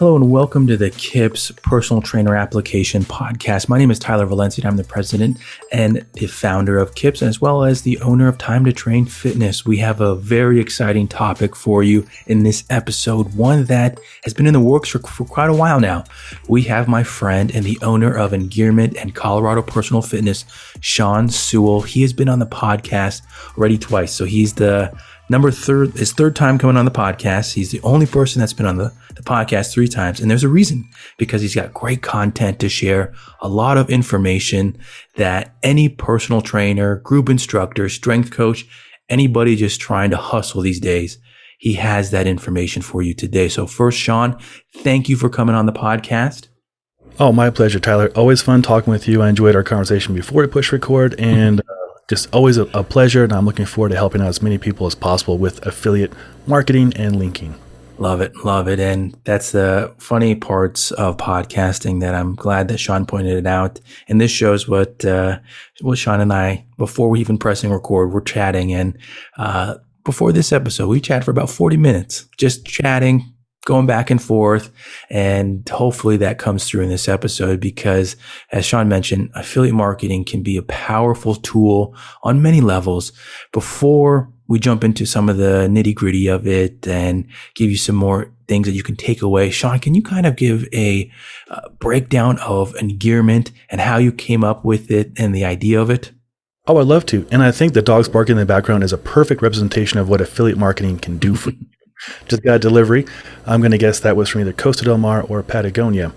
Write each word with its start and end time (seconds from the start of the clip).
Hello 0.00 0.16
and 0.16 0.30
welcome 0.30 0.66
to 0.66 0.78
the 0.78 0.88
KIPS 0.88 1.50
Personal 1.62 2.00
Trainer 2.00 2.34
Application 2.34 3.02
Podcast. 3.02 3.68
My 3.68 3.76
name 3.76 3.90
is 3.90 3.98
Tyler 3.98 4.24
Valencia. 4.24 4.66
I'm 4.66 4.78
the 4.78 4.82
president 4.82 5.36
and 5.72 6.06
the 6.14 6.26
founder 6.26 6.78
of 6.78 6.94
KIPS, 6.94 7.20
as 7.20 7.42
well 7.42 7.64
as 7.64 7.82
the 7.82 8.00
owner 8.00 8.26
of 8.26 8.38
Time 8.38 8.64
to 8.64 8.72
Train 8.72 9.04
Fitness. 9.04 9.66
We 9.66 9.76
have 9.76 10.00
a 10.00 10.14
very 10.14 10.58
exciting 10.58 11.06
topic 11.06 11.54
for 11.54 11.82
you 11.82 12.06
in 12.26 12.44
this 12.44 12.64
episode, 12.70 13.34
one 13.34 13.64
that 13.64 14.00
has 14.24 14.32
been 14.32 14.46
in 14.46 14.54
the 14.54 14.60
works 14.60 14.88
for, 14.88 15.00
for 15.00 15.26
quite 15.26 15.50
a 15.50 15.54
while 15.54 15.80
now. 15.80 16.04
We 16.48 16.62
have 16.62 16.88
my 16.88 17.02
friend 17.02 17.54
and 17.54 17.66
the 17.66 17.78
owner 17.82 18.10
of 18.10 18.32
Engearment 18.32 18.96
and 18.98 19.14
Colorado 19.14 19.60
Personal 19.60 20.00
Fitness, 20.00 20.46
Sean 20.80 21.28
Sewell. 21.28 21.82
He 21.82 22.00
has 22.00 22.14
been 22.14 22.30
on 22.30 22.38
the 22.38 22.46
podcast 22.46 23.20
already 23.54 23.76
twice, 23.76 24.14
so 24.14 24.24
he's 24.24 24.54
the 24.54 24.98
number 25.30 25.50
third, 25.50 25.92
his 25.92 26.12
third 26.12 26.36
time 26.36 26.58
coming 26.58 26.76
on 26.76 26.84
the 26.84 26.90
podcast. 26.90 27.54
He's 27.54 27.70
the 27.70 27.80
only 27.82 28.04
person 28.04 28.40
that's 28.40 28.52
been 28.52 28.66
on 28.66 28.76
the, 28.76 28.92
the 29.20 29.30
podcast 29.30 29.72
three 29.72 29.88
times. 29.88 30.20
And 30.20 30.30
there's 30.30 30.44
a 30.44 30.48
reason 30.48 30.88
because 31.18 31.42
he's 31.42 31.54
got 31.54 31.74
great 31.74 32.02
content 32.02 32.58
to 32.60 32.68
share, 32.68 33.12
a 33.40 33.48
lot 33.48 33.76
of 33.76 33.90
information 33.90 34.78
that 35.16 35.54
any 35.62 35.88
personal 35.88 36.40
trainer, 36.40 36.96
group 36.96 37.28
instructor, 37.28 37.88
strength 37.88 38.30
coach, 38.30 38.66
anybody 39.08 39.56
just 39.56 39.80
trying 39.80 40.10
to 40.10 40.16
hustle 40.16 40.62
these 40.62 40.80
days, 40.80 41.18
he 41.58 41.74
has 41.74 42.10
that 42.10 42.26
information 42.26 42.80
for 42.80 43.02
you 43.02 43.12
today. 43.12 43.48
So 43.48 43.66
first, 43.66 43.98
Sean, 43.98 44.38
thank 44.76 45.08
you 45.08 45.16
for 45.16 45.28
coming 45.28 45.54
on 45.54 45.66
the 45.66 45.72
podcast. 45.72 46.48
Oh, 47.18 47.32
my 47.32 47.50
pleasure, 47.50 47.78
Tyler. 47.78 48.10
Always 48.16 48.40
fun 48.40 48.62
talking 48.62 48.90
with 48.90 49.06
you. 49.06 49.20
I 49.20 49.28
enjoyed 49.28 49.54
our 49.54 49.62
conversation 49.62 50.14
before 50.14 50.40
we 50.40 50.48
push 50.48 50.72
record 50.72 51.14
and 51.18 51.60
uh, 51.60 51.64
just 52.08 52.32
always 52.34 52.56
a, 52.56 52.62
a 52.72 52.82
pleasure, 52.82 53.24
and 53.24 53.32
I'm 53.32 53.44
looking 53.44 53.66
forward 53.66 53.90
to 53.90 53.96
helping 53.96 54.22
out 54.22 54.28
as 54.28 54.40
many 54.40 54.56
people 54.56 54.86
as 54.86 54.94
possible 54.94 55.36
with 55.36 55.64
affiliate 55.66 56.12
marketing 56.46 56.94
and 56.96 57.16
linking. 57.16 57.56
Love 58.00 58.22
it, 58.22 58.34
love 58.46 58.66
it, 58.66 58.80
and 58.80 59.14
that's 59.24 59.52
the 59.52 59.94
funny 59.98 60.34
parts 60.34 60.90
of 60.92 61.18
podcasting 61.18 62.00
that 62.00 62.14
I'm 62.14 62.34
glad 62.34 62.68
that 62.68 62.78
Sean 62.78 63.04
pointed 63.04 63.36
it 63.36 63.46
out. 63.46 63.78
And 64.08 64.18
this 64.18 64.30
shows 64.30 64.66
what 64.66 65.04
uh, 65.04 65.38
what 65.82 65.98
Sean 65.98 66.22
and 66.22 66.32
I 66.32 66.64
before 66.78 67.10
we 67.10 67.20
even 67.20 67.36
pressing 67.36 67.70
record, 67.70 68.10
we're 68.10 68.22
chatting, 68.22 68.72
and 68.72 68.96
uh, 69.36 69.74
before 70.02 70.32
this 70.32 70.50
episode, 70.50 70.88
we 70.88 70.98
chatted 70.98 71.26
for 71.26 71.30
about 71.30 71.50
40 71.50 71.76
minutes, 71.76 72.26
just 72.38 72.64
chatting, 72.64 73.34
going 73.66 73.86
back 73.86 74.10
and 74.10 74.22
forth. 74.22 74.72
And 75.10 75.68
hopefully 75.68 76.16
that 76.16 76.38
comes 76.38 76.66
through 76.66 76.82
in 76.82 76.88
this 76.88 77.06
episode 77.06 77.60
because 77.60 78.16
as 78.50 78.64
Sean 78.64 78.88
mentioned, 78.88 79.30
affiliate 79.34 79.74
marketing 79.74 80.24
can 80.24 80.42
be 80.42 80.56
a 80.56 80.62
powerful 80.62 81.34
tool 81.34 81.94
on 82.22 82.40
many 82.40 82.62
levels. 82.62 83.12
Before 83.52 84.32
we 84.50 84.58
jump 84.58 84.82
into 84.82 85.06
some 85.06 85.28
of 85.28 85.36
the 85.36 85.68
nitty 85.70 85.94
gritty 85.94 86.26
of 86.26 86.44
it 86.44 86.86
and 86.86 87.24
give 87.54 87.70
you 87.70 87.76
some 87.76 87.94
more 87.94 88.32
things 88.48 88.66
that 88.66 88.74
you 88.74 88.82
can 88.82 88.96
take 88.96 89.22
away. 89.22 89.48
Sean, 89.48 89.78
can 89.78 89.94
you 89.94 90.02
kind 90.02 90.26
of 90.26 90.34
give 90.34 90.66
a 90.74 91.08
uh, 91.48 91.68
breakdown 91.78 92.36
of 92.40 92.74
Engearment 92.74 93.52
and 93.70 93.80
how 93.80 93.96
you 93.96 94.10
came 94.10 94.42
up 94.42 94.64
with 94.64 94.90
it 94.90 95.12
and 95.16 95.32
the 95.32 95.44
idea 95.44 95.80
of 95.80 95.88
it? 95.88 96.10
Oh, 96.66 96.78
I'd 96.78 96.88
love 96.88 97.06
to. 97.06 97.28
And 97.30 97.44
I 97.44 97.52
think 97.52 97.74
the 97.74 97.80
dogs 97.80 98.08
barking 98.08 98.32
in 98.32 98.38
the 98.40 98.44
background 98.44 98.82
is 98.82 98.92
a 98.92 98.98
perfect 98.98 99.40
representation 99.40 100.00
of 100.00 100.08
what 100.08 100.20
affiliate 100.20 100.58
marketing 100.58 100.98
can 100.98 101.18
do 101.18 101.36
for 101.36 101.50
you. 101.50 101.66
Just 102.26 102.42
got 102.42 102.56
a 102.56 102.58
delivery. 102.58 103.06
I'm 103.46 103.60
going 103.60 103.70
to 103.70 103.78
guess 103.78 104.00
that 104.00 104.16
was 104.16 104.28
from 104.28 104.40
either 104.40 104.52
Costa 104.52 104.84
Del 104.84 104.98
Mar 104.98 105.22
or 105.22 105.44
Patagonia. 105.44 106.12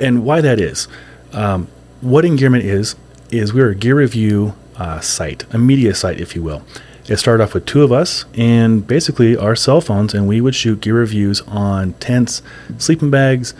And 0.00 0.24
why 0.24 0.40
that 0.40 0.58
is, 0.58 0.88
um, 1.32 1.68
what 2.00 2.24
Engearment 2.24 2.64
is, 2.64 2.96
is 3.30 3.54
we're 3.54 3.70
a 3.70 3.76
gear 3.76 3.94
review 3.94 4.54
uh, 4.76 4.98
site, 4.98 5.44
a 5.54 5.58
media 5.58 5.94
site, 5.94 6.20
if 6.20 6.34
you 6.34 6.42
will. 6.42 6.64
It 7.08 7.16
started 7.16 7.42
off 7.42 7.54
with 7.54 7.64
two 7.64 7.82
of 7.82 7.90
us 7.90 8.26
and 8.34 8.86
basically 8.86 9.36
our 9.36 9.56
cell 9.56 9.80
phones, 9.80 10.14
and 10.14 10.28
we 10.28 10.40
would 10.40 10.54
shoot 10.54 10.80
gear 10.80 10.94
reviews 10.94 11.40
on 11.42 11.94
tents, 11.94 12.42
sleeping 12.76 13.10
bags, 13.10 13.54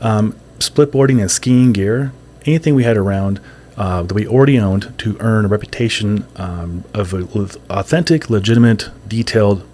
um, 0.00 0.36
split 0.60 0.92
boarding 0.92 1.20
and 1.20 1.30
skiing 1.30 1.72
gear, 1.72 2.12
anything 2.46 2.74
we 2.74 2.84
had 2.84 2.96
around 2.96 3.40
uh, 3.76 4.02
that 4.02 4.14
we 4.14 4.26
already 4.26 4.58
owned 4.58 4.96
to 4.98 5.16
earn 5.20 5.46
a 5.46 5.48
reputation 5.48 6.26
um, 6.36 6.84
of 6.94 7.12
a, 7.12 7.28
authentic, 7.70 8.30
legitimate, 8.30 8.88
detailed 9.08 9.66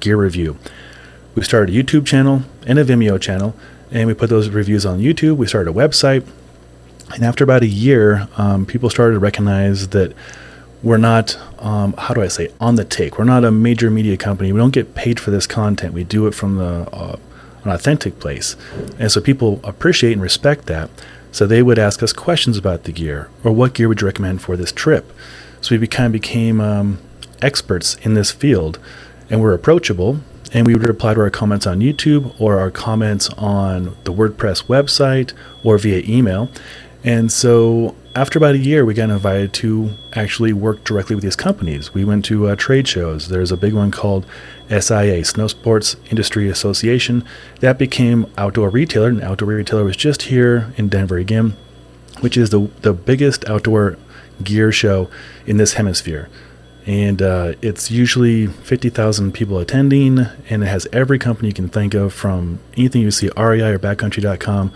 gear 0.00 0.16
review 0.16 0.58
we 1.34 1.42
started 1.42 1.74
a 1.74 1.82
YouTube 1.82 2.06
channel 2.06 2.42
and 2.66 2.78
a 2.78 2.84
Vimeo 2.84 3.20
channel, 3.20 3.54
and 3.90 4.06
we 4.06 4.14
put 4.14 4.28
those 4.30 4.48
reviews 4.48 4.84
on 4.84 4.98
YouTube. 4.98 5.36
We 5.36 5.46
started 5.46 5.70
a 5.70 5.74
website, 5.74 6.26
and 7.14 7.24
after 7.24 7.44
about 7.44 7.62
a 7.62 7.66
year, 7.66 8.28
um, 8.36 8.66
people 8.66 8.90
started 8.90 9.14
to 9.14 9.18
recognize 9.18 9.88
that 9.88 10.12
we're 10.82 10.96
not, 10.96 11.36
um, 11.58 11.94
how 11.94 12.14
do 12.14 12.22
I 12.22 12.28
say, 12.28 12.50
on 12.60 12.74
the 12.74 12.84
take. 12.84 13.18
We're 13.18 13.24
not 13.24 13.44
a 13.44 13.50
major 13.50 13.90
media 13.90 14.16
company. 14.16 14.52
We 14.52 14.58
don't 14.58 14.72
get 14.72 14.94
paid 14.94 15.20
for 15.20 15.30
this 15.30 15.46
content. 15.46 15.94
We 15.94 16.04
do 16.04 16.26
it 16.26 16.34
from 16.34 16.56
the 16.56 16.88
uh, 16.92 17.16
an 17.64 17.70
authentic 17.70 18.18
place, 18.18 18.56
and 18.98 19.12
so 19.12 19.20
people 19.20 19.60
appreciate 19.62 20.12
and 20.12 20.22
respect 20.22 20.66
that. 20.66 20.90
So 21.30 21.46
they 21.46 21.62
would 21.62 21.78
ask 21.78 22.02
us 22.02 22.12
questions 22.12 22.58
about 22.58 22.84
the 22.84 22.92
gear, 22.92 23.30
or 23.44 23.52
what 23.52 23.74
gear 23.74 23.88
would 23.88 24.00
you 24.00 24.06
recommend 24.06 24.42
for 24.42 24.56
this 24.56 24.72
trip. 24.72 25.12
So 25.60 25.78
we 25.78 25.86
kind 25.86 26.06
of 26.06 26.12
became 26.12 26.60
um, 26.60 26.98
experts 27.40 27.94
in 28.02 28.14
this 28.14 28.32
field, 28.32 28.80
and 29.30 29.40
we're 29.40 29.54
approachable 29.54 30.20
and 30.52 30.66
we 30.66 30.74
would 30.74 30.86
reply 30.86 31.14
to 31.14 31.20
our 31.20 31.30
comments 31.30 31.66
on 31.66 31.80
YouTube 31.80 32.38
or 32.38 32.58
our 32.58 32.70
comments 32.70 33.30
on 33.30 33.96
the 34.04 34.12
WordPress 34.12 34.64
website 34.64 35.32
or 35.64 35.78
via 35.78 36.02
email. 36.06 36.50
And 37.04 37.32
so 37.32 37.96
after 38.14 38.38
about 38.38 38.54
a 38.54 38.58
year, 38.58 38.84
we 38.84 38.94
got 38.94 39.10
invited 39.10 39.52
to 39.54 39.90
actually 40.12 40.52
work 40.52 40.84
directly 40.84 41.16
with 41.16 41.24
these 41.24 41.36
companies. 41.36 41.92
We 41.92 42.04
went 42.04 42.24
to 42.26 42.48
uh, 42.48 42.56
trade 42.56 42.86
shows. 42.86 43.28
There's 43.28 43.50
a 43.50 43.56
big 43.56 43.74
one 43.74 43.90
called 43.90 44.24
SIA, 44.68 45.24
Snow 45.24 45.48
Sports 45.48 45.96
Industry 46.10 46.48
Association. 46.48 47.24
That 47.60 47.78
became 47.78 48.30
Outdoor 48.38 48.70
Retailer, 48.70 49.08
and 49.08 49.22
Outdoor 49.22 49.48
Retailer 49.48 49.84
was 49.84 49.96
just 49.96 50.22
here 50.22 50.72
in 50.76 50.88
Denver 50.88 51.18
again, 51.18 51.56
which 52.20 52.36
is 52.36 52.50
the, 52.50 52.70
the 52.82 52.92
biggest 52.92 53.48
outdoor 53.48 53.98
gear 54.42 54.70
show 54.70 55.08
in 55.46 55.56
this 55.56 55.74
hemisphere 55.74 56.28
and 56.86 57.22
uh, 57.22 57.52
it's 57.62 57.90
usually 57.90 58.48
50,000 58.48 59.32
people 59.32 59.58
attending, 59.58 60.26
and 60.50 60.62
it 60.64 60.66
has 60.66 60.88
every 60.92 61.18
company 61.18 61.48
you 61.48 61.54
can 61.54 61.68
think 61.68 61.94
of 61.94 62.12
from 62.12 62.58
anything 62.76 63.02
you 63.02 63.10
see 63.10 63.30
REI 63.36 63.70
or 63.70 63.78
backcountry.com 63.78 64.72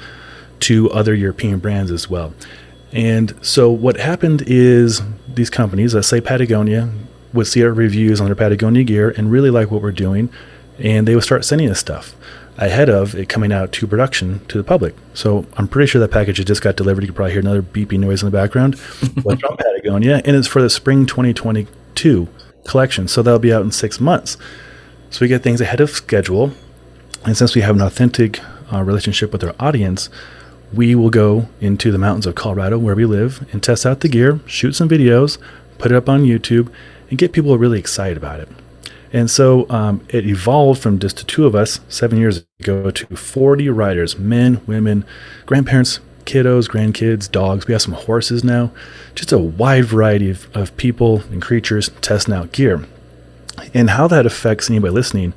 to 0.61 0.91
other 0.91 1.15
European 1.15 1.59
brands 1.59 1.91
as 1.91 2.09
well. 2.09 2.35
And 2.93 3.35
so 3.43 3.71
what 3.71 3.99
happened 3.99 4.43
is 4.47 5.03
these 5.29 5.51
companies, 5.51 5.95
let's 5.95 6.09
say 6.09 6.21
Patagonia, 6.21 6.91
would 7.33 7.47
see 7.47 7.63
our 7.63 7.73
reviews 7.73 8.21
on 8.21 8.27
their 8.27 8.35
Patagonia 8.35 8.85
gear 8.85 9.11
and 9.11 9.31
really 9.31 9.51
like 9.51 9.71
what 9.71 9.83
we're 9.83 9.93
doing, 9.93 10.31
and 10.79 11.07
they 11.07 11.15
would 11.15 11.25
start 11.25 11.45
sending 11.45 11.69
us 11.71 11.79
stuff 11.79 12.15
ahead 12.59 12.89
of 12.89 13.15
it 13.15 13.29
coming 13.29 13.53
out 13.53 13.71
to 13.71 13.87
production 13.87 14.45
to 14.47 14.57
the 14.57 14.65
public. 14.65 14.95
So 15.13 15.45
I'm 15.59 15.69
pretty 15.69 15.89
sure 15.89 16.01
that 16.01 16.11
package 16.11 16.43
just 16.45 16.63
got 16.63 16.77
delivered. 16.77 17.03
You 17.03 17.09
can 17.09 17.15
probably 17.15 17.33
hear 17.33 17.41
another 17.41 17.63
beeping 17.63 18.01
noise 18.01 18.23
in 18.23 18.31
the 18.31 18.37
background. 18.37 18.79
What's 19.23 19.41
from 19.41 19.57
Patagonia, 19.57 20.23
and 20.25 20.37
it's 20.37 20.49
for 20.49 20.63
the 20.63 20.71
spring 20.71 21.07
2022 21.07 22.29
collection. 22.67 23.09
So 23.09 23.23
that'll 23.23 23.39
be 23.39 23.53
out 23.53 23.63
in 23.63 23.73
six 23.73 24.01
months. 24.01 24.37
So 25.11 25.21
we 25.21 25.29
get 25.29 25.43
things 25.43 25.61
ahead 25.61 25.81
of 25.81 25.91
schedule. 25.91 26.53
And 27.25 27.37
since 27.37 27.55
we 27.55 27.61
have 27.61 27.75
an 27.75 27.83
authentic 27.83 28.41
uh, 28.73 28.83
relationship 28.83 29.33
with 29.33 29.45
our 29.45 29.55
audience, 29.59 30.09
we 30.73 30.95
will 30.95 31.11
go 31.11 31.49
into 31.61 31.93
the 31.93 31.99
mountains 31.99 32.27
of 32.27 32.35
Colorado 32.35 32.79
where 32.79 32.95
we 32.95 33.05
live 33.05 33.47
and 33.53 33.63
test 33.63 33.87
out 33.87 34.01
the 34.01 34.09
gear, 34.09 34.41
shoot 34.47 34.73
some 34.73 34.89
videos, 34.89 35.39
put 35.79 35.93
it 35.93 35.97
up 35.97 36.09
on 36.09 36.25
YouTube, 36.25 36.71
and 37.09 37.19
get 37.19 37.33
people 37.33 37.57
really 37.57 37.79
excited 37.79 38.17
about 38.17 38.41
it. 38.41 38.49
And 39.13 39.31
so 39.31 39.69
um, 39.71 40.05
it 40.09 40.27
evolved 40.27 40.83
from 40.83 40.99
just 40.99 41.19
the 41.19 41.25
two 41.25 41.47
of 41.47 41.55
us 41.55 41.81
seven 41.89 42.19
years 42.19 42.45
ago 42.61 42.91
to 42.91 43.17
40 43.17 43.69
riders, 43.71 44.19
men, 44.19 44.61
women, 44.67 45.05
grandparents, 45.47 46.01
kiddos, 46.25 46.69
grandkids, 46.69 47.31
dogs. 47.31 47.67
We 47.67 47.73
have 47.73 47.83
some 47.83 47.95
horses 47.95 48.43
now. 48.43 48.73
Just 49.15 49.33
a 49.33 49.39
wide 49.39 49.85
variety 49.85 50.31
of, 50.31 50.55
of 50.55 50.77
people 50.77 51.23
and 51.31 51.41
creatures 51.41 51.89
testing 52.01 52.35
out 52.35 52.53
gear. 52.53 52.85
And 53.73 53.91
how 53.91 54.09
that 54.09 54.27
affects 54.27 54.69
anybody 54.69 54.93
listening 54.93 55.33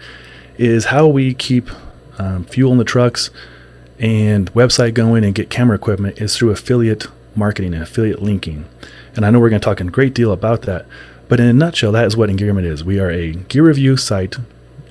is 0.58 0.86
how 0.86 1.08
we 1.08 1.34
keep 1.34 1.70
um, 2.18 2.44
fuel 2.46 2.72
in 2.72 2.80
the 2.80 2.84
trucks 2.84 3.30
and 4.00 4.52
website 4.54 4.94
going 4.94 5.24
and 5.24 5.36
get 5.36 5.50
camera 5.50 5.76
equipment 5.76 6.20
is 6.20 6.36
through 6.36 6.52
affiliate 6.52 7.08
marketing 7.36 7.74
and 7.74 7.84
affiliate 7.84 8.22
linking. 8.22 8.66
And 9.16 9.26
I 9.26 9.30
know 9.30 9.40
we're 9.40 9.50
going 9.50 9.62
to 9.62 9.66
talk 9.66 9.80
a 9.80 9.84
great 9.86 10.14
deal 10.14 10.32
about 10.32 10.64
that. 10.64 10.86
But 11.28 11.40
in 11.40 11.48
a 11.48 11.54
nutshell, 11.54 11.92
that 11.92 12.06
is 12.06 12.18
what 12.18 12.30
Engearment 12.30 12.66
is. 12.66 12.84
We 12.84 13.00
are 13.00 13.12
a 13.12 13.34
gear 13.34 13.64
review 13.64 13.98
site. 13.98 14.38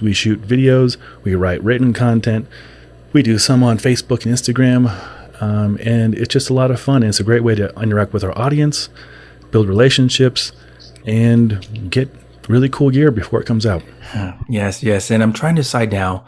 We 0.00 0.12
shoot 0.12 0.40
videos, 0.42 0.96
we 1.24 1.34
write 1.34 1.62
written 1.64 1.92
content, 1.92 2.46
we 3.12 3.22
do 3.22 3.38
some 3.38 3.64
on 3.64 3.78
Facebook 3.78 4.24
and 4.24 4.32
Instagram, 4.32 5.42
um, 5.42 5.76
and 5.82 6.14
it's 6.14 6.32
just 6.32 6.50
a 6.50 6.54
lot 6.54 6.70
of 6.70 6.80
fun. 6.80 7.02
And 7.02 7.08
it's 7.08 7.18
a 7.18 7.24
great 7.24 7.42
way 7.42 7.54
to 7.56 7.74
interact 7.80 8.12
with 8.12 8.22
our 8.22 8.36
audience, 8.38 8.90
build 9.50 9.66
relationships, 9.68 10.52
and 11.04 11.90
get 11.90 12.08
really 12.48 12.68
cool 12.68 12.90
gear 12.90 13.10
before 13.10 13.40
it 13.40 13.46
comes 13.46 13.66
out. 13.66 13.82
Yes, 14.48 14.82
yes. 14.82 15.10
And 15.10 15.22
I'm 15.22 15.32
trying 15.32 15.56
to 15.56 15.62
decide 15.62 15.90
now 15.90 16.24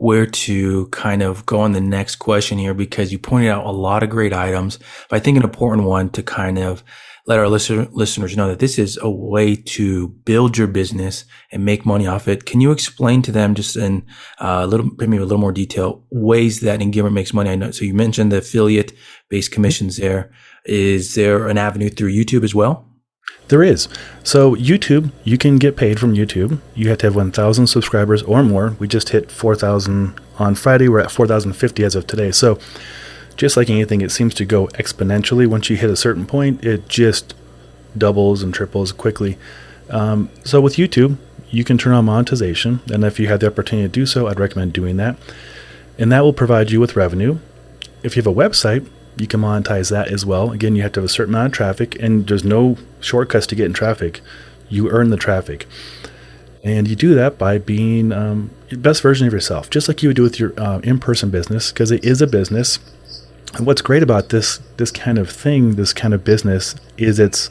where 0.00 0.24
to 0.24 0.86
kind 0.86 1.22
of 1.22 1.44
go 1.44 1.60
on 1.60 1.72
the 1.72 1.80
next 1.80 2.16
question 2.16 2.56
here 2.56 2.72
because 2.72 3.12
you 3.12 3.18
pointed 3.18 3.50
out 3.50 3.66
a 3.66 3.70
lot 3.70 4.02
of 4.02 4.08
great 4.08 4.32
items. 4.32 4.78
But 5.10 5.16
I 5.16 5.20
think 5.20 5.36
an 5.36 5.42
important 5.42 5.86
one 5.86 6.08
to 6.10 6.22
kind 6.22 6.58
of 6.58 6.82
let 7.26 7.38
our 7.38 7.48
listener, 7.48 7.86
listeners 7.92 8.34
know 8.34 8.48
that 8.48 8.60
this 8.60 8.78
is 8.78 8.98
a 9.02 9.10
way 9.10 9.54
to 9.54 10.08
build 10.08 10.56
your 10.56 10.68
business 10.68 11.26
and 11.52 11.66
make 11.66 11.84
money 11.84 12.06
off 12.06 12.28
it. 12.28 12.46
Can 12.46 12.62
you 12.62 12.70
explain 12.72 13.20
to 13.22 13.30
them 13.30 13.54
just 13.54 13.76
in 13.76 14.06
uh, 14.38 14.62
a 14.62 14.66
little, 14.66 14.88
maybe 14.96 15.18
a 15.18 15.20
little 15.20 15.36
more 15.36 15.52
detail, 15.52 16.02
ways 16.10 16.60
that 16.60 16.80
Engearment 16.80 17.12
makes 17.12 17.34
money? 17.34 17.50
I 17.50 17.56
know. 17.56 17.70
So 17.70 17.84
you 17.84 17.92
mentioned 17.92 18.32
the 18.32 18.38
affiliate 18.38 18.94
based 19.28 19.52
commissions 19.52 19.98
there. 19.98 20.32
Is 20.64 21.14
there 21.14 21.46
an 21.46 21.58
avenue 21.58 21.90
through 21.90 22.14
YouTube 22.14 22.42
as 22.42 22.54
well? 22.54 22.89
There 23.50 23.64
is. 23.64 23.88
So 24.22 24.54
YouTube, 24.54 25.10
you 25.24 25.36
can 25.36 25.58
get 25.58 25.76
paid 25.76 25.98
from 25.98 26.14
YouTube. 26.14 26.60
You 26.76 26.88
have 26.88 26.98
to 26.98 27.06
have 27.08 27.16
1,000 27.16 27.66
subscribers 27.66 28.22
or 28.22 28.44
more. 28.44 28.76
We 28.78 28.86
just 28.86 29.08
hit 29.08 29.30
4,000 29.30 30.14
on 30.38 30.54
Friday. 30.54 30.88
We're 30.88 31.00
at 31.00 31.10
4,050 31.10 31.84
as 31.84 31.96
of 31.96 32.06
today. 32.06 32.30
So 32.30 32.60
just 33.36 33.56
like 33.56 33.68
anything, 33.68 34.02
it 34.02 34.12
seems 34.12 34.34
to 34.34 34.44
go 34.44 34.68
exponentially. 34.68 35.48
Once 35.48 35.68
you 35.68 35.76
hit 35.76 35.90
a 35.90 35.96
certain 35.96 36.26
point, 36.26 36.64
it 36.64 36.88
just 36.88 37.34
doubles 37.98 38.42
and 38.44 38.54
triples 38.54 38.92
quickly. 38.92 39.36
Um, 39.88 40.30
so 40.44 40.60
with 40.60 40.76
YouTube, 40.76 41.16
you 41.50 41.64
can 41.64 41.76
turn 41.76 41.92
on 41.92 42.04
monetization, 42.04 42.80
and 42.92 43.02
if 43.02 43.18
you 43.18 43.26
have 43.26 43.40
the 43.40 43.48
opportunity 43.48 43.88
to 43.88 43.92
do 43.92 44.06
so, 44.06 44.28
I'd 44.28 44.38
recommend 44.38 44.72
doing 44.72 44.96
that. 44.98 45.16
And 45.98 46.12
that 46.12 46.20
will 46.20 46.32
provide 46.32 46.70
you 46.70 46.78
with 46.78 46.94
revenue. 46.94 47.40
If 48.04 48.14
you 48.14 48.22
have 48.22 48.28
a 48.28 48.34
website, 48.34 48.88
you 49.20 49.26
can 49.26 49.40
monetize 49.40 49.90
that 49.90 50.08
as 50.08 50.24
well. 50.24 50.50
Again, 50.52 50.74
you 50.76 50.82
have 50.82 50.92
to 50.92 51.00
have 51.00 51.04
a 51.06 51.12
certain 51.12 51.34
amount 51.34 51.48
of 51.48 51.52
traffic, 51.52 52.00
and 52.00 52.26
there's 52.26 52.44
no 52.44 52.76
shortcuts 53.00 53.46
to 53.48 53.54
getting 53.54 53.72
traffic. 53.74 54.20
You 54.68 54.90
earn 54.90 55.10
the 55.10 55.16
traffic. 55.16 55.66
And 56.62 56.86
you 56.86 56.96
do 56.96 57.14
that 57.14 57.38
by 57.38 57.58
being 57.58 58.12
um, 58.12 58.50
the 58.68 58.76
best 58.76 59.02
version 59.02 59.26
of 59.26 59.32
yourself, 59.32 59.70
just 59.70 59.88
like 59.88 60.02
you 60.02 60.10
would 60.10 60.16
do 60.16 60.22
with 60.22 60.38
your 60.38 60.52
uh, 60.60 60.80
in 60.80 60.98
person 60.98 61.30
business, 61.30 61.72
because 61.72 61.90
it 61.90 62.04
is 62.04 62.20
a 62.20 62.26
business. 62.26 62.78
And 63.54 63.66
what's 63.66 63.82
great 63.82 64.02
about 64.02 64.28
this 64.28 64.60
this 64.76 64.90
kind 64.90 65.18
of 65.18 65.30
thing, 65.30 65.76
this 65.76 65.92
kind 65.92 66.12
of 66.12 66.22
business, 66.22 66.74
is 66.98 67.18
it's 67.18 67.50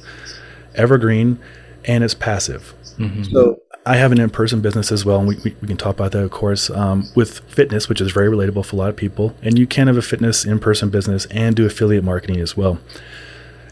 evergreen 0.75 1.39
and 1.85 2.03
it's 2.03 2.13
passive. 2.13 2.73
Mm-hmm. 2.97 3.23
So 3.23 3.61
I 3.89 3.95
have 3.95 4.11
an 4.11 4.19
in-person 4.19 4.61
business 4.61 4.91
as 4.91 5.03
well, 5.03 5.17
and 5.17 5.27
we, 5.27 5.35
we, 5.37 5.55
we 5.61 5.67
can 5.67 5.75
talk 5.75 5.95
about 5.95 6.11
that, 6.11 6.21
of 6.21 6.29
course, 6.29 6.69
um, 6.69 7.09
with 7.15 7.39
fitness, 7.39 7.89
which 7.89 7.99
is 7.99 8.11
very 8.11 8.29
relatable 8.29 8.63
for 8.63 8.75
a 8.75 8.79
lot 8.79 8.89
of 8.89 8.95
people. 8.95 9.33
And 9.41 9.57
you 9.57 9.65
can 9.65 9.87
have 9.87 9.97
a 9.97 10.03
fitness 10.03 10.45
in-person 10.45 10.91
business 10.91 11.25
and 11.31 11.55
do 11.55 11.65
affiliate 11.65 12.03
marketing 12.03 12.39
as 12.39 12.55
well, 12.55 12.77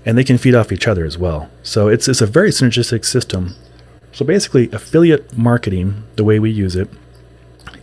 and 0.08 0.18
they 0.18 0.24
can 0.24 0.40
feed 0.40 0.56
off 0.56 0.72
each 0.72 0.88
other 0.88 1.06
as 1.06 1.20
well. 1.20 1.52
So 1.62 1.88
it's 1.88 2.08
it's 2.08 2.20
a 2.20 2.26
very 2.26 2.50
synergistic 2.50 3.06
system. 3.06 3.54
So 4.12 4.26
basically, 4.26 4.72
affiliate 4.72 5.38
marketing, 5.38 6.04
the 6.16 6.24
way 6.24 6.40
we 6.40 6.50
use 6.50 6.76
it, 6.76 6.90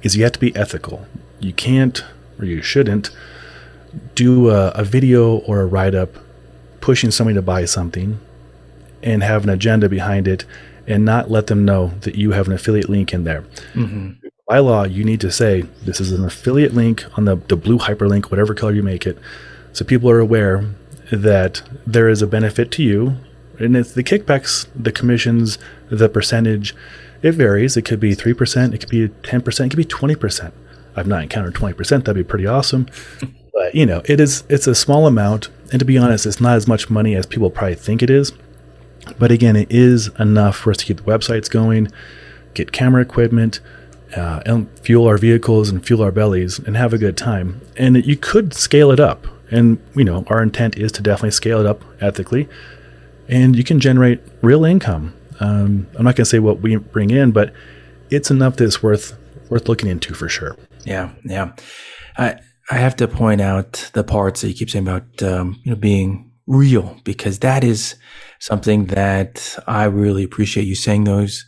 is 0.02 0.16
you 0.16 0.24
have 0.24 0.32
to 0.32 0.40
be 0.40 0.56
ethical. 0.56 1.06
You 1.38 1.52
can't 1.52 2.04
or 2.40 2.46
you 2.46 2.62
shouldn't 2.62 3.10
do 4.16 4.50
a, 4.50 4.70
a 4.70 4.82
video 4.82 5.36
or 5.36 5.60
a 5.60 5.66
write 5.66 5.94
up 5.94 6.16
pushing 6.80 7.12
somebody 7.12 7.36
to 7.36 7.42
buy 7.42 7.64
something 7.64 8.18
and 9.04 9.22
have 9.22 9.44
an 9.44 9.50
agenda 9.50 9.88
behind 9.88 10.26
it 10.26 10.44
and 10.86 11.04
not 11.04 11.30
let 11.30 11.46
them 11.46 11.64
know 11.64 11.88
that 12.00 12.16
you 12.16 12.32
have 12.32 12.46
an 12.46 12.52
affiliate 12.52 12.88
link 12.88 13.12
in 13.12 13.24
there. 13.24 13.42
Mm-hmm. 13.74 14.26
By 14.48 14.58
law, 14.58 14.84
you 14.84 15.04
need 15.04 15.20
to 15.22 15.30
say 15.30 15.62
this 15.84 16.00
is 16.00 16.12
an 16.12 16.24
affiliate 16.24 16.74
link 16.74 17.04
on 17.16 17.24
the, 17.24 17.36
the 17.36 17.56
blue 17.56 17.78
hyperlink, 17.78 18.26
whatever 18.26 18.54
color 18.54 18.72
you 18.72 18.82
make 18.82 19.06
it, 19.06 19.18
so 19.72 19.84
people 19.84 20.10
are 20.10 20.20
aware 20.20 20.64
that 21.10 21.62
there 21.86 22.08
is 22.08 22.22
a 22.22 22.26
benefit 22.26 22.70
to 22.72 22.82
you. 22.82 23.16
And 23.58 23.76
it's 23.76 23.92
the 23.92 24.02
kickbacks, 24.02 24.66
the 24.74 24.92
commissions, 24.92 25.58
the 25.88 26.08
percentage, 26.08 26.74
it 27.22 27.32
varies. 27.32 27.76
It 27.76 27.82
could 27.82 28.00
be 28.00 28.14
3%, 28.14 28.74
it 28.74 28.78
could 28.78 28.90
be 28.90 29.08
10%, 29.08 29.66
it 29.66 29.68
could 29.70 29.76
be 29.76 29.84
20%. 29.84 30.52
I've 30.96 31.06
not 31.06 31.22
encountered 31.22 31.54
20%, 31.54 31.88
that'd 31.88 32.14
be 32.14 32.24
pretty 32.24 32.46
awesome. 32.46 32.86
but, 33.52 33.74
you 33.74 33.86
know, 33.86 34.02
it 34.04 34.20
is 34.20 34.44
it's 34.48 34.66
a 34.66 34.74
small 34.74 35.06
amount, 35.06 35.48
and 35.70 35.78
to 35.78 35.84
be 35.84 35.98
honest, 35.98 36.26
it's 36.26 36.40
not 36.40 36.56
as 36.56 36.68
much 36.68 36.90
money 36.90 37.14
as 37.14 37.26
people 37.26 37.50
probably 37.50 37.74
think 37.74 38.02
it 38.02 38.10
is. 38.10 38.32
But 39.18 39.30
again, 39.30 39.56
it 39.56 39.70
is 39.70 40.08
enough 40.18 40.56
for 40.56 40.70
us 40.70 40.78
to 40.78 40.84
keep 40.84 40.98
the 40.98 41.02
websites 41.02 41.50
going, 41.50 41.88
get 42.54 42.72
camera 42.72 43.02
equipment, 43.02 43.60
uh, 44.16 44.42
and 44.46 44.68
fuel 44.80 45.06
our 45.06 45.18
vehicles 45.18 45.68
and 45.70 45.84
fuel 45.84 46.02
our 46.02 46.12
bellies 46.12 46.58
and 46.58 46.76
have 46.76 46.92
a 46.92 46.98
good 46.98 47.16
time. 47.16 47.60
And 47.76 48.04
you 48.04 48.16
could 48.16 48.54
scale 48.54 48.90
it 48.90 49.00
up. 49.00 49.26
And, 49.50 49.78
you 49.94 50.04
know, 50.04 50.24
our 50.28 50.42
intent 50.42 50.76
is 50.76 50.92
to 50.92 51.02
definitely 51.02 51.32
scale 51.32 51.60
it 51.60 51.66
up 51.66 51.84
ethically. 52.00 52.48
And 53.28 53.56
you 53.56 53.64
can 53.64 53.80
generate 53.80 54.20
real 54.42 54.64
income. 54.64 55.14
Um, 55.40 55.86
I'm 55.96 56.04
not 56.04 56.16
going 56.16 56.24
to 56.24 56.30
say 56.30 56.38
what 56.38 56.60
we 56.60 56.76
bring 56.76 57.10
in, 57.10 57.32
but 57.32 57.52
it's 58.10 58.30
enough 58.30 58.56
that 58.56 58.64
it's 58.64 58.82
worth 58.82 59.18
worth 59.50 59.68
looking 59.68 59.88
into 59.88 60.14
for 60.14 60.28
sure. 60.28 60.56
Yeah, 60.84 61.10
yeah. 61.24 61.52
I 62.16 62.36
I 62.70 62.76
have 62.76 62.96
to 62.96 63.08
point 63.08 63.40
out 63.40 63.90
the 63.92 64.04
parts 64.04 64.40
that 64.40 64.48
you 64.48 64.54
keep 64.54 64.70
saying 64.70 64.86
about 64.86 65.22
um, 65.22 65.60
you 65.64 65.70
know 65.70 65.76
being 65.76 66.30
real 66.46 67.00
because 67.04 67.40
that 67.40 67.64
is 67.64 67.96
something 68.40 68.86
that 68.86 69.58
I 69.66 69.84
really 69.84 70.24
appreciate 70.24 70.66
you 70.66 70.74
saying 70.74 71.04
those, 71.04 71.44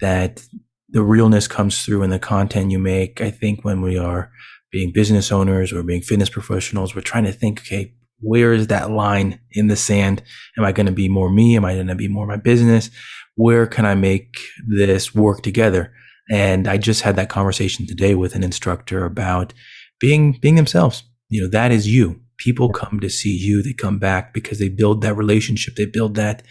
that 0.00 0.42
the 0.88 1.02
realness 1.02 1.46
comes 1.46 1.84
through 1.84 2.02
in 2.02 2.10
the 2.10 2.18
content 2.18 2.70
you 2.70 2.78
make. 2.78 3.20
I 3.20 3.30
think 3.30 3.64
when 3.64 3.80
we 3.80 3.96
are 3.96 4.30
being 4.72 4.92
business 4.92 5.30
owners 5.30 5.72
or 5.72 5.82
being 5.82 6.02
fitness 6.02 6.28
professionals, 6.28 6.94
we're 6.94 7.00
trying 7.02 7.24
to 7.24 7.32
think, 7.32 7.60
okay, 7.60 7.94
where 8.20 8.52
is 8.52 8.66
that 8.68 8.90
line 8.90 9.40
in 9.52 9.68
the 9.68 9.76
sand? 9.76 10.22
Am 10.58 10.64
I 10.64 10.72
going 10.72 10.86
to 10.86 10.92
be 10.92 11.08
more 11.08 11.30
me? 11.30 11.56
Am 11.56 11.64
I 11.64 11.74
going 11.74 11.86
to 11.86 11.94
be 11.94 12.08
more 12.08 12.26
my 12.26 12.36
business? 12.36 12.90
Where 13.36 13.66
can 13.66 13.86
I 13.86 13.94
make 13.94 14.36
this 14.68 15.14
work 15.14 15.42
together? 15.42 15.92
And 16.30 16.68
I 16.68 16.76
just 16.76 17.02
had 17.02 17.16
that 17.16 17.28
conversation 17.28 17.86
today 17.86 18.14
with 18.14 18.34
an 18.34 18.44
instructor 18.44 19.04
about 19.04 19.52
being, 20.00 20.38
being 20.40 20.54
themselves. 20.54 21.02
You 21.28 21.42
know, 21.42 21.48
that 21.48 21.72
is 21.72 21.88
you 21.88 22.20
people 22.40 22.70
come 22.70 22.98
to 23.00 23.08
see 23.08 23.36
you. 23.36 23.62
They 23.62 23.74
come 23.74 23.98
back 23.98 24.32
because 24.32 24.58
they 24.58 24.70
build 24.70 25.02
that 25.02 25.14
relationship. 25.14 25.76
They 25.76 25.84
build 25.84 26.14
that. 26.16 26.42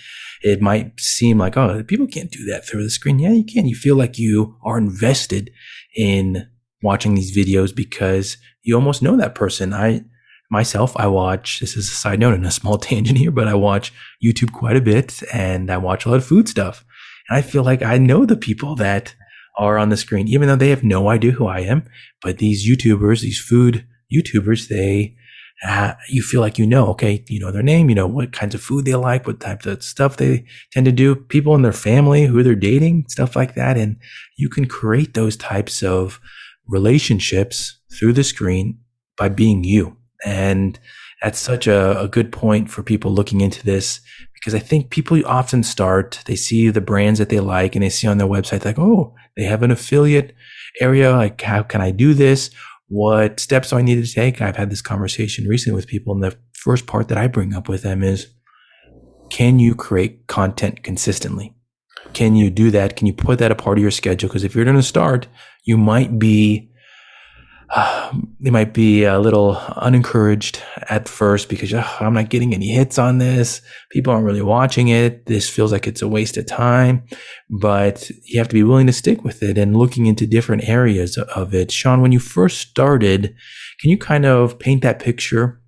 It 0.41 0.61
might 0.61 0.97
seem 0.99 1.39
like, 1.39 1.57
oh, 1.57 1.83
people 1.83 2.07
can't 2.07 2.31
do 2.31 2.45
that 2.45 2.65
through 2.65 2.83
the 2.83 2.89
screen. 2.89 3.19
Yeah, 3.19 3.33
you 3.33 3.43
can. 3.43 3.67
You 3.67 3.75
feel 3.75 3.95
like 3.95 4.17
you 4.17 4.55
are 4.63 4.77
invested 4.77 5.51
in 5.97 6.47
watching 6.81 7.15
these 7.15 7.35
videos 7.35 7.75
because 7.75 8.37
you 8.61 8.75
almost 8.75 9.01
know 9.01 9.17
that 9.17 9.35
person. 9.35 9.73
I, 9.73 10.05
myself, 10.51 10.95
I 10.95 11.07
watch, 11.07 11.59
this 11.59 11.75
is 11.75 11.89
a 11.89 11.95
side 11.95 12.19
note 12.19 12.35
and 12.35 12.45
a 12.45 12.51
small 12.51 12.77
tangent 12.87 13.17
here, 13.17 13.31
but 13.31 13.47
I 13.47 13.55
watch 13.55 13.91
YouTube 14.23 14.53
quite 14.53 14.77
a 14.77 14.81
bit 14.81 15.21
and 15.33 15.69
I 15.71 15.77
watch 15.77 16.05
a 16.05 16.09
lot 16.09 16.17
of 16.17 16.25
food 16.25 16.47
stuff. 16.47 16.85
And 17.27 17.37
I 17.37 17.41
feel 17.41 17.63
like 17.63 17.81
I 17.81 17.97
know 17.97 18.25
the 18.25 18.37
people 18.37 18.75
that 18.75 19.15
are 19.57 19.77
on 19.77 19.89
the 19.89 19.97
screen, 19.97 20.27
even 20.27 20.47
though 20.47 20.55
they 20.55 20.69
have 20.69 20.83
no 20.83 21.09
idea 21.09 21.31
who 21.31 21.47
I 21.47 21.61
am. 21.61 21.83
But 22.21 22.37
these 22.37 22.69
YouTubers, 22.69 23.21
these 23.21 23.41
food 23.41 23.85
YouTubers, 24.13 24.69
they 24.69 25.15
uh, 25.65 25.93
you 26.07 26.21
feel 26.21 26.41
like 26.41 26.57
you 26.57 26.65
know, 26.65 26.87
okay, 26.87 27.23
you 27.27 27.39
know 27.39 27.51
their 27.51 27.63
name, 27.63 27.89
you 27.89 27.95
know 27.95 28.07
what 28.07 28.31
kinds 28.31 28.55
of 28.55 28.61
food 28.61 28.85
they 28.85 28.95
like, 28.95 29.27
what 29.27 29.39
types 29.39 29.65
of 29.65 29.83
stuff 29.83 30.17
they 30.17 30.45
tend 30.71 30.85
to 30.85 30.91
do, 30.91 31.15
people 31.15 31.55
in 31.55 31.61
their 31.61 31.73
family, 31.73 32.25
who 32.25 32.43
they're 32.43 32.55
dating, 32.55 33.05
stuff 33.09 33.35
like 33.35 33.55
that. 33.55 33.77
And 33.77 33.97
you 34.37 34.49
can 34.49 34.65
create 34.65 35.13
those 35.13 35.35
types 35.35 35.83
of 35.83 36.19
relationships 36.67 37.79
through 37.97 38.13
the 38.13 38.23
screen 38.23 38.79
by 39.17 39.27
being 39.29 39.63
you. 39.63 39.97
And 40.25 40.79
that's 41.21 41.39
such 41.39 41.67
a, 41.67 41.99
a 41.99 42.07
good 42.07 42.31
point 42.31 42.69
for 42.69 42.83
people 42.83 43.11
looking 43.11 43.41
into 43.41 43.63
this 43.65 43.99
because 44.39 44.55
I 44.55 44.59
think 44.59 44.89
people 44.89 45.21
often 45.25 45.63
start, 45.63 46.21
they 46.25 46.37
see 46.37 46.69
the 46.69 46.79
brands 46.79 47.19
that 47.19 47.27
they 47.27 47.41
like 47.41 47.75
and 47.75 47.83
they 47.83 47.89
see 47.89 48.07
on 48.07 48.17
their 48.17 48.27
website, 48.27 48.63
like, 48.63 48.79
oh, 48.79 49.13
they 49.35 49.43
have 49.43 49.63
an 49.63 49.71
affiliate 49.71 50.33
area. 50.79 51.11
Like, 51.11 51.41
how 51.41 51.61
can 51.61 51.81
I 51.81 51.91
do 51.91 52.13
this? 52.13 52.49
What 52.89 53.39
steps 53.39 53.69
do 53.69 53.77
I 53.77 53.81
need 53.81 54.03
to 54.03 54.11
take? 54.11 54.41
I've 54.41 54.57
had 54.57 54.69
this 54.69 54.81
conversation 54.81 55.47
recently 55.47 55.75
with 55.75 55.87
people, 55.87 56.13
and 56.13 56.23
the 56.23 56.37
first 56.53 56.87
part 56.87 57.07
that 57.07 57.17
I 57.17 57.27
bring 57.27 57.53
up 57.53 57.69
with 57.69 57.83
them 57.83 58.03
is 58.03 58.27
can 59.29 59.59
you 59.59 59.75
create 59.75 60.27
content 60.27 60.83
consistently? 60.83 61.55
Can 62.13 62.35
you 62.35 62.49
do 62.49 62.71
that? 62.71 62.95
Can 62.95 63.07
you 63.07 63.13
put 63.13 63.39
that 63.39 63.51
a 63.51 63.55
part 63.55 63.77
of 63.77 63.81
your 63.83 63.91
schedule? 63.91 64.27
Because 64.27 64.43
if 64.43 64.55
you're 64.55 64.65
going 64.65 64.75
to 64.75 64.83
start, 64.83 65.27
you 65.63 65.77
might 65.77 66.17
be 66.17 66.68
uh, 67.69 68.11
they 68.39 68.49
might 68.49 68.73
be 68.73 69.03
a 69.03 69.19
little 69.19 69.55
unencouraged 69.77 70.61
at 70.89 71.07
first 71.07 71.49
because 71.49 71.73
oh, 71.73 71.97
I'm 71.99 72.13
not 72.13 72.29
getting 72.29 72.53
any 72.53 72.69
hits 72.69 72.97
on 72.97 73.17
this. 73.17 73.61
People 73.91 74.13
aren't 74.13 74.25
really 74.25 74.41
watching 74.41 74.87
it. 74.87 75.25
This 75.25 75.49
feels 75.49 75.71
like 75.71 75.87
it's 75.87 76.01
a 76.01 76.07
waste 76.07 76.37
of 76.37 76.45
time, 76.45 77.03
but 77.49 78.09
you 78.23 78.39
have 78.39 78.47
to 78.49 78.53
be 78.53 78.63
willing 78.63 78.87
to 78.87 78.93
stick 78.93 79.23
with 79.23 79.43
it 79.43 79.57
and 79.57 79.77
looking 79.77 80.05
into 80.05 80.25
different 80.25 80.67
areas 80.67 81.17
of 81.17 81.53
it. 81.53 81.71
Sean, 81.71 82.01
when 82.01 82.11
you 82.11 82.19
first 82.19 82.59
started, 82.59 83.35
can 83.81 83.89
you 83.89 83.97
kind 83.97 84.25
of 84.25 84.59
paint 84.59 84.81
that 84.83 84.99
picture 84.99 85.61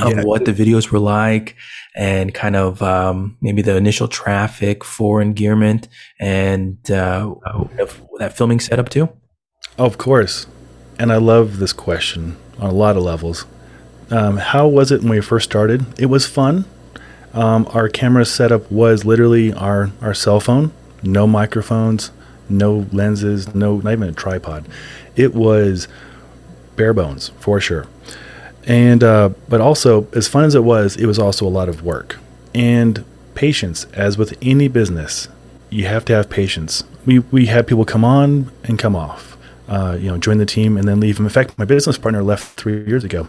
of 0.00 0.24
what 0.24 0.46
the 0.46 0.52
videos 0.52 0.90
were 0.90 0.98
like 0.98 1.54
and 1.94 2.32
kind 2.32 2.56
of 2.56 2.82
um, 2.82 3.36
maybe 3.42 3.60
the 3.60 3.76
initial 3.76 4.08
traffic 4.08 4.82
for 4.82 5.22
Engearment 5.22 5.88
and 6.18 6.90
uh, 6.90 7.34
that 8.18 8.34
filming 8.34 8.60
setup 8.60 8.88
too? 8.88 9.10
Of 9.76 9.98
course 9.98 10.46
and 10.98 11.12
I 11.12 11.16
love 11.16 11.58
this 11.58 11.72
question 11.72 12.36
on 12.58 12.70
a 12.70 12.74
lot 12.74 12.96
of 12.96 13.02
levels. 13.02 13.46
Um, 14.10 14.38
how 14.38 14.66
was 14.66 14.90
it 14.90 15.00
when 15.00 15.10
we 15.10 15.20
first 15.20 15.50
started? 15.50 15.84
It 16.00 16.06
was 16.06 16.26
fun. 16.26 16.64
Um, 17.34 17.68
our 17.72 17.88
camera 17.88 18.24
setup 18.24 18.70
was 18.70 19.04
literally 19.04 19.52
our, 19.52 19.90
our 20.00 20.14
cell 20.14 20.40
phone, 20.40 20.72
no 21.02 21.26
microphones, 21.26 22.10
no 22.48 22.86
lenses, 22.92 23.54
no 23.54 23.76
not 23.76 23.92
even 23.92 24.08
a 24.08 24.12
tripod. 24.12 24.66
It 25.14 25.34
was 25.34 25.88
bare 26.76 26.94
bones 26.94 27.30
for 27.38 27.60
sure. 27.60 27.86
And 28.66 29.02
uh, 29.02 29.30
but 29.48 29.60
also 29.60 30.08
as 30.12 30.28
fun 30.28 30.44
as 30.44 30.54
it 30.54 30.64
was, 30.64 30.96
it 30.96 31.06
was 31.06 31.18
also 31.18 31.46
a 31.46 31.48
lot 31.48 31.68
of 31.68 31.82
work. 31.82 32.18
And 32.54 33.04
patience, 33.34 33.84
as 33.92 34.18
with 34.18 34.36
any 34.42 34.68
business, 34.68 35.28
you 35.70 35.86
have 35.86 36.04
to 36.06 36.14
have 36.14 36.28
patience. 36.28 36.84
We 37.06 37.20
we 37.20 37.46
had 37.46 37.66
people 37.66 37.84
come 37.84 38.04
on 38.04 38.50
and 38.64 38.78
come 38.78 38.96
off, 38.96 39.37
uh, 39.68 39.96
you 40.00 40.10
know, 40.10 40.18
join 40.18 40.38
the 40.38 40.46
team 40.46 40.76
and 40.76 40.88
then 40.88 41.00
leave. 41.00 41.16
them. 41.16 41.26
In 41.26 41.30
fact, 41.30 41.58
my 41.58 41.64
business 41.64 41.98
partner 41.98 42.22
left 42.22 42.58
three 42.58 42.84
years 42.86 43.04
ago 43.04 43.28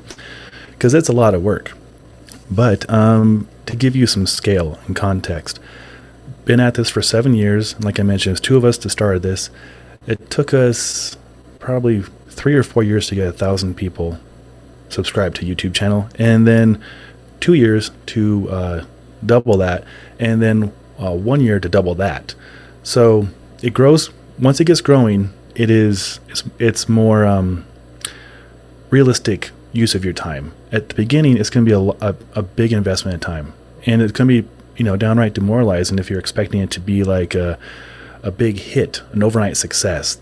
because 0.72 0.94
it's 0.94 1.10
a 1.10 1.14
lot 1.14 1.34
of 1.34 1.44
work. 1.44 1.74
But 2.50 2.90
um, 2.90 3.48
to 3.66 3.76
give 3.76 3.96
you 3.96 4.08
some 4.08 4.26
scale 4.26 4.80
and 4.88 4.96
context, 4.96 5.60
been 6.46 6.60
at 6.60 6.74
this 6.74 6.90
for 6.90 7.02
seven 7.02 7.34
years. 7.36 7.80
Like 7.84 8.00
I 8.00 8.04
mentioned, 8.04 8.38
it's 8.38 8.42
two 8.42 8.58
of 8.58 8.66
us 8.66 8.78
to 8.80 8.90
start 8.90 9.22
this. 9.22 9.50
It 10.08 10.30
took 10.30 10.54
us 10.54 11.18
probably 11.60 12.02
three 12.30 12.56
or 12.56 12.64
four 12.64 12.82
years 12.82 13.08
to 13.08 13.16
get 13.16 13.28
a 13.28 13.32
thousand 13.32 13.76
people 13.76 14.18
subscribed 14.88 15.36
to 15.36 15.46
YouTube 15.46 15.76
channel, 15.76 16.10
and 16.18 16.48
then 16.48 16.82
two 17.40 17.54
years 17.54 17.92
to 18.08 18.50
uh, 18.50 18.86
double 19.24 19.58
that, 19.58 19.84
and 20.18 20.42
then 20.42 20.74
uh, 21.00 21.14
one 21.14 21.42
year 21.42 21.60
to 21.60 21.70
double 21.70 21.94
that. 21.96 22.34
So 22.82 23.28
it 23.62 23.74
grows. 23.74 24.10
Once 24.40 24.60
it 24.60 24.66
gets 24.66 24.82
growing, 24.82 25.32
it 25.60 25.70
is 25.70 26.22
it's, 26.30 26.44
it's 26.58 26.88
more 26.88 27.26
um, 27.26 27.66
realistic 28.90 29.52
use 29.74 29.94
of 29.94 30.06
your 30.06 30.14
time. 30.14 30.54
At 30.72 30.88
the 30.88 30.96
beginning, 30.96 31.38
it's 31.38 31.50
going 31.50 31.66
to 31.66 31.70
be 31.70 31.76
a, 31.76 32.10
a, 32.10 32.16
a 32.34 32.42
big 32.42 32.72
investment 32.72 33.16
of 33.16 33.22
time, 33.22 33.54
and 33.86 34.02
it's 34.02 34.14
going 34.14 34.30
to 34.30 34.42
be 34.42 34.48
you 34.78 34.86
know 34.86 34.96
downright 34.96 35.34
demoralizing 35.34 36.00
if 36.00 36.10
you're 36.10 36.20
expecting 36.20 36.62
it 36.62 36.72
to 36.72 36.80
be 36.80 37.04
like 37.04 37.36
a 37.36 37.60
a 38.24 38.32
big 38.32 38.58
hit, 38.58 39.02
an 39.12 39.22
overnight 39.22 39.58
success. 39.58 40.18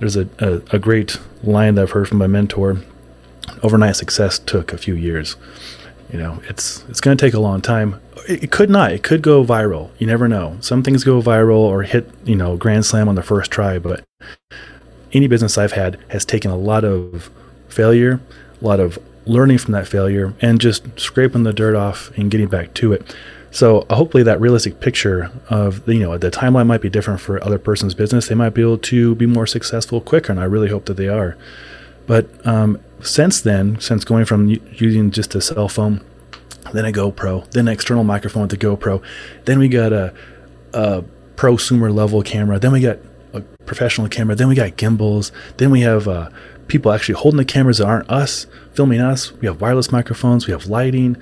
There's 0.00 0.16
a, 0.16 0.28
a, 0.40 0.62
a 0.72 0.78
great 0.80 1.18
line 1.44 1.76
that 1.76 1.82
I've 1.82 1.90
heard 1.92 2.08
from 2.08 2.18
my 2.18 2.26
mentor. 2.26 2.78
Overnight 3.62 3.94
success 3.94 4.38
took 4.40 4.72
a 4.72 4.78
few 4.78 4.94
years. 4.94 5.36
You 6.12 6.18
know, 6.18 6.42
it's 6.48 6.84
it's 6.88 7.00
going 7.00 7.16
to 7.16 7.24
take 7.24 7.34
a 7.34 7.40
long 7.40 7.60
time. 7.60 8.00
It, 8.28 8.44
it, 8.44 8.50
could 8.50 8.68
not. 8.68 8.92
It 8.92 9.04
could 9.04 9.22
go 9.22 9.44
viral. 9.44 9.90
You 9.98 10.08
never 10.08 10.26
know. 10.26 10.56
Some 10.60 10.82
things 10.82 11.04
go 11.04 11.22
viral 11.22 11.58
or 11.58 11.84
hit 11.84 12.10
you 12.24 12.34
know 12.34 12.56
grand 12.56 12.84
slam 12.84 13.08
on 13.08 13.14
the 13.14 13.22
first 13.22 13.52
try. 13.52 13.78
But 13.78 14.02
any 15.12 15.28
business 15.28 15.58
I've 15.58 15.72
had 15.72 15.98
has 16.08 16.24
taken 16.24 16.50
a 16.50 16.56
lot 16.56 16.84
of 16.84 17.30
failure, 17.68 18.20
a 18.60 18.64
lot 18.64 18.80
of 18.80 18.98
learning 19.24 19.58
from 19.58 19.72
that 19.72 19.86
failure, 19.86 20.34
and 20.40 20.60
just 20.60 20.98
scraping 20.98 21.42
the 21.44 21.52
dirt 21.52 21.76
off 21.76 22.10
and 22.16 22.30
getting 22.30 22.48
back 22.48 22.74
to 22.74 22.92
it. 22.92 23.14
So 23.50 23.80
uh, 23.90 23.96
hopefully 23.96 24.22
that 24.22 24.40
realistic 24.40 24.80
picture 24.80 25.30
of 25.50 25.86
you 25.86 26.00
know 26.00 26.16
the 26.16 26.30
timeline 26.30 26.66
might 26.66 26.80
be 26.80 26.88
different 26.88 27.20
for 27.20 27.42
other 27.44 27.58
person's 27.58 27.94
business. 27.94 28.28
They 28.28 28.34
might 28.34 28.54
be 28.54 28.62
able 28.62 28.78
to 28.78 29.14
be 29.14 29.26
more 29.26 29.46
successful 29.46 30.00
quicker, 30.00 30.32
and 30.32 30.40
I 30.40 30.44
really 30.44 30.68
hope 30.68 30.86
that 30.86 30.94
they 30.94 31.08
are. 31.08 31.36
But 32.06 32.28
um, 32.46 32.80
since 33.02 33.40
then, 33.40 33.78
since 33.78 34.04
going 34.04 34.24
from 34.24 34.48
using 34.48 35.10
just 35.10 35.34
a 35.34 35.40
cell 35.40 35.68
phone, 35.68 36.04
then 36.72 36.84
a 36.84 36.92
GoPro, 36.92 37.48
then 37.50 37.68
an 37.68 37.74
external 37.74 38.04
microphone 38.04 38.42
with 38.42 38.50
the 38.50 38.56
GoPro, 38.56 39.02
then 39.44 39.58
we 39.58 39.68
got 39.68 39.92
a, 39.92 40.14
a 40.72 41.04
prosumer 41.36 41.94
level 41.94 42.22
camera, 42.22 42.58
then 42.58 42.72
we 42.72 42.80
got 42.80 42.98
a 43.32 43.40
professional 43.64 44.08
camera, 44.08 44.34
then 44.34 44.48
we 44.48 44.54
got 44.54 44.76
gimbals, 44.76 45.32
then 45.56 45.70
we 45.70 45.80
have 45.80 46.08
uh, 46.08 46.30
people 46.68 46.92
actually 46.92 47.14
holding 47.14 47.38
the 47.38 47.44
cameras 47.44 47.78
that 47.78 47.86
aren't 47.86 48.08
us 48.10 48.46
filming 48.72 49.00
us. 49.00 49.32
We 49.34 49.46
have 49.46 49.60
wireless 49.60 49.92
microphones, 49.92 50.46
we 50.46 50.52
have 50.52 50.66
lighting 50.66 51.16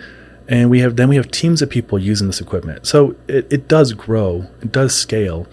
and 0.48 0.68
we 0.68 0.80
have 0.80 0.96
then 0.96 1.08
we 1.08 1.16
have 1.16 1.30
teams 1.30 1.62
of 1.62 1.70
people 1.70 1.98
using 1.98 2.26
this 2.26 2.40
equipment. 2.40 2.86
So 2.86 3.14
it, 3.28 3.50
it 3.50 3.68
does 3.68 3.92
grow, 3.92 4.46
it 4.60 4.72
does 4.72 4.94
scale. 4.94 5.46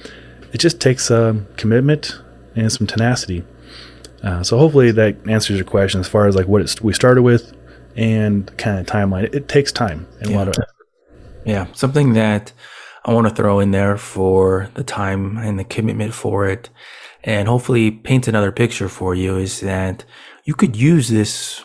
It 0.54 0.58
just 0.58 0.82
takes 0.82 1.12
um, 1.12 1.48
commitment 1.56 2.20
and 2.56 2.72
some 2.72 2.88
tenacity. 2.88 3.44
Uh, 4.24 4.44
so 4.44 4.58
hopefully 4.58 4.92
that 4.92 5.16
answers 5.28 5.58
your 5.58 5.66
question 5.66 6.00
as 6.00 6.08
far 6.08 6.28
as 6.28 6.36
like 6.36 6.48
what 6.48 6.82
we 6.82 6.94
started 6.94 7.22
with 7.22 7.54
and 7.96 8.56
kind 8.58 8.80
of 8.80 8.88
timeline. 8.88 9.26
It, 9.26 9.36
it 9.36 9.48
takes 9.48 9.72
time 9.72 10.08
and 10.20 10.32
yeah. 10.32 10.36
a 10.36 10.38
lot 10.38 10.48
of 10.50 10.56
yeah 11.46 11.68
something 11.74 12.14
that 12.14 12.52
I 13.08 13.14
want 13.14 13.28
to 13.28 13.34
throw 13.34 13.60
in 13.60 13.72
there 13.72 13.98
for 13.98 14.70
the 14.76 14.84
time 14.84 15.38
and 15.38 15.58
the 15.58 15.64
commitment 15.64 16.14
for 16.14 16.48
it, 16.48 16.70
and 17.24 17.48
hopefully 17.48 17.90
paint 17.90 18.28
another 18.28 18.52
picture 18.52 18.90
for 18.90 19.16
you 19.16 19.38
is 19.38 19.62
that 19.62 20.06
you 20.44 20.54
could 20.54 20.76
use 20.76 21.10
this 21.10 21.64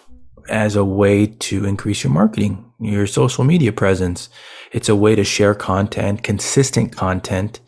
as 0.48 0.76
a 0.76 0.84
way 0.84 1.26
to 1.26 1.64
increase 1.66 2.02
your 2.02 2.12
marketing 2.12 2.72
your 2.82 3.06
social 3.06 3.44
media 3.44 3.72
presence. 3.72 4.28
It's 4.72 4.88
a 4.88 4.96
way 4.96 5.14
to 5.14 5.24
share 5.24 5.54
content, 5.54 6.22
consistent 6.22 6.94
content. 6.94 7.60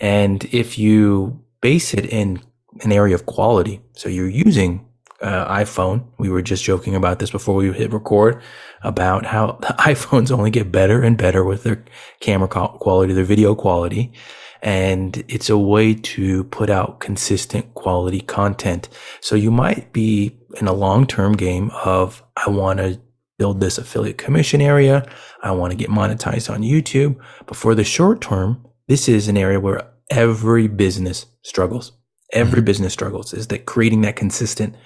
And 0.00 0.44
if 0.52 0.78
you 0.78 1.42
base 1.60 1.94
it 1.94 2.06
in 2.06 2.42
an 2.82 2.92
area 2.92 3.14
of 3.14 3.26
quality, 3.26 3.80
so 3.94 4.08
you're 4.08 4.28
using 4.28 4.86
uh, 5.20 5.52
iPhone. 5.52 6.04
We 6.18 6.28
were 6.28 6.42
just 6.42 6.64
joking 6.64 6.94
about 6.94 7.18
this 7.18 7.30
before 7.30 7.54
we 7.54 7.72
hit 7.72 7.92
record 7.92 8.40
about 8.82 9.26
how 9.26 9.52
the 9.60 9.74
iPhones 9.78 10.30
only 10.30 10.50
get 10.50 10.72
better 10.72 11.02
and 11.02 11.16
better 11.16 11.44
with 11.44 11.64
their 11.64 11.84
camera 12.20 12.48
quality, 12.48 13.12
their 13.12 13.24
video 13.24 13.54
quality. 13.54 14.12
And 14.60 15.22
it's 15.28 15.48
a 15.50 15.58
way 15.58 15.94
to 15.94 16.44
put 16.44 16.68
out 16.68 16.98
consistent 16.98 17.74
quality 17.74 18.20
content. 18.20 18.88
So 19.20 19.36
you 19.36 19.52
might 19.52 19.92
be 19.92 20.36
in 20.60 20.66
a 20.66 20.72
long 20.72 21.06
term 21.06 21.34
game 21.34 21.70
of, 21.84 22.24
I 22.36 22.50
want 22.50 22.78
to 22.80 23.00
build 23.38 23.60
this 23.60 23.78
affiliate 23.78 24.18
commission 24.18 24.60
area. 24.60 25.08
I 25.42 25.52
want 25.52 25.70
to 25.70 25.76
get 25.76 25.90
monetized 25.90 26.52
on 26.52 26.62
YouTube. 26.62 27.16
But 27.46 27.56
for 27.56 27.76
the 27.76 27.84
short 27.84 28.20
term, 28.20 28.66
this 28.88 29.08
is 29.08 29.28
an 29.28 29.36
area 29.36 29.60
where 29.60 29.88
every 30.10 30.66
business 30.66 31.26
struggles. 31.42 31.92
Every 32.32 32.58
mm-hmm. 32.58 32.66
business 32.66 32.92
struggles 32.92 33.32
is 33.32 33.48
that 33.48 33.66
creating 33.66 34.02
that 34.02 34.16
consistent 34.16 34.76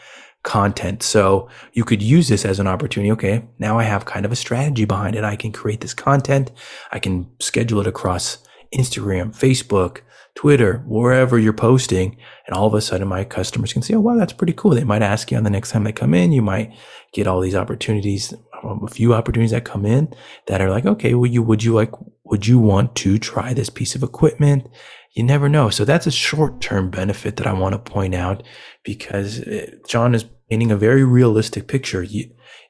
content. 0.42 1.02
So 1.02 1.48
you 1.72 1.84
could 1.84 2.02
use 2.02 2.28
this 2.28 2.44
as 2.44 2.58
an 2.58 2.66
opportunity. 2.66 3.12
Okay. 3.12 3.44
Now 3.58 3.78
I 3.78 3.84
have 3.84 4.04
kind 4.04 4.24
of 4.24 4.32
a 4.32 4.36
strategy 4.36 4.84
behind 4.84 5.14
it. 5.14 5.24
I 5.24 5.36
can 5.36 5.52
create 5.52 5.80
this 5.80 5.94
content. 5.94 6.50
I 6.90 6.98
can 6.98 7.30
schedule 7.40 7.80
it 7.80 7.86
across 7.86 8.38
Instagram, 8.74 9.36
Facebook, 9.36 10.00
Twitter, 10.34 10.82
wherever 10.86 11.38
you're 11.38 11.52
posting. 11.52 12.16
And 12.46 12.56
all 12.56 12.66
of 12.66 12.74
a 12.74 12.80
sudden 12.80 13.06
my 13.06 13.24
customers 13.24 13.72
can 13.72 13.82
see, 13.82 13.94
oh, 13.94 14.00
wow, 14.00 14.16
that's 14.16 14.32
pretty 14.32 14.54
cool. 14.54 14.72
They 14.72 14.84
might 14.84 15.02
ask 15.02 15.30
you 15.30 15.36
on 15.36 15.44
the 15.44 15.50
next 15.50 15.70
time 15.70 15.84
they 15.84 15.92
come 15.92 16.14
in. 16.14 16.32
You 16.32 16.42
might 16.42 16.72
get 17.12 17.26
all 17.26 17.40
these 17.40 17.54
opportunities, 17.54 18.32
um, 18.62 18.82
a 18.82 18.88
few 18.88 19.14
opportunities 19.14 19.50
that 19.50 19.64
come 19.64 19.84
in 19.84 20.12
that 20.46 20.60
are 20.60 20.70
like, 20.70 20.86
okay, 20.86 21.14
would 21.14 21.32
you, 21.32 21.42
would 21.42 21.62
you 21.62 21.74
like, 21.74 21.92
would 22.24 22.46
you 22.46 22.58
want 22.58 22.96
to 22.96 23.18
try 23.18 23.52
this 23.52 23.68
piece 23.68 23.94
of 23.94 24.02
equipment? 24.02 24.66
You 25.12 25.22
never 25.22 25.48
know. 25.48 25.68
So 25.68 25.84
that's 25.84 26.06
a 26.06 26.10
short 26.10 26.60
term 26.60 26.90
benefit 26.90 27.36
that 27.36 27.46
I 27.46 27.52
want 27.52 27.74
to 27.74 27.92
point 27.92 28.14
out 28.14 28.42
because 28.82 29.40
uh, 29.40 29.66
Sean 29.86 30.14
is 30.14 30.24
painting 30.48 30.72
a 30.72 30.76
very 30.76 31.04
realistic 31.04 31.68
picture. 31.68 32.06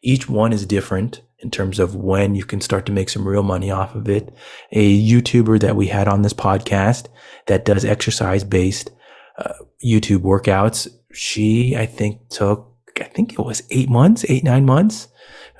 Each 0.02 0.28
one 0.28 0.52
is 0.52 0.66
different 0.66 1.22
in 1.38 1.50
terms 1.50 1.78
of 1.78 1.94
when 1.94 2.34
you 2.34 2.44
can 2.44 2.60
start 2.60 2.86
to 2.86 2.92
make 2.92 3.08
some 3.08 3.26
real 3.26 3.42
money 3.42 3.70
off 3.70 3.94
of 3.94 4.08
it. 4.08 4.34
A 4.72 5.00
YouTuber 5.00 5.60
that 5.60 5.76
we 5.76 5.88
had 5.88 6.08
on 6.08 6.22
this 6.22 6.32
podcast 6.32 7.06
that 7.46 7.64
does 7.64 7.84
exercise 7.84 8.44
based 8.44 8.90
uh, 9.38 9.54
YouTube 9.84 10.18
workouts, 10.20 10.88
she, 11.12 11.76
I 11.76 11.86
think, 11.86 12.28
took, 12.28 12.72
I 13.00 13.04
think 13.04 13.32
it 13.32 13.40
was 13.40 13.62
eight 13.70 13.88
months, 13.88 14.24
eight, 14.28 14.44
nine 14.44 14.64
months 14.64 15.08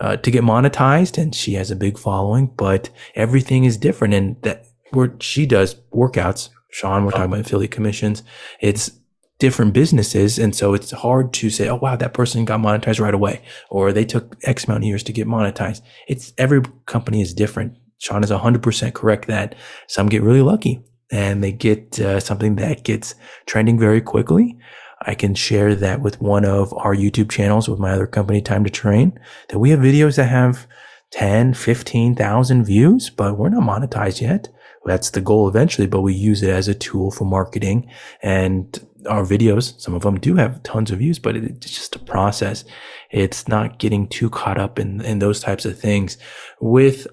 uh, 0.00 0.16
to 0.16 0.30
get 0.30 0.42
monetized. 0.42 1.18
And 1.18 1.34
she 1.34 1.54
has 1.54 1.70
a 1.70 1.76
big 1.76 1.98
following, 1.98 2.52
but 2.56 2.90
everything 3.14 3.64
is 3.64 3.76
different. 3.76 4.14
And 4.14 4.40
that 4.42 4.66
where 4.90 5.14
she 5.20 5.46
does 5.46 5.76
workouts, 5.92 6.50
Sean, 6.72 7.04
we're 7.04 7.12
talking 7.12 7.26
about 7.26 7.40
affiliate 7.40 7.70
commissions. 7.70 8.22
It's 8.60 8.90
different 9.38 9.72
businesses. 9.72 10.38
And 10.38 10.54
so 10.56 10.72
it's 10.72 10.90
hard 10.90 11.32
to 11.34 11.50
say, 11.50 11.68
oh, 11.68 11.76
wow, 11.76 11.96
that 11.96 12.14
person 12.14 12.44
got 12.44 12.60
monetized 12.60 13.00
right 13.00 13.14
away, 13.14 13.42
or 13.70 13.92
they 13.92 14.04
took 14.04 14.36
X 14.42 14.64
amount 14.64 14.84
of 14.84 14.88
years 14.88 15.02
to 15.04 15.12
get 15.12 15.26
monetized. 15.26 15.82
It's 16.08 16.32
every 16.38 16.62
company 16.86 17.20
is 17.20 17.34
different. 17.34 17.76
Sean 17.98 18.24
is 18.24 18.30
100% 18.30 18.94
correct 18.94 19.26
that 19.28 19.54
some 19.86 20.08
get 20.08 20.22
really 20.22 20.42
lucky 20.42 20.82
and 21.10 21.44
they 21.44 21.52
get 21.52 22.00
uh, 22.00 22.18
something 22.18 22.56
that 22.56 22.84
gets 22.84 23.14
trending 23.46 23.78
very 23.78 24.00
quickly. 24.00 24.56
I 25.02 25.14
can 25.14 25.34
share 25.34 25.74
that 25.74 26.00
with 26.00 26.20
one 26.20 26.44
of 26.44 26.72
our 26.74 26.94
YouTube 26.94 27.30
channels 27.30 27.68
with 27.68 27.78
my 27.78 27.90
other 27.90 28.06
company, 28.06 28.40
Time 28.40 28.64
to 28.64 28.70
Train, 28.70 29.18
that 29.48 29.58
we 29.58 29.70
have 29.70 29.80
videos 29.80 30.16
that 30.16 30.28
have 30.28 30.66
10, 31.10 31.54
15,000 31.54 32.64
views, 32.64 33.10
but 33.10 33.36
we're 33.36 33.50
not 33.50 33.62
monetized 33.62 34.20
yet. 34.20 34.48
That's 34.84 35.10
the 35.10 35.20
goal 35.20 35.48
eventually, 35.48 35.86
but 35.86 36.00
we 36.00 36.14
use 36.14 36.42
it 36.42 36.50
as 36.50 36.68
a 36.68 36.74
tool 36.74 37.10
for 37.10 37.24
marketing 37.24 37.88
and 38.22 38.84
our 39.06 39.24
videos, 39.24 39.80
some 39.80 39.94
of 39.94 40.02
them 40.02 40.18
do 40.18 40.36
have 40.36 40.62
tons 40.62 40.90
of 40.90 40.98
views, 40.98 41.18
but 41.18 41.36
it's 41.36 41.70
just 41.70 41.96
a 41.96 41.98
process. 41.98 42.64
It's 43.10 43.48
not 43.48 43.78
getting 43.78 44.06
too 44.08 44.30
caught 44.30 44.58
up 44.58 44.78
in, 44.78 45.00
in 45.04 45.18
those 45.18 45.40
types 45.40 45.64
of 45.64 45.78
things. 45.78 46.18
With 46.60 47.06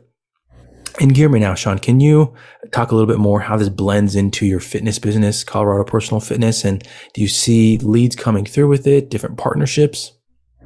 Engearment 0.95 1.41
now, 1.41 1.55
Sean, 1.55 1.79
can 1.79 1.99
you 1.99 2.33
talk 2.71 2.91
a 2.91 2.95
little 2.95 3.07
bit 3.07 3.19
more 3.19 3.39
how 3.39 3.57
this 3.57 3.69
blends 3.69 4.15
into 4.15 4.45
your 4.45 4.59
fitness 4.59 4.99
business, 4.99 5.43
Colorado 5.43 5.83
Personal 5.83 6.19
Fitness, 6.19 6.65
and 6.65 6.85
do 7.13 7.21
you 7.21 7.27
see 7.27 7.77
leads 7.77 8.15
coming 8.15 8.45
through 8.45 8.67
with 8.67 8.85
it, 8.85 9.09
different 9.09 9.38
partnerships? 9.38 10.13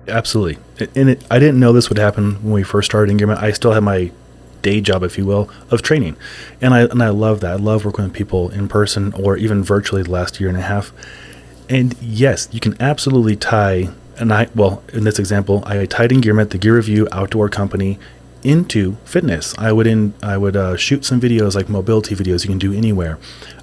Absolutely. 0.08 0.58
And 0.96 1.12
it, 1.12 1.24
I 1.30 1.40
didn't 1.40 1.60
know 1.60 1.72
this 1.72 1.90
would 1.90 1.98
happen 1.98 2.36
when 2.44 2.54
we 2.54 2.64
first 2.64 2.90
started 2.90 3.16
Engearment. 3.16 3.38
I 3.38 3.52
still 3.52 3.72
have 3.72 3.84
my 3.84 4.12
day 4.64 4.82
job, 4.82 5.04
if 5.04 5.18
you 5.18 5.26
will, 5.26 5.50
of 5.70 5.84
training. 5.84 6.16
And 6.60 6.74
I 6.74 6.82
and 6.86 7.04
I 7.04 7.10
love 7.10 7.42
that. 7.42 7.52
I 7.52 7.56
love 7.56 7.86
working 7.86 8.06
with 8.06 8.14
people 8.14 8.50
in 8.50 8.68
person 8.68 9.14
or 9.14 9.38
even 9.38 9.64
virtually 9.64 10.02
the 10.02 10.12
last 10.12 10.40
year 10.40 10.50
and 10.50 10.58
a 10.58 10.62
half. 10.62 10.92
And 11.70 11.96
yes, 12.02 12.50
you 12.52 12.60
can 12.60 12.76
absolutely 12.82 13.36
tie 13.36 13.90
and 14.18 14.34
I 14.34 14.48
well, 14.56 14.84
in 14.94 15.04
this 15.04 15.20
example, 15.20 15.64
I 15.66 15.86
tied 15.86 16.12
Engearment, 16.12 16.50
the 16.50 16.58
gear 16.58 16.76
review 16.76 17.08
outdoor 17.12 17.50
company, 17.50 18.00
into 18.44 18.98
fitness. 19.06 19.56
I 19.58 19.72
would 19.72 19.88
in 19.88 20.14
I 20.22 20.38
would 20.38 20.56
uh, 20.56 20.76
shoot 20.76 21.06
some 21.06 21.20
videos 21.20 21.56
like 21.56 21.70
mobility 21.70 22.16
videos 22.16 22.44
you 22.44 22.50
can 22.50 22.60
do 22.60 22.74
anywhere. 22.74 23.18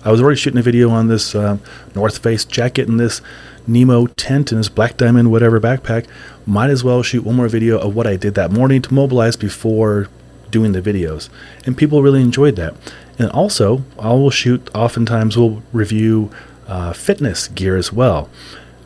I 0.04 0.10
was 0.10 0.20
already 0.20 0.38
shooting 0.38 0.58
a 0.58 0.62
video 0.62 0.90
on 0.90 1.08
this 1.08 1.34
uh, 1.34 1.58
North 1.94 2.18
Face 2.18 2.44
jacket 2.44 2.88
and 2.88 2.98
this 2.98 3.20
Nemo 3.66 4.06
tent 4.06 4.52
and 4.52 4.58
this 4.58 4.68
Black 4.68 4.96
Diamond 4.96 5.30
whatever 5.30 5.60
backpack. 5.60 6.06
Might 6.46 6.70
as 6.70 6.82
well 6.82 7.02
shoot 7.02 7.24
one 7.24 7.36
more 7.36 7.48
video 7.48 7.78
of 7.78 7.94
what 7.94 8.06
I 8.06 8.16
did 8.16 8.34
that 8.34 8.50
morning 8.50 8.82
to 8.82 8.94
mobilize 8.94 9.36
before 9.36 10.08
doing 10.50 10.72
the 10.72 10.82
videos, 10.82 11.28
and 11.64 11.76
people 11.76 12.02
really 12.02 12.20
enjoyed 12.20 12.56
that. 12.56 12.74
And 13.18 13.30
also, 13.30 13.82
I 13.98 14.12
will 14.12 14.30
shoot. 14.30 14.68
Oftentimes, 14.74 15.36
we'll 15.36 15.62
review 15.72 16.30
uh, 16.66 16.92
fitness 16.92 17.48
gear 17.48 17.76
as 17.76 17.92
well, 17.92 18.28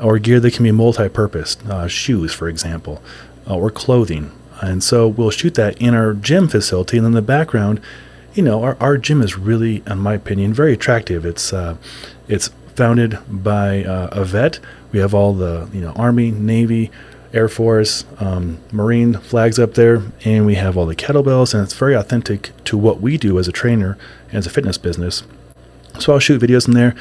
or 0.00 0.18
gear 0.18 0.40
that 0.40 0.54
can 0.54 0.64
be 0.64 0.73
multi-purpose, 0.73 1.56
uh, 1.68 1.87
shoes, 1.87 2.33
for 2.33 2.49
example, 2.49 3.02
uh, 3.49 3.56
or 3.56 3.71
clothing. 3.71 4.33
And 4.61 4.83
so 4.83 5.06
we'll 5.06 5.30
shoot 5.30 5.54
that 5.54 5.80
in 5.80 5.94
our 5.94 6.14
gym 6.14 6.49
facility, 6.49 6.97
and 6.97 7.06
in 7.06 7.12
the 7.12 7.23
background, 7.23 7.80
you 8.35 8.42
know, 8.42 8.62
our, 8.62 8.76
our 8.80 8.99
gym 8.99 9.23
is 9.23 9.38
really, 9.38 9.83
in 9.87 9.99
my 9.99 10.14
opinion, 10.14 10.52
very 10.52 10.73
attractive. 10.73 11.25
It's 11.25 11.52
uh, 11.52 11.76
it's 12.28 12.49
founded 12.75 13.18
by 13.28 13.85
uh, 13.85 14.09
a 14.12 14.25
vet. 14.25 14.59
We 14.92 14.99
have 14.99 15.14
all 15.14 15.33
the 15.33 15.68
you 15.73 15.80
know 15.80 15.92
Army, 15.92 16.30
Navy, 16.30 16.90
Air 17.35 17.49
Force, 17.49 18.05
um, 18.19 18.59
Marine 18.73 19.14
flags 19.14 19.59
up 19.59 19.75
there, 19.75 20.03
and 20.25 20.47
we 20.47 20.55
have 20.55 20.76
all 20.76 20.87
the 20.87 20.97
kettlebells, 20.97 21.53
and 21.53 21.62
it's 21.62 21.75
very 21.75 21.95
authentic 21.95 22.53
to 22.64 22.79
what 22.79 23.00
we 23.00 23.19
do 23.19 23.38
as 23.38 23.49
a 23.49 23.53
trainer 23.53 23.99
and 24.29 24.37
as 24.37 24.47
a 24.47 24.50
fitness 24.50 24.79
business. 24.79 25.23
So 25.99 26.12
I'll 26.12 26.19
shoot 26.19 26.41
videos 26.41 26.67
in 26.67 26.75
there 26.75 26.95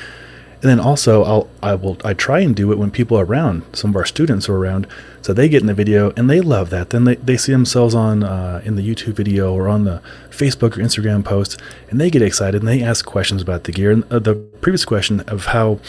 and 0.63 0.69
then 0.69 0.79
also 0.79 1.23
I'll 1.25 1.49
I 1.61 1.75
will 1.75 1.97
I 2.05 2.13
try 2.13 2.39
and 2.39 2.55
do 2.55 2.71
it 2.71 2.77
when 2.77 2.89
people 2.89 3.19
are 3.19 3.25
around. 3.25 3.63
Some 3.73 3.89
of 3.89 3.97
our 3.97 4.05
students 4.05 4.47
are 4.47 4.55
around, 4.55 4.87
so 5.21 5.33
they 5.33 5.49
get 5.49 5.59
in 5.59 5.67
the 5.67 5.73
video 5.73 6.13
and 6.15 6.29
they 6.29 6.39
love 6.39 6.69
that. 6.69 6.91
Then 6.91 7.03
they, 7.03 7.15
they 7.15 7.35
see 7.35 7.51
themselves 7.51 7.93
on 7.93 8.23
uh, 8.23 8.61
in 8.63 8.77
the 8.77 8.81
YouTube 8.81 9.13
video 9.13 9.53
or 9.53 9.67
on 9.67 9.83
the 9.83 10.01
Facebook 10.29 10.77
or 10.77 10.81
Instagram 10.81 11.25
post, 11.25 11.61
and 11.89 11.99
they 11.99 12.09
get 12.09 12.21
excited 12.21 12.61
and 12.61 12.67
they 12.67 12.81
ask 12.81 13.05
questions 13.05 13.41
about 13.41 13.65
the 13.65 13.73
gear. 13.73 13.91
And 13.91 14.05
uh, 14.11 14.19
the 14.19 14.35
previous 14.35 14.85
question 14.85 15.19
of 15.21 15.47
how 15.47 15.79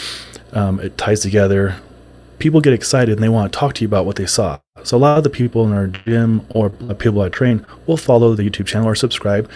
um, 0.53 0.81
it 0.81 0.99
ties 0.99 1.21
together, 1.21 1.77
people 2.45 2.61
get 2.61 2.75
excited 2.75 3.15
and 3.15 3.23
they 3.23 3.29
want 3.31 3.51
to 3.51 3.59
talk 3.59 3.73
to 3.73 3.81
you 3.81 3.89
about 3.89 4.05
what 4.05 4.17
they 4.17 4.27
saw. 4.27 4.59
So 4.83 4.99
a 4.99 4.99
lot 4.99 5.17
of 5.17 5.25
the 5.25 5.31
people 5.31 5.65
in 5.67 5.73
our 5.73 5.87
gym 5.87 6.47
or 6.51 6.69
people 6.69 7.23
I 7.23 7.31
train 7.31 7.65
will 7.87 7.97
follow 7.97 8.35
the 8.35 8.43
YouTube 8.43 8.67
channel 8.67 8.87
or 8.87 8.95
subscribe. 8.95 9.51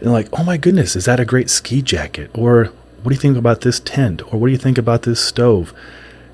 And 0.00 0.12
like, 0.12 0.28
oh 0.38 0.44
my 0.44 0.56
goodness, 0.56 0.94
is 0.94 1.06
that 1.06 1.18
a 1.18 1.24
great 1.24 1.50
ski 1.50 1.82
jacket? 1.82 2.30
Or 2.32 2.66
what 3.02 3.08
do 3.08 3.14
you 3.16 3.20
think 3.20 3.36
about 3.36 3.62
this 3.62 3.80
tent? 3.80 4.22
Or 4.32 4.38
what 4.38 4.46
do 4.46 4.52
you 4.52 4.58
think 4.58 4.78
about 4.78 5.02
this 5.02 5.18
stove? 5.18 5.74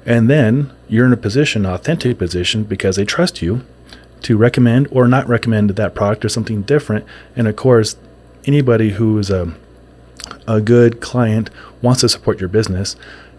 And 0.04 0.28
then 0.28 0.70
you're 0.90 1.06
in 1.06 1.12
a 1.14 1.16
position, 1.16 1.64
an 1.64 1.72
authentic 1.72 2.18
position, 2.18 2.64
because 2.64 2.96
they 2.96 3.06
trust 3.06 3.40
you 3.40 3.64
to 4.24 4.36
recommend 4.36 4.88
or 4.90 5.08
not 5.08 5.26
recommend 5.26 5.70
that 5.70 5.94
product 5.94 6.22
or 6.22 6.28
something 6.28 6.60
different. 6.64 7.06
And 7.34 7.48
of 7.48 7.56
course, 7.56 7.96
anybody 8.44 8.90
who 8.90 9.18
is 9.18 9.30
a, 9.30 9.54
a 10.46 10.60
good 10.60 11.00
client 11.00 11.48
wants 11.80 12.02
to 12.02 12.10
support 12.10 12.40
your 12.40 12.50
business 12.50 12.94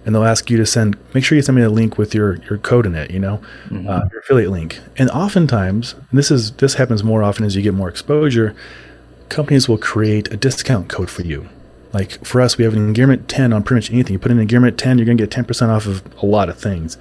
and 0.06 0.14
they'll 0.14 0.24
ask 0.24 0.50
you 0.50 0.58
to 0.58 0.66
send 0.66 0.98
make 1.14 1.24
sure 1.24 1.36
you 1.36 1.42
send 1.42 1.56
me 1.56 1.64
a 1.64 1.70
link 1.70 1.98
with 1.98 2.14
your 2.14 2.36
your 2.44 2.58
code 2.60 2.86
in 2.86 2.96
it 2.96 3.12
you 3.12 3.20
know 3.20 3.42
mm-hmm. 3.66 3.88
uh, 3.88 4.02
your 4.12 4.20
affiliate 4.22 4.52
link 4.52 4.80
and 4.98 5.10
oftentimes 5.10 5.94
and 5.94 6.18
this 6.18 6.32
is 6.32 6.52
this 6.54 6.76
happens 6.76 7.04
more 7.04 7.24
often 7.24 7.46
as 7.46 7.56
you 7.56 7.62
get 7.62 7.74
more 7.74 7.90
exposure 7.90 8.56
companies 9.30 9.68
will 9.68 9.78
create 9.78 10.32
a 10.32 10.38
discount 10.38 10.88
code 10.88 11.10
for 11.10 11.24
you 11.24 11.50
like 11.96 12.26
for 12.26 12.42
us, 12.42 12.58
we 12.58 12.66
have 12.66 12.74
an 12.74 12.94
Engearment 12.94 13.24
10 13.30 13.54
on 13.54 13.64
pretty 13.64 13.78
much 13.78 13.90
anything. 13.90 14.12
You 14.12 14.20
put 14.20 14.30
in 14.30 14.46
Engearment 14.46 14.76
10, 14.76 14.98
you're 14.98 15.06
going 15.06 15.18
to 15.18 15.26
get 15.26 15.48
10% 15.48 15.70
off 15.70 15.86
of 15.86 16.04
a 16.22 16.26
lot 16.26 16.50
of 16.50 16.60
things. 16.60 16.98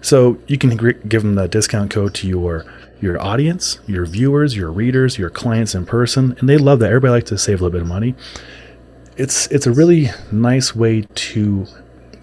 So 0.00 0.38
you 0.46 0.56
can 0.56 0.74
give 1.06 1.22
them 1.22 1.34
the 1.34 1.46
discount 1.48 1.90
code 1.90 2.14
to 2.14 2.26
your 2.26 2.64
your 2.98 3.20
audience, 3.20 3.78
your 3.86 4.06
viewers, 4.06 4.56
your 4.56 4.70
readers, 4.72 5.18
your 5.18 5.28
clients 5.28 5.74
in 5.74 5.84
person, 5.84 6.34
and 6.38 6.48
they 6.48 6.56
love 6.56 6.78
that. 6.78 6.86
Everybody 6.86 7.10
likes 7.10 7.28
to 7.28 7.36
save 7.36 7.60
a 7.60 7.64
little 7.64 7.72
bit 7.72 7.82
of 7.82 7.88
money. 7.88 8.14
It's 9.18 9.48
it's 9.48 9.66
a 9.66 9.72
really 9.72 10.08
nice 10.30 10.74
way 10.74 11.02
to 11.02 11.66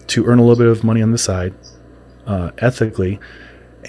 to 0.09 0.25
earn 0.25 0.39
a 0.39 0.41
little 0.41 0.57
bit 0.57 0.67
of 0.67 0.83
money 0.83 1.01
on 1.01 1.11
the 1.11 1.17
side, 1.17 1.53
uh, 2.25 2.51
ethically, 2.59 3.19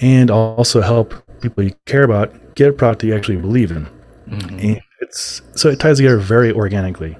and 0.01 0.31
also 0.31 0.81
help 0.81 1.13
people 1.41 1.63
you 1.63 1.73
care 1.85 2.03
about 2.03 2.55
get 2.55 2.69
a 2.69 2.73
product 2.73 3.03
you 3.03 3.15
actually 3.15 3.37
believe 3.37 3.71
in. 3.71 3.85
Mm-hmm. 4.27 4.59
And 4.59 4.81
it's 5.01 5.41
so 5.55 5.69
it 5.69 5.79
ties 5.79 5.97
together 5.97 6.17
very 6.17 6.51
organically. 6.51 7.17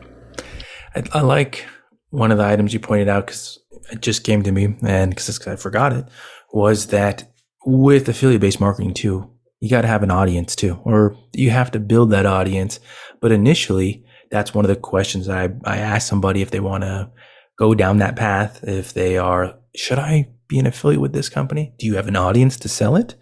I, 0.95 1.04
I 1.13 1.21
like 1.21 1.65
one 2.10 2.32
of 2.32 2.38
the 2.38 2.45
items 2.45 2.73
you 2.73 2.80
pointed 2.80 3.08
out 3.08 3.28
because 3.28 3.60
it 3.91 4.02
just 4.02 4.23
came 4.23 4.43
to 4.43 4.52
me 4.52 4.76
and 4.84 5.12
because 5.12 5.47
I 5.47 5.56
forgot 5.56 5.93
it 5.93 6.06
was 6.54 6.88
that 6.88 7.32
with 7.65 8.08
affiliate 8.10 8.41
based 8.41 8.60
marketing 8.60 8.93
too, 8.93 9.30
you 9.60 9.69
got 9.69 9.82
to 9.82 9.88
have 9.88 10.04
an 10.04 10.12
audience 10.12 10.56
too, 10.56 10.80
or 10.84 11.15
you 11.34 11.49
have 11.52 11.71
to 11.71 11.80
build 11.80 12.12
that 12.12 12.26
audience. 12.26 12.80
But 13.19 13.32
initially, 13.32 14.04
that's 14.30 14.54
one 14.54 14.65
of 14.65 14.69
the 14.69 14.76
questions 14.76 15.30
I, 15.30 15.49
I 15.65 15.78
ask 15.78 16.08
somebody 16.08 16.41
if 16.41 16.52
they 16.52 16.60
want 16.60 16.84
to 16.84 17.10
go 17.58 17.74
down 17.76 17.98
that 17.98 18.16
path. 18.16 18.64
If 18.64 18.94
they 18.94 19.18
are, 19.18 19.56
should 19.76 20.00
I 20.00 20.30
be 20.48 20.60
an 20.60 20.68
affiliate 20.68 21.02
with 21.02 21.14
this 21.14 21.30
company? 21.30 21.74
Do 21.78 21.86
you 21.86 21.96
have 21.96 22.08
an 22.08 22.16
audience 22.16 22.58
to 22.58 22.70
sell 22.70 22.96
it? 22.96 23.16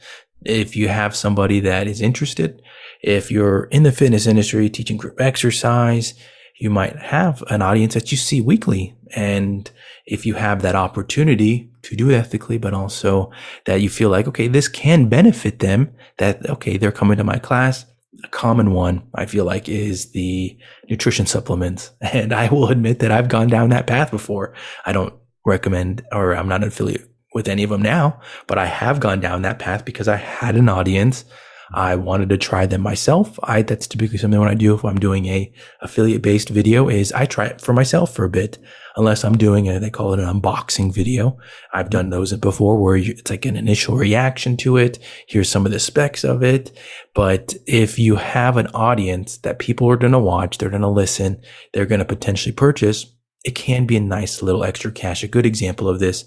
If 0.46 0.76
you 0.76 0.88
have 0.88 1.16
somebody 1.16 1.60
that 1.62 1.88
is 1.88 2.02
interested, 2.02 2.62
if 3.02 3.30
you're 3.32 3.66
in 3.66 3.84
the 3.84 3.92
fitness 3.92 4.28
industry 4.28 4.70
teaching 4.70 4.98
group 4.98 5.20
exercise, 5.20 6.14
you 6.60 6.70
might 6.70 6.98
have 6.98 7.44
an 7.50 7.62
audience 7.62 7.94
that 7.94 8.12
you 8.12 8.18
see 8.18 8.42
weekly. 8.42 8.96
And 9.16 9.70
if 10.06 10.26
you 10.26 10.34
have 10.36 10.62
that 10.62 10.76
opportunity 10.76 11.72
to 11.84 11.96
do 11.96 12.10
it 12.10 12.16
ethically, 12.16 12.58
but 12.58 12.74
also 12.74 13.32
that 13.66 13.82
you 13.82 13.90
feel 13.90 14.10
like, 14.10 14.28
okay, 14.28 14.48
this 14.48 14.68
can 14.68 15.08
benefit 15.08 15.60
them, 15.60 15.94
that, 16.18 16.50
okay, 16.50 16.78
they're 16.78 16.92
coming 16.92 17.18
to 17.18 17.24
my 17.24 17.40
class. 17.40 17.86
A 18.24 18.28
common 18.28 18.74
one 18.74 19.04
I 19.16 19.26
feel 19.26 19.46
like 19.46 19.70
is 19.70 20.12
the 20.12 20.58
nutrition 20.90 21.26
supplements. 21.26 21.92
And 22.02 22.34
I 22.34 22.50
will 22.50 22.70
admit 22.70 23.00
that 23.00 23.12
I've 23.12 23.30
gone 23.30 23.48
down 23.48 23.70
that 23.70 23.88
path 23.88 24.12
before. 24.12 24.54
I 24.86 24.92
don't 24.92 25.14
recommend 25.46 26.06
or 26.12 26.36
I'm 26.36 26.48
not 26.48 26.62
an 26.62 26.68
affiliate 26.68 27.10
with 27.34 27.48
any 27.48 27.64
of 27.64 27.70
them 27.70 27.82
now, 27.82 28.20
but 28.48 28.58
I 28.58 28.66
have 28.66 29.00
gone 29.00 29.20
down 29.20 29.44
that 29.44 29.60
path 29.60 29.86
because 29.86 30.08
I 30.08 30.16
had 30.16 30.56
an 30.56 30.68
audience 30.68 31.26
I 31.74 31.96
wanted 31.96 32.30
to 32.30 32.38
try 32.38 32.66
them 32.66 32.82
myself. 32.82 33.38
I, 33.44 33.62
that's 33.62 33.88
typically 33.88 34.18
something 34.18 34.40
when 34.40 34.50
I 34.50 34.56
do 34.56 34.74
if 34.74 34.84
I'm 34.84 35.00
doing 35.00 35.28
a 35.28 35.52
affiliate 35.82 36.22
based 36.22 36.50
video 36.50 36.90
is 36.90 37.12
I 37.12 37.26
try 37.26 37.46
it 37.46 37.62
for 37.62 37.74
myself 37.74 38.14
for 38.14 38.26
a 38.26 38.30
bit, 38.30 38.58
unless 39.00 39.24
I'm 39.24 39.38
doing 39.38 39.68
a, 39.68 39.80
they 39.80 39.90
call 39.90 40.14
it 40.14 40.20
an 40.20 40.42
unboxing 40.42 40.94
video. 40.94 41.38
I've 41.74 41.90
done 41.90 42.12
those 42.12 42.34
before 42.34 42.80
where 42.80 42.98
it's 42.98 43.30
like 43.30 43.46
an 43.46 43.56
initial 43.56 43.98
reaction 43.98 44.58
to 44.58 44.78
it. 44.78 45.00
Here's 45.28 45.50
some 45.50 45.66
of 45.66 45.72
the 45.72 45.80
specs 45.80 46.24
of 46.24 46.44
it. 46.44 46.78
But 47.16 47.56
if 47.66 47.98
you 47.98 48.18
have 48.18 48.58
an 48.58 48.68
audience 48.68 49.38
that 49.40 49.58
people 49.58 49.90
are 49.90 49.98
going 49.98 50.14
to 50.14 50.20
watch, 50.20 50.58
they're 50.58 50.70
going 50.70 50.84
to 50.84 50.88
listen, 50.88 51.42
they're 51.74 51.88
going 51.88 52.00
to 52.00 52.06
potentially 52.06 52.54
purchase, 52.54 53.08
it 53.44 53.56
can 53.56 53.88
be 53.88 53.98
a 53.98 54.02
nice 54.02 54.44
little 54.44 54.64
extra 54.64 54.92
cash. 54.92 55.24
A 55.24 55.28
good 55.28 55.46
example 55.46 55.90
of 55.90 56.00
this, 56.00 56.26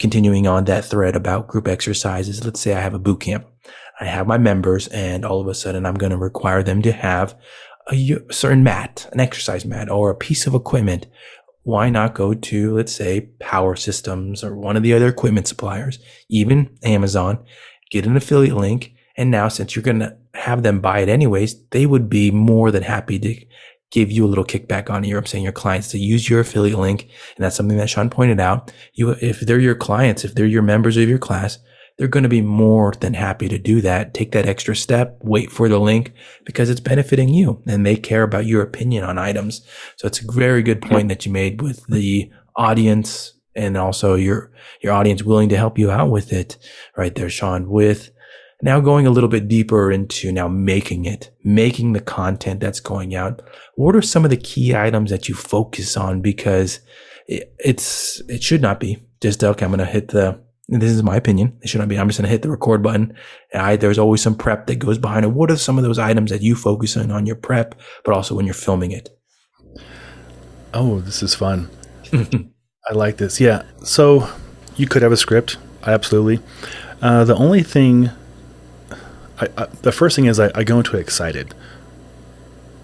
continuing 0.00 0.48
on 0.48 0.64
that 0.64 0.84
thread 0.84 1.14
about 1.14 1.46
group 1.46 1.68
exercises. 1.68 2.44
Let's 2.44 2.60
say 2.60 2.74
I 2.74 2.80
have 2.80 2.94
a 2.94 2.98
boot 2.98 3.20
camp 3.20 3.46
I 4.00 4.04
have 4.04 4.26
my 4.26 4.38
members 4.38 4.86
and 4.88 5.24
all 5.24 5.40
of 5.40 5.48
a 5.48 5.54
sudden 5.54 5.84
I'm 5.84 5.94
going 5.94 6.10
to 6.10 6.16
require 6.16 6.62
them 6.62 6.82
to 6.82 6.92
have 6.92 7.34
a 7.90 8.18
certain 8.30 8.62
mat, 8.62 9.08
an 9.12 9.20
exercise 9.20 9.64
mat 9.64 9.90
or 9.90 10.10
a 10.10 10.14
piece 10.14 10.46
of 10.46 10.54
equipment. 10.54 11.06
Why 11.68 11.90
not 11.90 12.14
go 12.14 12.32
to, 12.32 12.74
let's 12.76 12.94
say, 12.94 13.28
Power 13.40 13.76
Systems 13.76 14.42
or 14.42 14.56
one 14.56 14.78
of 14.78 14.82
the 14.82 14.94
other 14.94 15.06
equipment 15.06 15.46
suppliers, 15.46 15.98
even 16.30 16.78
Amazon, 16.82 17.44
get 17.90 18.06
an 18.06 18.16
affiliate 18.16 18.56
link. 18.56 18.94
And 19.18 19.30
now, 19.30 19.48
since 19.48 19.76
you're 19.76 19.82
going 19.82 19.98
to 19.98 20.16
have 20.32 20.62
them 20.62 20.80
buy 20.80 21.00
it 21.00 21.10
anyways, 21.10 21.62
they 21.68 21.84
would 21.84 22.08
be 22.08 22.30
more 22.30 22.70
than 22.70 22.84
happy 22.84 23.18
to 23.18 23.34
give 23.90 24.10
you 24.10 24.24
a 24.24 24.30
little 24.32 24.46
kickback 24.46 24.88
on 24.88 25.04
your, 25.04 25.18
I'm 25.18 25.26
saying 25.26 25.44
your 25.44 25.52
clients 25.52 25.88
to 25.88 25.98
use 25.98 26.30
your 26.30 26.40
affiliate 26.40 26.78
link. 26.78 27.02
And 27.36 27.44
that's 27.44 27.56
something 27.56 27.76
that 27.76 27.90
Sean 27.90 28.08
pointed 28.08 28.40
out. 28.40 28.72
You, 28.94 29.10
if 29.20 29.40
they're 29.40 29.60
your 29.60 29.74
clients, 29.74 30.24
if 30.24 30.34
they're 30.34 30.46
your 30.46 30.62
members 30.62 30.96
of 30.96 31.06
your 31.06 31.18
class, 31.18 31.58
they're 31.98 32.08
going 32.08 32.22
to 32.22 32.28
be 32.28 32.40
more 32.40 32.92
than 33.00 33.14
happy 33.14 33.48
to 33.48 33.58
do 33.58 33.80
that. 33.80 34.14
Take 34.14 34.32
that 34.32 34.46
extra 34.46 34.74
step, 34.74 35.18
wait 35.20 35.50
for 35.50 35.68
the 35.68 35.80
link 35.80 36.12
because 36.44 36.70
it's 36.70 36.80
benefiting 36.80 37.28
you 37.28 37.60
and 37.66 37.84
they 37.84 37.96
care 37.96 38.22
about 38.22 38.46
your 38.46 38.62
opinion 38.62 39.04
on 39.04 39.18
items. 39.18 39.66
So 39.96 40.06
it's 40.06 40.22
a 40.22 40.32
very 40.32 40.62
good 40.62 40.80
point 40.80 41.08
that 41.08 41.26
you 41.26 41.32
made 41.32 41.60
with 41.60 41.84
the 41.86 42.30
audience 42.56 43.34
and 43.56 43.76
also 43.76 44.14
your, 44.14 44.52
your 44.80 44.92
audience 44.92 45.24
willing 45.24 45.48
to 45.48 45.56
help 45.56 45.76
you 45.76 45.90
out 45.90 46.10
with 46.10 46.32
it 46.32 46.56
right 46.96 47.14
there, 47.14 47.28
Sean, 47.28 47.68
with 47.68 48.12
now 48.62 48.78
going 48.78 49.06
a 49.06 49.10
little 49.10 49.28
bit 49.28 49.48
deeper 49.48 49.90
into 49.90 50.30
now 50.30 50.46
making 50.46 51.04
it, 51.04 51.30
making 51.42 51.92
the 51.92 52.00
content 52.00 52.60
that's 52.60 52.80
going 52.80 53.16
out. 53.16 53.42
What 53.74 53.96
are 53.96 54.02
some 54.02 54.24
of 54.24 54.30
the 54.30 54.36
key 54.36 54.74
items 54.74 55.10
that 55.10 55.28
you 55.28 55.34
focus 55.34 55.96
on? 55.96 56.20
Because 56.20 56.78
it's, 57.26 58.20
it 58.28 58.42
should 58.42 58.62
not 58.62 58.78
be 58.78 59.04
just, 59.20 59.42
okay, 59.42 59.64
I'm 59.64 59.72
going 59.72 59.80
to 59.80 59.84
hit 59.84 60.08
the, 60.08 60.40
this 60.68 60.90
is 60.90 61.02
my 61.02 61.16
opinion. 61.16 61.58
It 61.62 61.68
should 61.68 61.78
not 61.78 61.88
be. 61.88 61.98
I'm 61.98 62.08
just 62.08 62.18
going 62.18 62.26
to 62.26 62.30
hit 62.30 62.42
the 62.42 62.50
record 62.50 62.82
button. 62.82 63.14
I, 63.54 63.76
there's 63.76 63.98
always 63.98 64.20
some 64.20 64.36
prep 64.36 64.66
that 64.66 64.76
goes 64.76 64.98
behind 64.98 65.24
it. 65.24 65.32
What 65.32 65.50
are 65.50 65.56
some 65.56 65.78
of 65.78 65.84
those 65.84 65.98
items 65.98 66.30
that 66.30 66.42
you 66.42 66.54
focus 66.54 66.96
on 66.96 67.10
on 67.10 67.24
your 67.24 67.36
prep, 67.36 67.74
but 68.04 68.14
also 68.14 68.34
when 68.34 68.44
you're 68.44 68.54
filming 68.54 68.90
it? 68.90 69.08
Oh, 70.74 71.00
this 71.00 71.22
is 71.22 71.34
fun. 71.34 71.70
I 72.12 72.92
like 72.92 73.16
this. 73.16 73.40
Yeah. 73.40 73.62
So 73.82 74.28
you 74.76 74.86
could 74.86 75.02
have 75.02 75.12
a 75.12 75.16
script. 75.16 75.56
Absolutely. 75.86 76.40
Uh, 77.00 77.24
the 77.24 77.34
only 77.34 77.62
thing, 77.62 78.10
I, 79.40 79.48
I, 79.56 79.66
the 79.82 79.92
first 79.92 80.16
thing 80.16 80.26
is 80.26 80.38
I, 80.38 80.50
I, 80.54 80.64
go 80.64 80.78
into 80.78 80.96
it 80.96 81.00
excited. 81.00 81.54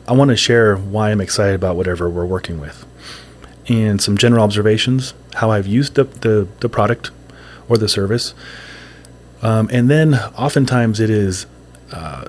I 0.06 0.12
want 0.12 0.30
to 0.30 0.36
share 0.36 0.76
why 0.76 1.10
I'm 1.10 1.20
excited 1.20 1.54
about 1.54 1.76
whatever 1.76 2.08
we're 2.08 2.26
working 2.26 2.60
with 2.60 2.86
and 3.68 4.00
some 4.00 4.16
general 4.16 4.44
observations, 4.44 5.14
how 5.34 5.50
I've 5.50 5.66
used 5.66 5.94
the, 5.94 6.04
the, 6.04 6.46
the 6.60 6.68
product 6.68 7.10
or 7.68 7.78
the 7.78 7.88
service. 7.88 8.34
Um, 9.42 9.68
and 9.72 9.90
then 9.90 10.14
oftentimes 10.14 11.00
it 11.00 11.10
is 11.10 11.46
uh, 11.92 12.26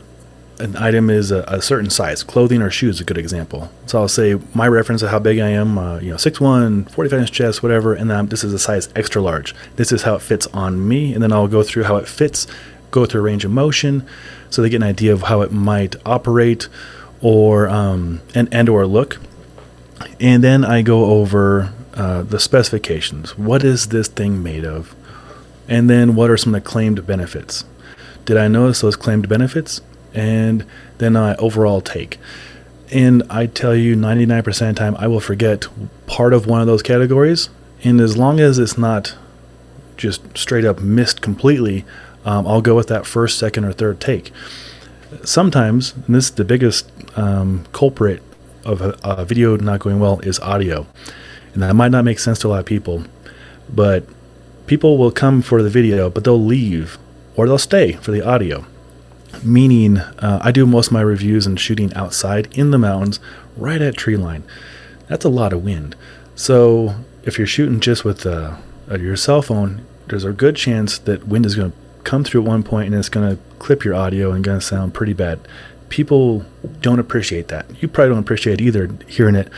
an 0.60 0.76
item 0.78 1.10
is 1.10 1.32
a, 1.32 1.42
a, 1.48 1.62
certain 1.62 1.90
size. 1.90 2.24
Clothing 2.24 2.62
or 2.62 2.70
shoes 2.70 2.96
is 2.96 3.02
a 3.02 3.04
good 3.04 3.18
example. 3.18 3.70
So 3.86 4.00
I'll 4.00 4.08
say 4.08 4.40
my 4.54 4.68
reference 4.68 5.02
of 5.02 5.10
how 5.10 5.20
big 5.20 5.40
I 5.40 5.50
am, 5.50 5.78
uh, 5.78 6.00
you 6.00 6.12
know, 6.12 6.16
6'1", 6.16 6.90
45 6.92 7.20
inch 7.20 7.32
chest, 7.32 7.64
whatever, 7.64 7.94
and 7.94 8.10
then 8.10 8.28
this 8.28 8.44
is 8.44 8.54
a 8.54 8.60
size 8.60 8.90
extra 8.96 9.22
large. 9.22 9.56
This 9.76 9.92
is 9.92 10.04
how 10.04 10.16
it 10.16 10.22
fits 10.22 10.48
on 10.48 10.88
me, 10.88 11.14
and 11.14 11.22
then 11.22 11.32
I'll 11.32 11.48
go 11.48 11.64
through 11.64 11.84
how 11.84 11.98
it 11.98 12.08
fits, 12.08 12.48
go 12.92 13.06
through 13.06 13.22
a 13.22 13.24
range 13.24 13.46
of 13.46 13.52
motion, 13.52 14.08
so 14.50 14.62
they 14.62 14.70
get 14.70 14.78
an 14.78 14.84
idea 14.84 15.14
of 15.14 15.24
how 15.24 15.42
it 15.42 15.52
might 15.52 15.96
operate, 16.06 16.70
or 17.22 17.68
um, 17.68 18.22
and 18.34 18.48
and 18.54 18.70
or 18.70 18.86
look. 18.86 19.18
And 20.20 20.44
then 20.44 20.64
I 20.64 20.82
go 20.82 21.06
over 21.06 21.74
uh, 21.96 22.24
the 22.24 22.40
specifications. 22.40 23.38
What 23.38 23.64
is 23.64 23.88
this 23.88 24.08
thing 24.08 24.44
made 24.44 24.66
of? 24.66 24.96
And 25.68 25.90
then 25.90 26.16
what 26.16 26.30
are 26.30 26.38
some 26.38 26.54
of 26.54 26.64
the 26.64 26.70
claimed 26.70 27.06
benefits? 27.06 27.66
Did 28.26 28.38
I 28.38 28.48
notice 28.48 28.82
those 28.82 28.96
claimed 28.96 29.30
benefits? 29.30 29.82
And 30.14 30.66
then 30.98 31.16
I 31.16 31.36
overall 31.36 31.82
take. 31.82 32.20
And 32.92 33.24
I 33.30 33.48
tell 33.48 33.76
you, 33.76 33.96
99% 33.96 34.48
of 34.48 34.76
the 34.76 34.80
time, 34.80 34.96
I 34.98 35.08
will 35.08 35.20
forget 35.20 35.68
part 36.08 36.34
of 36.34 36.46
one 36.46 36.62
of 36.62 36.68
those 36.68 36.84
categories. 36.84 37.50
And 37.84 38.00
as 38.00 38.16
long 38.16 38.40
as 38.40 38.60
it's 38.60 38.78
not 38.78 39.16
just 39.98 40.38
straight 40.38 40.66
up 40.66 40.80
missed 40.80 41.22
completely, 41.22 41.86
um, 42.26 42.48
I'll 42.48 42.62
go 42.62 42.76
with 42.76 42.88
that 42.88 43.06
first, 43.06 43.38
second, 43.38 43.66
or 43.66 43.74
third 43.74 44.00
take. 44.00 44.32
Sometimes, 45.24 45.94
and 45.94 46.16
this 46.16 46.26
is 46.26 46.32
the 46.32 46.46
biggest 46.46 46.92
um, 47.18 47.66
culprit 47.72 48.22
of 48.64 48.82
a, 48.82 48.98
a 49.04 49.26
video 49.26 49.56
not 49.58 49.80
going 49.80 50.00
well, 50.00 50.20
is 50.22 50.40
audio. 50.40 50.88
And 51.54 51.64
that 51.64 51.76
might 51.76 51.92
not 51.92 52.04
make 52.04 52.20
sense 52.20 52.40
to 52.40 52.48
a 52.48 52.50
lot 52.50 52.60
of 52.60 52.66
people, 52.66 53.04
but 53.74 54.06
people 54.68 54.98
will 54.98 55.12
come 55.12 55.42
for 55.42 55.62
the 55.62 55.70
video, 55.70 56.10
but 56.10 56.24
they'll 56.24 56.44
leave 56.44 56.98
or 57.36 57.48
they'll 57.48 57.58
stay 57.58 57.94
for 57.94 58.12
the 58.12 58.26
audio. 58.26 58.66
Meaning, 59.44 59.98
uh, 59.98 60.40
I 60.42 60.52
do 60.52 60.66
most 60.66 60.88
of 60.88 60.94
my 60.94 61.02
reviews 61.02 61.46
and 61.46 61.60
shooting 61.60 61.94
outside 61.94 62.48
in 62.58 62.72
the 62.72 62.78
mountains, 62.78 63.20
right 63.58 63.82
at 63.82 63.98
tree 63.98 64.18
line. 64.18 64.44
That's 65.08 65.26
a 65.26 65.30
lot 65.30 65.54
of 65.54 65.64
wind. 65.64 65.96
So 66.36 66.96
if 67.24 67.38
you're 67.38 67.48
shooting 67.48 67.80
just 67.80 68.06
with 68.06 68.26
uh, 68.26 68.56
your 68.90 69.16
cell 69.16 69.42
phone, 69.42 69.86
there's 70.08 70.24
a 70.24 70.32
good 70.32 70.56
chance 70.56 70.98
that 71.00 71.28
wind 71.28 71.46
is 71.46 71.56
going 71.56 71.72
to 71.72 71.78
come 72.04 72.24
through 72.24 72.42
at 72.42 72.48
one 72.48 72.64
point 72.64 72.88
and 72.88 72.96
it's 72.96 73.10
going 73.10 73.36
to 73.36 73.42
clip 73.60 73.84
your 73.84 73.96
audio 73.96 74.32
and 74.32 74.44
going 74.44 74.60
to 74.60 74.66
sound 74.66 74.94
pretty 74.94 75.14
bad. 75.14 75.40
People 75.90 76.46
don't 76.82 77.00
appreciate 77.00 77.48
that. 77.50 77.66
You 77.82 77.88
probably 77.88 78.10
don't 78.10 78.24
appreciate 78.24 78.62
either 78.62 78.90
hearing 79.08 79.36
it 79.36 79.50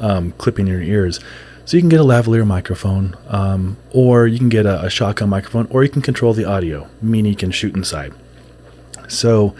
um, 0.00 0.32
clipping 0.32 0.66
your 0.66 0.80
ears. 0.80 1.20
So 1.66 1.76
you 1.76 1.82
can 1.82 1.88
get 1.88 1.98
a 1.98 2.04
lavalier 2.04 2.46
microphone, 2.46 3.16
um, 3.26 3.76
or 3.90 4.28
you 4.28 4.38
can 4.38 4.48
get 4.48 4.66
a, 4.66 4.84
a, 4.84 4.88
shotgun 4.88 5.28
microphone, 5.28 5.66
or 5.68 5.82
you 5.82 5.90
can 5.90 6.00
control 6.00 6.32
the 6.32 6.44
audio, 6.44 6.88
meaning 7.02 7.32
you 7.32 7.36
can 7.36 7.50
shoot 7.50 7.74
inside. 7.74 8.14
So 9.08 9.56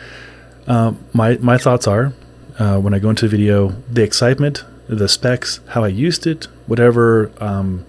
uh, 0.68 0.94
my 1.12 1.36
my 1.38 1.58
thoughts 1.58 1.88
are, 1.88 2.12
uh, 2.60 2.78
when 2.78 2.94
I 2.94 3.00
go 3.00 3.10
into 3.10 3.26
the 3.26 3.36
video, 3.36 3.70
the 3.90 4.04
excitement, 4.04 4.64
the 4.88 5.08
specs, 5.08 5.58
how 5.70 5.82
I 5.82 5.88
used 5.88 6.28
it, 6.28 6.46
whatever 6.68 7.32
um, 7.40 7.84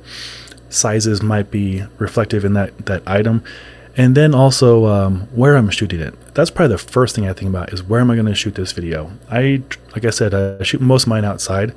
sizes 0.67 1.21
might 1.21 1.51
be 1.51 1.83
reflective 1.99 2.43
in 2.43 2.53
that 2.53 2.87
that 2.87 3.03
item, 3.05 3.43
and 3.95 4.17
then 4.17 4.33
also 4.33 4.87
um, 4.87 5.27
where 5.31 5.55
I'm 5.55 5.69
shooting 5.69 5.99
it. 5.99 6.15
That's 6.33 6.49
probably 6.49 6.75
the 6.75 6.79
first 6.79 7.13
thing 7.13 7.29
I 7.29 7.33
think 7.33 7.49
about 7.49 7.71
is 7.71 7.83
where 7.83 8.01
am 8.01 8.09
I 8.09 8.15
going 8.15 8.25
to 8.25 8.33
shoot 8.33 8.55
this 8.55 8.71
video. 8.71 9.11
I 9.29 9.61
like 9.91 10.05
I 10.05 10.09
said, 10.09 10.33
I 10.33 10.63
shoot 10.63 10.81
most 10.81 11.03
of 11.03 11.09
mine 11.09 11.23
outside, 11.23 11.71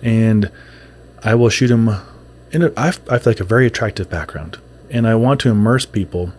and 0.00 0.50
I 1.24 1.34
will 1.34 1.48
shoot 1.48 1.68
them 1.68 1.88
in 2.50 2.62
a, 2.62 2.72
I 2.76 2.90
feel 2.90 3.20
like 3.26 3.40
a 3.40 3.44
very 3.44 3.66
attractive 3.66 4.10
background, 4.10 4.58
and 4.90 5.06
I 5.06 5.14
want 5.14 5.40
to 5.40 5.50
immerse 5.50 5.86
people 5.86 6.32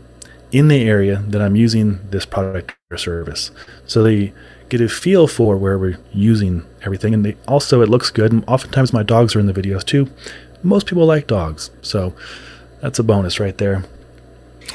in 0.52 0.68
the 0.68 0.88
area 0.88 1.24
that 1.28 1.42
I'm 1.42 1.56
using 1.56 2.00
this 2.10 2.26
product 2.26 2.76
or 2.92 2.98
service, 2.98 3.52
so 3.88 4.04
they 4.04 4.34
get 4.70 4.82
a 4.82 4.90
feel 4.90 5.28
for 5.28 5.58
where 5.58 5.78
we're 5.78 6.00
using 6.12 6.66
everything, 6.84 7.14
and 7.14 7.26
they 7.26 7.36
also 7.48 7.82
it 7.82 7.90
looks 7.90 8.12
good. 8.12 8.32
And 8.32 8.44
oftentimes 8.48 8.94
my 8.94 9.04
dogs 9.04 9.36
are 9.36 9.40
in 9.40 9.48
the 9.48 9.54
videos 9.54 9.84
too. 9.84 10.12
Most 10.62 10.88
people 10.88 11.06
like 11.06 11.28
dogs, 11.28 11.72
so 11.82 12.14
that's 12.82 13.00
a 13.00 13.04
bonus 13.04 13.40
right 13.40 13.58
there. 13.58 13.84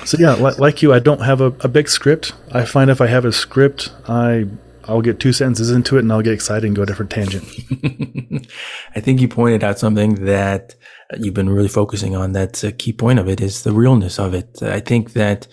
So 0.04 0.18
yeah, 0.18 0.34
like 0.34 0.82
you, 0.82 0.92
I 0.92 0.98
don't 0.98 1.22
have 1.22 1.40
a, 1.40 1.46
a 1.60 1.68
big 1.68 1.88
script. 1.88 2.32
I 2.52 2.64
find 2.64 2.90
if 2.90 3.00
I 3.00 3.06
have 3.06 3.24
a 3.24 3.32
script, 3.32 3.90
I 4.08 4.46
I'll 4.88 5.02
get 5.02 5.20
two 5.20 5.34
sentences 5.34 5.70
into 5.70 5.96
it 5.96 6.00
and 6.00 6.10
I'll 6.10 6.22
get 6.22 6.32
excited 6.32 6.64
and 6.66 6.74
go 6.74 6.82
a 6.82 6.86
different 6.86 7.10
tangent. 7.10 7.44
I 8.96 9.00
think 9.00 9.20
you 9.20 9.28
pointed 9.28 9.62
out 9.62 9.78
something 9.78 10.14
that 10.24 10.74
you've 11.18 11.34
been 11.34 11.50
really 11.50 11.68
focusing 11.68 12.16
on. 12.16 12.32
That's 12.32 12.64
a 12.64 12.72
key 12.72 12.94
point 12.94 13.18
of 13.18 13.28
it 13.28 13.40
is 13.40 13.62
the 13.62 13.72
realness 13.72 14.18
of 14.18 14.32
it. 14.32 14.62
I 14.62 14.80
think 14.80 15.12
that, 15.12 15.46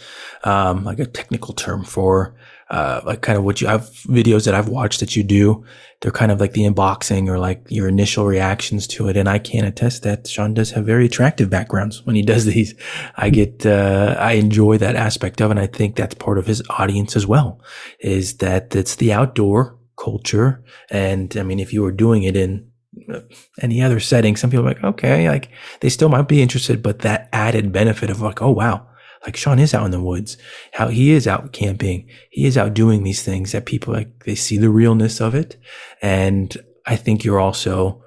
um, 0.45 0.85
like 0.85 0.99
a 0.99 1.05
technical 1.05 1.53
term 1.53 1.83
for 1.83 2.33
uh, 2.69 3.01
like 3.05 3.21
kind 3.21 3.37
of 3.37 3.43
what 3.43 3.61
you 3.61 3.67
have 3.67 3.81
videos 4.07 4.45
that 4.45 4.55
I've 4.55 4.69
watched 4.69 5.01
that 5.01 5.15
you 5.15 5.23
do. 5.23 5.65
They're 6.05 6.11
kind 6.11 6.31
of 6.31 6.39
like 6.39 6.53
the 6.53 6.61
unboxing 6.61 7.27
or 7.27 7.39
like 7.39 7.65
your 7.67 7.87
initial 7.87 8.27
reactions 8.27 8.85
to 8.89 9.07
it. 9.07 9.17
And 9.17 9.27
I 9.27 9.39
can 9.39 9.65
attest 9.65 10.03
that 10.03 10.27
Sean 10.27 10.53
does 10.53 10.69
have 10.69 10.85
very 10.85 11.07
attractive 11.07 11.49
backgrounds 11.49 12.05
when 12.05 12.15
he 12.15 12.21
does 12.21 12.45
these. 12.45 12.75
I 13.17 13.31
get, 13.31 13.65
uh, 13.65 14.15
I 14.19 14.33
enjoy 14.33 14.77
that 14.77 14.95
aspect 14.95 15.41
of 15.41 15.49
it. 15.49 15.53
And 15.53 15.59
I 15.59 15.65
think 15.65 15.95
that's 15.95 16.13
part 16.13 16.37
of 16.37 16.45
his 16.45 16.61
audience 16.69 17.15
as 17.15 17.25
well 17.25 17.59
is 17.99 18.37
that 18.37 18.75
it's 18.75 18.97
the 18.97 19.13
outdoor 19.13 19.79
culture. 19.97 20.63
And 20.91 21.35
I 21.37 21.41
mean, 21.41 21.59
if 21.59 21.73
you 21.73 21.81
were 21.81 21.91
doing 21.91 22.21
it 22.21 22.35
in 22.35 22.69
uh, 23.11 23.21
any 23.59 23.81
other 23.81 23.99
setting, 23.99 24.35
some 24.35 24.51
people 24.51 24.63
are 24.63 24.73
like, 24.75 24.83
okay, 24.83 25.27
like 25.27 25.49
they 25.79 25.89
still 25.89 26.09
might 26.09 26.27
be 26.27 26.43
interested, 26.43 26.83
but 26.83 26.99
that 26.99 27.29
added 27.33 27.71
benefit 27.71 28.11
of 28.11 28.21
like, 28.21 28.43
oh, 28.43 28.51
wow 28.51 28.85
like 29.25 29.35
Sean 29.35 29.59
is 29.59 29.73
out 29.73 29.85
in 29.85 29.91
the 29.91 30.01
woods, 30.01 30.37
how 30.73 30.89
he 30.89 31.11
is 31.11 31.27
out 31.27 31.51
camping. 31.51 32.07
He 32.29 32.45
is 32.45 32.57
out 32.57 32.73
doing 32.73 33.03
these 33.03 33.23
things 33.23 33.51
that 33.51 33.65
people 33.65 33.93
like, 33.93 34.23
they 34.23 34.35
see 34.35 34.57
the 34.57 34.69
realness 34.69 35.19
of 35.19 35.33
it. 35.33 35.57
And 36.01 36.55
I 36.85 36.95
think 36.95 37.23
you're 37.23 37.39
also 37.39 38.03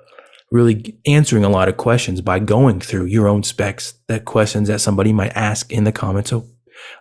really 0.51 0.97
answering 1.07 1.45
a 1.45 1.49
lot 1.49 1.69
of 1.69 1.77
questions 1.77 2.21
by 2.21 2.39
going 2.39 2.81
through 2.81 3.07
your 3.07 3.29
own 3.29 3.43
specs, 3.43 3.95
that 4.07 4.25
questions 4.25 4.69
that 4.69 4.81
somebody 4.81 5.13
might 5.13 5.37
ask 5.37 5.73
in 5.73 5.85
the 5.85 5.93
comments. 5.93 6.31
So 6.31 6.47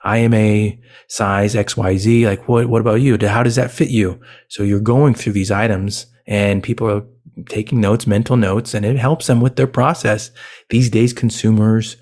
I 0.03 0.17
am 0.17 0.33
a 0.33 0.79
size 1.07 1.55
XYZ. 1.55 2.25
Like, 2.25 2.47
what, 2.47 2.67
what 2.67 2.81
about 2.81 3.01
you? 3.01 3.17
How 3.21 3.43
does 3.43 3.55
that 3.55 3.71
fit 3.71 3.89
you? 3.89 4.19
So 4.47 4.63
you're 4.63 4.79
going 4.79 5.13
through 5.13 5.33
these 5.33 5.51
items 5.51 6.07
and 6.25 6.63
people 6.63 6.89
are 6.89 7.03
taking 7.49 7.79
notes, 7.79 8.07
mental 8.07 8.35
notes, 8.35 8.73
and 8.73 8.85
it 8.85 8.97
helps 8.97 9.27
them 9.27 9.41
with 9.41 9.55
their 9.55 9.67
process. 9.67 10.31
These 10.69 10.89
days, 10.89 11.13
consumers 11.13 11.97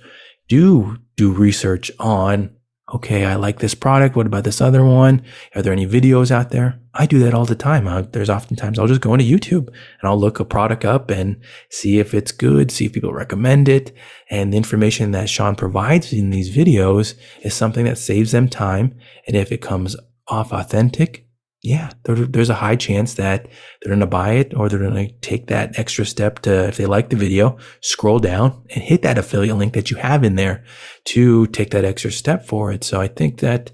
do 0.47 0.97
do 1.15 1.31
research 1.31 1.91
on, 1.99 2.51
okay, 2.93 3.25
I 3.25 3.35
like 3.35 3.59
this 3.59 3.73
product. 3.73 4.15
What 4.15 4.27
about 4.27 4.43
this 4.43 4.61
other 4.61 4.85
one? 4.85 5.23
Are 5.55 5.61
there 5.61 5.73
any 5.73 5.87
videos 5.87 6.29
out 6.29 6.51
there? 6.51 6.79
I 6.93 7.05
do 7.05 7.19
that 7.19 7.33
all 7.33 7.45
the 7.45 7.55
time. 7.55 7.87
I, 7.87 8.01
there's 8.01 8.29
oftentimes 8.29 8.77
I'll 8.77 8.87
just 8.87 9.01
go 9.01 9.13
into 9.13 9.25
YouTube 9.25 9.67
and 9.67 10.03
I'll 10.03 10.19
look 10.19 10.39
a 10.39 10.45
product 10.45 10.85
up 10.85 11.09
and 11.09 11.41
see 11.69 11.99
if 11.99 12.13
it's 12.13 12.31
good, 12.31 12.71
see 12.71 12.85
if 12.85 12.93
people 12.93 13.13
recommend 13.13 13.67
it. 13.67 13.95
And 14.29 14.53
the 14.53 14.57
information 14.57 15.11
that 15.11 15.29
Sean 15.29 15.55
provides 15.55 16.13
in 16.13 16.29
these 16.29 16.55
videos 16.55 17.15
is 17.41 17.53
something 17.53 17.85
that 17.85 17.97
saves 17.97 18.31
them 18.31 18.47
time. 18.47 18.97
And 19.27 19.35
if 19.35 19.51
it 19.51 19.61
comes 19.61 19.95
off 20.27 20.53
authentic, 20.53 21.24
yeah, 21.65 21.89
there's 22.03 22.49
a 22.49 22.53
high 22.53 22.75
chance 22.75 23.15
that 23.15 23.47
they're 23.81 23.89
going 23.89 23.99
to 23.99 24.05
buy 24.05 24.33
it 24.33 24.53
or 24.53 24.69
they're 24.69 24.77
going 24.77 25.07
to 25.07 25.13
take 25.21 25.47
that 25.47 25.79
extra 25.79 26.05
step 26.05 26.39
to, 26.39 26.67
if 26.67 26.77
they 26.77 26.85
like 26.85 27.09
the 27.09 27.15
video, 27.15 27.57
scroll 27.81 28.19
down 28.19 28.63
and 28.69 28.83
hit 28.83 29.01
that 29.01 29.17
affiliate 29.17 29.57
link 29.57 29.73
that 29.73 29.89
you 29.89 29.97
have 29.97 30.23
in 30.23 30.35
there 30.35 30.63
to 31.05 31.47
take 31.47 31.71
that 31.71 31.83
extra 31.83 32.11
step 32.11 32.45
for 32.45 32.71
it. 32.71 32.83
So 32.83 33.01
I 33.01 33.07
think 33.07 33.39
that 33.39 33.71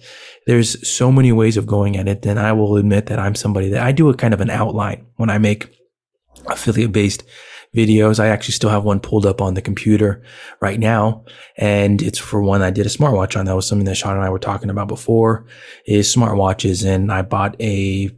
there's 0.48 0.90
so 0.90 1.12
many 1.12 1.34
ways 1.34 1.58
of 1.58 1.68
going 1.68 1.98
at 1.98 2.08
it. 2.08 2.26
And 2.26 2.40
I 2.40 2.54
will 2.54 2.78
admit 2.78 3.08
that 3.08 3.20
I'm 3.20 3.36
somebody 3.36 3.70
that 3.70 3.84
I 3.84 3.92
do 3.92 4.10
a 4.10 4.16
kind 4.16 4.34
of 4.34 4.40
an 4.40 4.50
outline 4.50 5.06
when 5.18 5.30
I 5.30 5.38
make 5.38 5.78
affiliate 6.48 6.94
based 6.94 7.24
videos. 7.76 8.20
I 8.20 8.28
actually 8.28 8.54
still 8.54 8.70
have 8.70 8.84
one 8.84 9.00
pulled 9.00 9.26
up 9.26 9.42
on 9.42 9.54
the 9.54 9.62
computer 9.62 10.22
right 10.62 10.80
now. 10.80 11.24
And 11.58 12.02
it's 12.02 12.20
for 12.20 12.42
one 12.42 12.62
I 12.62 12.70
did 12.70 12.86
a 12.86 12.90
smartwatch 12.90 13.38
on. 13.40 13.46
That 13.46 13.56
was 13.56 13.68
something 13.68 13.86
that 13.86 13.96
Sean 13.96 14.16
and 14.16 14.24
I 14.24 14.30
were 14.30 14.40
talking 14.40 14.70
about 14.70 14.88
before 14.88 15.46
is 15.86 16.14
smartwatches. 16.14 16.86
And 16.86 17.12
I 17.12 17.22
bought 17.22 17.56
a, 17.62 18.10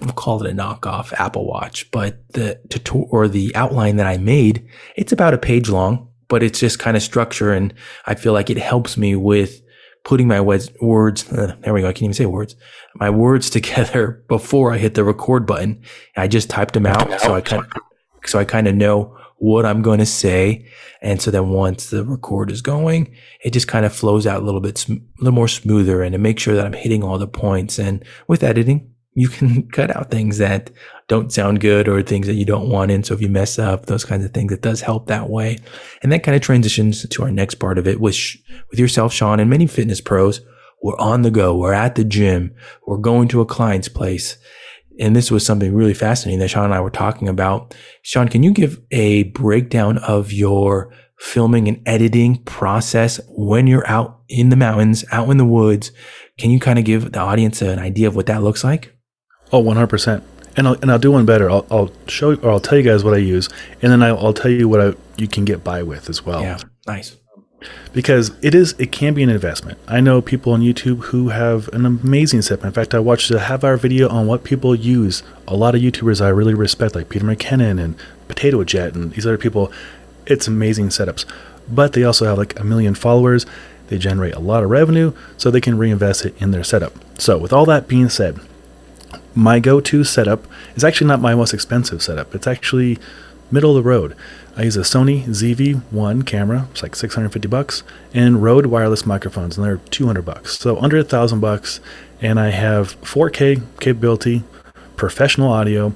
we'll 0.00 0.12
call 0.12 0.42
it 0.42 0.50
a 0.50 0.54
knockoff 0.54 1.12
Apple 1.14 1.46
watch, 1.46 1.90
but 1.90 2.26
the 2.32 2.60
tutorial 2.70 3.08
or 3.10 3.28
the 3.28 3.54
outline 3.54 3.96
that 3.96 4.06
I 4.06 4.16
made, 4.16 4.66
it's 4.96 5.12
about 5.12 5.34
a 5.34 5.38
page 5.38 5.68
long, 5.68 6.08
but 6.28 6.42
it's 6.42 6.60
just 6.60 6.78
kind 6.78 6.96
of 6.96 7.02
structure. 7.02 7.52
And 7.52 7.74
I 8.06 8.14
feel 8.14 8.32
like 8.32 8.48
it 8.48 8.58
helps 8.58 8.96
me 8.96 9.16
with 9.16 9.60
putting 10.04 10.28
my 10.28 10.40
words, 10.40 10.70
words 10.80 11.30
uh, 11.30 11.54
there 11.60 11.74
we 11.74 11.82
go. 11.82 11.88
I 11.88 11.92
can't 11.92 12.04
even 12.04 12.14
say 12.14 12.24
words, 12.24 12.56
my 12.94 13.10
words 13.10 13.50
together 13.50 14.24
before 14.28 14.72
I 14.72 14.78
hit 14.78 14.94
the 14.94 15.04
record 15.04 15.44
button. 15.44 15.82
I 16.16 16.26
just 16.26 16.48
typed 16.48 16.72
them 16.72 16.86
out. 16.86 17.20
So 17.20 17.34
I 17.34 17.42
kind 17.42 17.62
of, 17.62 17.82
so 18.26 18.38
I 18.38 18.44
kind 18.44 18.66
of 18.66 18.74
know 18.74 19.16
what 19.38 19.64
I'm 19.64 19.82
going 19.82 20.00
to 20.00 20.06
say. 20.06 20.66
And 21.00 21.22
so 21.22 21.30
then 21.30 21.50
once 21.50 21.90
the 21.90 22.04
record 22.04 22.50
is 22.50 22.60
going, 22.60 23.14
it 23.44 23.52
just 23.52 23.68
kind 23.68 23.86
of 23.86 23.94
flows 23.94 24.26
out 24.26 24.42
a 24.42 24.44
little 24.44 24.60
bit, 24.60 24.88
a 24.88 25.00
little 25.18 25.32
more 25.32 25.48
smoother 25.48 26.02
and 26.02 26.12
to 26.12 26.18
make 26.18 26.38
sure 26.38 26.54
that 26.54 26.66
I'm 26.66 26.72
hitting 26.72 27.04
all 27.04 27.18
the 27.18 27.28
points. 27.28 27.78
And 27.78 28.04
with 28.26 28.42
editing, 28.42 28.92
you 29.14 29.28
can 29.28 29.68
cut 29.72 29.94
out 29.94 30.10
things 30.10 30.38
that 30.38 30.70
don't 31.06 31.32
sound 31.32 31.60
good 31.60 31.88
or 31.88 32.02
things 32.02 32.26
that 32.26 32.34
you 32.34 32.44
don't 32.44 32.68
want 32.68 32.90
in. 32.90 33.02
So 33.02 33.14
if 33.14 33.20
you 33.20 33.28
mess 33.28 33.58
up, 33.58 33.86
those 33.86 34.04
kinds 34.04 34.24
of 34.24 34.32
things, 34.32 34.52
it 34.52 34.62
does 34.62 34.80
help 34.80 35.06
that 35.06 35.30
way. 35.30 35.58
And 36.02 36.12
that 36.12 36.22
kind 36.22 36.36
of 36.36 36.42
transitions 36.42 37.06
to 37.08 37.22
our 37.22 37.30
next 37.30 37.56
part 37.56 37.78
of 37.78 37.86
it 37.86 38.00
which 38.00 38.42
with 38.70 38.78
yourself, 38.78 39.12
Sean, 39.12 39.40
and 39.40 39.50
many 39.50 39.66
fitness 39.66 40.00
pros. 40.00 40.40
We're 40.80 40.98
on 40.98 41.22
the 41.22 41.30
go. 41.32 41.56
We're 41.56 41.72
at 41.72 41.96
the 41.96 42.04
gym. 42.04 42.54
We're 42.86 42.98
going 42.98 43.26
to 43.28 43.40
a 43.40 43.46
client's 43.46 43.88
place. 43.88 44.36
And 44.98 45.14
this 45.14 45.30
was 45.30 45.46
something 45.46 45.74
really 45.74 45.94
fascinating 45.94 46.40
that 46.40 46.48
Sean 46.48 46.64
and 46.64 46.74
I 46.74 46.80
were 46.80 46.90
talking 46.90 47.28
about. 47.28 47.74
Sean, 48.02 48.28
can 48.28 48.42
you 48.42 48.52
give 48.52 48.80
a 48.90 49.24
breakdown 49.24 49.98
of 49.98 50.32
your 50.32 50.92
filming 51.18 51.68
and 51.68 51.82
editing 51.86 52.42
process 52.44 53.20
when 53.28 53.66
you're 53.66 53.86
out 53.86 54.20
in 54.28 54.48
the 54.48 54.56
mountains, 54.56 55.04
out 55.12 55.30
in 55.30 55.36
the 55.36 55.44
woods? 55.44 55.92
Can 56.38 56.50
you 56.50 56.60
kind 56.60 56.78
of 56.78 56.84
give 56.84 57.12
the 57.12 57.20
audience 57.20 57.62
an 57.62 57.78
idea 57.78 58.08
of 58.08 58.16
what 58.16 58.26
that 58.26 58.42
looks 58.42 58.64
like? 58.64 58.92
Oh, 59.52 59.62
100%. 59.62 60.22
And 60.56 60.66
I'll, 60.66 60.74
and 60.74 60.90
I'll 60.90 60.98
do 60.98 61.12
one 61.12 61.24
better. 61.24 61.48
I'll, 61.48 61.66
I'll 61.70 61.92
show 62.08 62.34
or 62.34 62.50
I'll 62.50 62.60
tell 62.60 62.78
you 62.78 62.84
guys 62.84 63.04
what 63.04 63.14
I 63.14 63.18
use, 63.18 63.48
and 63.80 63.92
then 63.92 64.02
I'll, 64.02 64.18
I'll 64.18 64.32
tell 64.32 64.50
you 64.50 64.68
what 64.68 64.80
I, 64.80 64.94
you 65.16 65.28
can 65.28 65.44
get 65.44 65.62
by 65.62 65.84
with 65.84 66.10
as 66.10 66.26
well. 66.26 66.42
Yeah, 66.42 66.58
nice. 66.86 67.16
Because 67.92 68.30
it 68.42 68.54
is, 68.54 68.74
it 68.78 68.92
can 68.92 69.14
be 69.14 69.22
an 69.22 69.30
investment. 69.30 69.78
I 69.88 70.00
know 70.00 70.22
people 70.22 70.52
on 70.52 70.60
YouTube 70.60 71.04
who 71.04 71.30
have 71.30 71.68
an 71.68 71.84
amazing 71.84 72.42
setup. 72.42 72.64
In 72.64 72.72
fact, 72.72 72.94
I 72.94 73.00
watched 73.00 73.30
uh, 73.32 73.36
a 73.36 73.40
half 73.40 73.64
hour 73.64 73.76
video 73.76 74.08
on 74.08 74.26
what 74.26 74.44
people 74.44 74.74
use. 74.74 75.22
A 75.48 75.56
lot 75.56 75.74
of 75.74 75.80
YouTubers 75.80 76.20
I 76.24 76.28
really 76.28 76.54
respect, 76.54 76.94
like 76.94 77.08
Peter 77.08 77.24
McKinnon 77.24 77.82
and 77.82 77.96
Potato 78.28 78.62
Jet 78.62 78.94
and 78.94 79.12
these 79.12 79.26
other 79.26 79.38
people. 79.38 79.72
It's 80.26 80.46
amazing 80.46 80.88
setups, 80.88 81.24
but 81.68 81.94
they 81.94 82.04
also 82.04 82.26
have 82.26 82.38
like 82.38 82.58
a 82.60 82.64
million 82.64 82.94
followers. 82.94 83.46
They 83.88 83.98
generate 83.98 84.34
a 84.34 84.40
lot 84.40 84.62
of 84.62 84.70
revenue, 84.70 85.12
so 85.38 85.50
they 85.50 85.62
can 85.62 85.78
reinvest 85.78 86.26
it 86.26 86.40
in 86.40 86.50
their 86.50 86.62
setup. 86.62 86.92
So, 87.18 87.38
with 87.38 87.54
all 87.54 87.64
that 87.64 87.88
being 87.88 88.10
said, 88.10 88.38
my 89.34 89.60
go-to 89.60 90.04
setup 90.04 90.46
is 90.76 90.84
actually 90.84 91.06
not 91.06 91.20
my 91.20 91.34
most 91.34 91.54
expensive 91.54 92.02
setup. 92.02 92.34
It's 92.34 92.46
actually 92.46 92.98
middle 93.50 93.76
of 93.76 93.82
the 93.82 93.88
road. 93.88 94.14
I 94.56 94.62
use 94.62 94.76
a 94.76 94.80
Sony 94.80 95.24
ZV-1 95.24 96.26
camera, 96.26 96.66
it's 96.70 96.82
like 96.82 96.96
650 96.96 97.48
bucks, 97.48 97.82
and 98.12 98.42
Rode 98.42 98.66
wireless 98.66 99.06
microphones, 99.06 99.56
and 99.56 99.64
they're 99.64 99.76
200 99.90 100.22
bucks. 100.22 100.58
So 100.58 100.78
under 100.78 100.98
a 100.98 101.04
thousand 101.04 101.40
bucks, 101.40 101.80
and 102.20 102.40
I 102.40 102.50
have 102.50 103.00
4K 103.02 103.62
capability, 103.80 104.42
professional 104.96 105.52
audio, 105.52 105.94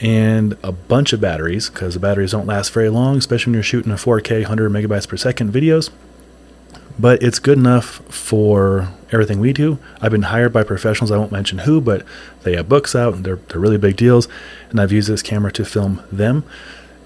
and 0.00 0.56
a 0.62 0.72
bunch 0.72 1.12
of 1.12 1.20
batteries 1.20 1.70
because 1.70 1.94
the 1.94 2.00
batteries 2.00 2.32
don't 2.32 2.46
last 2.46 2.72
very 2.72 2.88
long, 2.88 3.16
especially 3.16 3.50
when 3.50 3.54
you're 3.54 3.62
shooting 3.62 3.92
a 3.92 3.96
4K 3.96 4.42
100 4.42 4.70
megabytes 4.70 5.08
per 5.08 5.16
second 5.16 5.52
videos 5.52 5.90
but 6.98 7.22
it's 7.22 7.38
good 7.38 7.58
enough 7.58 8.00
for 8.12 8.88
everything 9.12 9.38
we 9.38 9.52
do. 9.52 9.78
I've 10.00 10.10
been 10.10 10.22
hired 10.22 10.52
by 10.52 10.64
professionals, 10.64 11.10
I 11.10 11.18
won't 11.18 11.32
mention 11.32 11.58
who, 11.58 11.80
but 11.80 12.04
they 12.42 12.56
have 12.56 12.68
books 12.68 12.94
out 12.94 13.14
and 13.14 13.24
they're, 13.24 13.36
they're 13.36 13.60
really 13.60 13.78
big 13.78 13.96
deals. 13.96 14.28
And 14.70 14.80
I've 14.80 14.92
used 14.92 15.08
this 15.08 15.22
camera 15.22 15.52
to 15.52 15.64
film 15.64 16.02
them. 16.10 16.44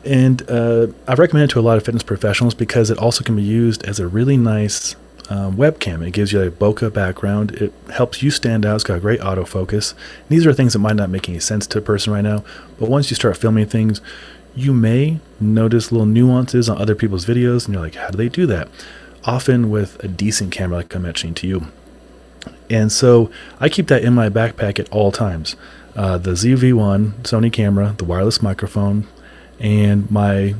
And 0.04 0.48
uh, 0.48 0.88
I've 1.06 1.18
recommended 1.18 1.50
it 1.50 1.54
to 1.54 1.60
a 1.60 1.62
lot 1.62 1.76
of 1.76 1.84
fitness 1.84 2.02
professionals 2.02 2.54
because 2.54 2.90
it 2.90 2.98
also 2.98 3.22
can 3.22 3.36
be 3.36 3.42
used 3.42 3.84
as 3.84 4.00
a 4.00 4.08
really 4.08 4.36
nice 4.36 4.96
um, 5.28 5.56
webcam. 5.56 6.06
It 6.06 6.12
gives 6.12 6.32
you 6.32 6.40
a 6.40 6.50
bokeh 6.50 6.92
background. 6.92 7.52
It 7.52 7.72
helps 7.92 8.22
you 8.22 8.30
stand 8.30 8.64
out. 8.64 8.76
It's 8.76 8.84
got 8.84 9.00
great 9.00 9.20
autofocus. 9.20 9.92
And 9.92 10.28
these 10.28 10.46
are 10.46 10.54
things 10.54 10.72
that 10.72 10.78
might 10.78 10.96
not 10.96 11.10
make 11.10 11.28
any 11.28 11.38
sense 11.38 11.66
to 11.68 11.78
a 11.78 11.82
person 11.82 12.12
right 12.12 12.22
now, 12.22 12.44
but 12.78 12.88
once 12.88 13.10
you 13.10 13.16
start 13.16 13.36
filming 13.36 13.66
things, 13.66 14.00
you 14.56 14.72
may 14.72 15.20
notice 15.38 15.92
little 15.92 16.06
nuances 16.06 16.68
on 16.68 16.78
other 16.78 16.96
people's 16.96 17.24
videos, 17.24 17.66
and 17.66 17.74
you're 17.74 17.82
like, 17.82 17.94
how 17.94 18.10
do 18.10 18.16
they 18.16 18.28
do 18.28 18.46
that? 18.46 18.68
Often 19.24 19.70
with 19.70 20.02
a 20.02 20.08
decent 20.08 20.52
camera 20.52 20.78
like 20.78 20.94
I'm 20.94 21.02
mentioning 21.02 21.34
to 21.34 21.46
you. 21.46 21.66
And 22.68 22.90
so 22.92 23.30
I 23.58 23.68
keep 23.68 23.88
that 23.88 24.02
in 24.02 24.14
my 24.14 24.28
backpack 24.28 24.78
at 24.78 24.88
all 24.90 25.12
times. 25.12 25.56
Uh, 25.96 26.18
the 26.18 26.32
ZV-1 26.32 27.22
Sony 27.22 27.52
camera, 27.52 27.94
the 27.98 28.04
wireless 28.04 28.42
microphone, 28.42 29.08
and 29.58 30.10
my 30.10 30.54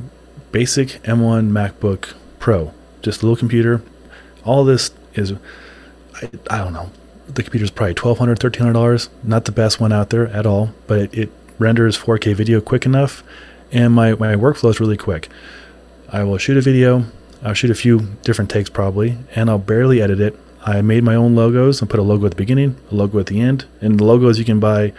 basic 0.51 1.01
M1 1.03 1.49
MacBook 1.51 2.13
Pro. 2.39 2.73
Just 3.01 3.21
a 3.21 3.25
little 3.25 3.37
computer. 3.37 3.81
All 4.43 4.65
this 4.65 4.91
is, 5.13 5.33
I, 6.15 6.29
I 6.49 6.57
don't 6.57 6.73
know, 6.73 6.91
the 7.27 7.43
computer 7.43 7.63
is 7.63 7.71
probably 7.71 7.95
$1,200, 7.95 8.37
$1,300. 8.37 9.09
Not 9.23 9.45
the 9.45 9.51
best 9.51 9.79
one 9.79 9.93
out 9.93 10.09
there 10.09 10.27
at 10.27 10.45
all, 10.45 10.71
but 10.87 10.99
it, 10.99 11.13
it 11.17 11.31
renders 11.57 11.97
4K 11.97 12.35
video 12.35 12.59
quick 12.59 12.85
enough, 12.85 13.23
and 13.71 13.93
my, 13.93 14.13
my 14.15 14.35
workflow 14.35 14.69
is 14.69 14.79
really 14.79 14.97
quick. 14.97 15.29
I 16.09 16.23
will 16.23 16.37
shoot 16.37 16.57
a 16.57 16.61
video, 16.61 17.05
I'll 17.43 17.53
shoot 17.53 17.71
a 17.71 17.75
few 17.75 17.99
different 18.23 18.51
takes 18.51 18.69
probably, 18.69 19.17
and 19.35 19.49
I'll 19.49 19.57
barely 19.57 20.01
edit 20.01 20.19
it. 20.19 20.37
I 20.63 20.81
made 20.81 21.03
my 21.03 21.15
own 21.15 21.35
logos 21.35 21.81
and 21.81 21.89
put 21.89 21.99
a 21.99 22.03
logo 22.03 22.25
at 22.25 22.31
the 22.31 22.37
beginning, 22.37 22.77
a 22.91 22.95
logo 22.95 23.19
at 23.19 23.25
the 23.25 23.41
end, 23.41 23.65
and 23.81 23.99
the 23.99 24.03
logos 24.03 24.37
you 24.37 24.45
can 24.45 24.59
buy. 24.59 24.93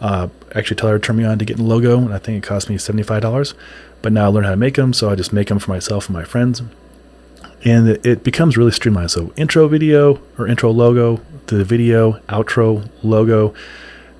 Uh, 0.00 0.28
actually, 0.54 0.76
Tyler 0.76 0.98
turned 0.98 1.18
me 1.18 1.24
on 1.24 1.38
to 1.38 1.44
getting 1.44 1.64
a 1.64 1.68
logo, 1.68 1.98
and 1.98 2.12
I 2.12 2.18
think 2.18 2.44
it 2.44 2.46
cost 2.46 2.68
me 2.68 2.76
seventy-five 2.76 3.22
dollars. 3.22 3.54
But 4.02 4.12
now 4.12 4.26
I 4.26 4.28
learned 4.28 4.46
how 4.46 4.52
to 4.52 4.56
make 4.56 4.74
them, 4.74 4.92
so 4.92 5.08
I 5.10 5.14
just 5.14 5.32
make 5.32 5.48
them 5.48 5.58
for 5.58 5.70
myself 5.70 6.08
and 6.08 6.14
my 6.14 6.24
friends, 6.24 6.62
and 7.64 7.88
it, 7.88 8.06
it 8.06 8.22
becomes 8.22 8.56
really 8.56 8.70
streamlined. 8.70 9.10
So 9.10 9.32
intro 9.36 9.66
video 9.66 10.20
or 10.38 10.46
intro 10.46 10.70
logo 10.70 11.20
to 11.46 11.56
the 11.56 11.64
video, 11.64 12.20
outro 12.28 12.88
logo, 13.02 13.54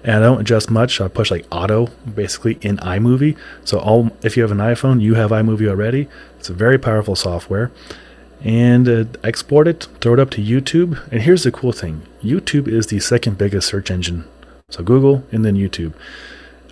and 0.04 0.16
I 0.16 0.20
don't 0.20 0.40
adjust 0.40 0.70
much. 0.70 1.00
I 1.00 1.08
push 1.08 1.30
like 1.30 1.46
auto 1.50 1.88
basically 2.14 2.58
in 2.61 2.76
iMovie. 2.78 3.37
So 3.64 3.78
all 3.78 4.11
if 4.22 4.37
you 4.37 4.42
have 4.42 4.52
an 4.52 4.58
iPhone, 4.58 5.00
you 5.00 5.14
have 5.14 5.30
iMovie 5.30 5.68
already. 5.68 6.08
It's 6.38 6.48
a 6.48 6.54
very 6.54 6.78
powerful 6.78 7.16
software. 7.16 7.70
And 8.44 8.88
uh, 8.88 9.04
export 9.24 9.66
it, 9.66 9.88
throw 10.00 10.14
it 10.14 10.20
up 10.20 10.30
to 10.30 10.42
YouTube. 10.42 11.00
And 11.11 11.22
here's 11.22 11.42
the 11.42 11.50
cool 11.50 11.72
thing: 11.72 12.02
YouTube 12.22 12.68
is 12.68 12.87
the 12.87 13.00
second 13.00 13.37
biggest 13.37 13.66
search 13.68 13.90
engine. 13.90 14.24
So 14.70 14.84
Google 14.84 15.24
and 15.32 15.44
then 15.44 15.56
YouTube. 15.56 15.94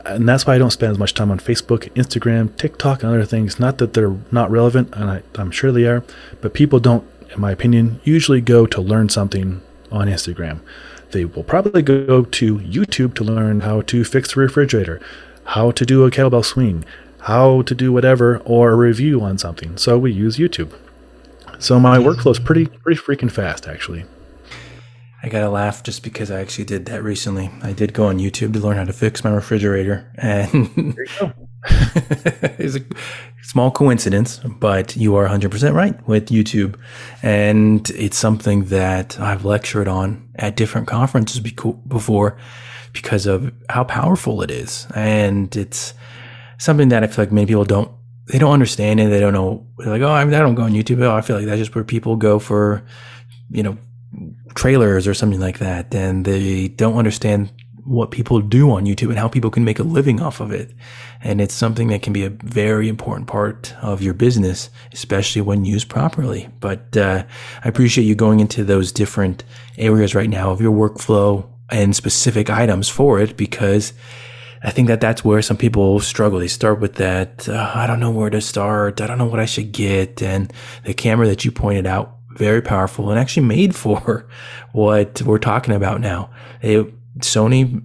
And 0.04 0.28
that's 0.28 0.46
why 0.46 0.54
I 0.54 0.58
don't 0.58 0.70
spend 0.70 0.92
as 0.92 0.98
much 0.98 1.14
time 1.14 1.32
on 1.32 1.40
Facebook, 1.40 1.90
Instagram, 1.94 2.56
TikTok, 2.56 3.02
and 3.02 3.12
other 3.12 3.24
things. 3.24 3.58
Not 3.58 3.78
that 3.78 3.94
they're 3.94 4.16
not 4.30 4.50
relevant, 4.52 4.94
and 4.94 5.10
I, 5.10 5.22
I'm 5.34 5.50
sure 5.50 5.72
they 5.72 5.86
are, 5.86 6.04
but 6.40 6.54
people 6.54 6.78
don't, 6.78 7.04
in 7.34 7.40
my 7.40 7.50
opinion, 7.50 8.00
usually 8.04 8.40
go 8.40 8.66
to 8.66 8.80
learn 8.80 9.08
something 9.08 9.62
on 9.90 10.06
Instagram. 10.06 10.60
They 11.10 11.24
will 11.24 11.44
probably 11.44 11.82
go 11.82 12.24
to 12.24 12.58
YouTube 12.58 13.14
to 13.14 13.24
learn 13.24 13.60
how 13.60 13.82
to 13.82 14.04
fix 14.04 14.34
the 14.34 14.40
refrigerator, 14.40 15.00
how 15.44 15.70
to 15.70 15.86
do 15.86 16.04
a 16.04 16.10
kettlebell 16.10 16.44
swing, 16.44 16.84
how 17.20 17.62
to 17.62 17.74
do 17.74 17.92
whatever, 17.92 18.38
or 18.44 18.72
a 18.72 18.76
review 18.76 19.20
on 19.22 19.38
something. 19.38 19.76
So 19.76 19.98
we 19.98 20.12
use 20.12 20.36
YouTube. 20.36 20.72
So 21.58 21.80
my 21.80 21.98
workflow 21.98 22.32
is 22.32 22.38
pretty 22.38 22.66
pretty 22.66 23.00
freaking 23.00 23.30
fast, 23.30 23.66
actually. 23.66 24.04
I 25.22 25.28
gotta 25.28 25.48
laugh 25.48 25.82
just 25.82 26.02
because 26.02 26.30
I 26.30 26.40
actually 26.40 26.66
did 26.66 26.86
that 26.86 27.02
recently. 27.02 27.50
I 27.62 27.72
did 27.72 27.92
go 27.92 28.06
on 28.06 28.18
YouTube 28.18 28.52
to 28.52 28.60
learn 28.60 28.76
how 28.76 28.84
to 28.84 28.92
fix 28.92 29.24
my 29.24 29.30
refrigerator, 29.30 30.12
and 30.16 30.96
it's 32.58 32.76
a 32.76 32.84
small 33.42 33.70
coincidence, 33.70 34.38
but 34.38 34.96
you 34.96 35.16
are 35.16 35.28
100% 35.28 35.74
right 35.74 36.06
with 36.06 36.28
YouTube. 36.28 36.78
And 37.22 37.88
it's 37.90 38.16
something 38.16 38.66
that 38.66 39.18
I've 39.20 39.44
lectured 39.44 39.88
on 39.88 40.28
at 40.36 40.56
different 40.56 40.86
conferences 40.88 41.40
before 41.40 42.38
because 42.92 43.26
of 43.26 43.52
how 43.68 43.84
powerful 43.84 44.42
it 44.42 44.50
is. 44.50 44.86
And 44.94 45.54
it's 45.56 45.94
something 46.58 46.88
that 46.88 47.02
I 47.02 47.06
feel 47.06 47.24
like 47.24 47.32
many 47.32 47.46
people 47.46 47.64
don't, 47.64 47.90
they 48.26 48.38
don't 48.38 48.52
understand 48.52 48.98
and 49.00 49.12
they 49.12 49.20
don't 49.20 49.34
know. 49.34 49.66
They're 49.78 49.88
like, 49.88 50.02
oh, 50.02 50.10
I, 50.10 50.24
don't 50.24 50.54
go 50.54 50.62
on 50.62 50.72
YouTube. 50.72 51.02
Oh, 51.02 51.14
I 51.14 51.20
feel 51.20 51.36
like 51.36 51.46
that's 51.46 51.58
just 51.58 51.74
where 51.74 51.84
people 51.84 52.16
go 52.16 52.38
for, 52.38 52.84
you 53.50 53.62
know, 53.62 53.78
trailers 54.54 55.06
or 55.06 55.14
something 55.14 55.40
like 55.40 55.58
that. 55.58 55.94
And 55.94 56.24
they 56.24 56.68
don't 56.68 56.96
understand 56.96 57.52
what 57.86 58.10
people 58.10 58.40
do 58.40 58.70
on 58.70 58.84
YouTube 58.84 59.08
and 59.08 59.18
how 59.18 59.28
people 59.28 59.50
can 59.50 59.64
make 59.64 59.78
a 59.78 59.84
living 59.84 60.20
off 60.20 60.40
of 60.40 60.50
it. 60.50 60.72
And 61.22 61.40
it's 61.40 61.54
something 61.54 61.88
that 61.88 62.02
can 62.02 62.12
be 62.12 62.24
a 62.24 62.30
very 62.30 62.88
important 62.88 63.28
part 63.28 63.74
of 63.80 64.02
your 64.02 64.14
business, 64.14 64.70
especially 64.92 65.42
when 65.42 65.64
used 65.64 65.88
properly. 65.88 66.48
But 66.60 66.96
uh, 66.96 67.24
I 67.64 67.68
appreciate 67.68 68.04
you 68.04 68.14
going 68.14 68.40
into 68.40 68.64
those 68.64 68.92
different 68.92 69.44
areas 69.78 70.14
right 70.14 70.28
now 70.28 70.50
of 70.50 70.60
your 70.60 70.72
workflow 70.72 71.46
and 71.70 71.94
specific 71.94 72.50
items 72.50 72.88
for 72.88 73.20
it 73.20 73.36
because 73.36 73.92
I 74.62 74.70
think 74.70 74.88
that 74.88 75.00
that's 75.00 75.24
where 75.24 75.42
some 75.42 75.56
people 75.56 76.00
struggle. 76.00 76.38
They 76.40 76.48
start 76.48 76.80
with 76.80 76.94
that, 76.94 77.48
uh, 77.48 77.72
I 77.74 77.86
don't 77.86 78.00
know 78.00 78.10
where 78.10 78.30
to 78.30 78.40
start. 78.40 79.00
I 79.00 79.06
don't 79.06 79.18
know 79.18 79.26
what 79.26 79.40
I 79.40 79.46
should 79.46 79.72
get. 79.72 80.22
And 80.22 80.52
the 80.84 80.94
camera 80.94 81.28
that 81.28 81.44
you 81.44 81.52
pointed 81.52 81.86
out, 81.86 82.16
very 82.30 82.60
powerful 82.60 83.10
and 83.10 83.18
actually 83.18 83.46
made 83.46 83.74
for 83.76 84.26
what 84.72 85.22
we're 85.22 85.38
talking 85.38 85.74
about 85.74 86.00
now. 86.00 86.30
It, 86.62 86.92
Sony, 87.18 87.82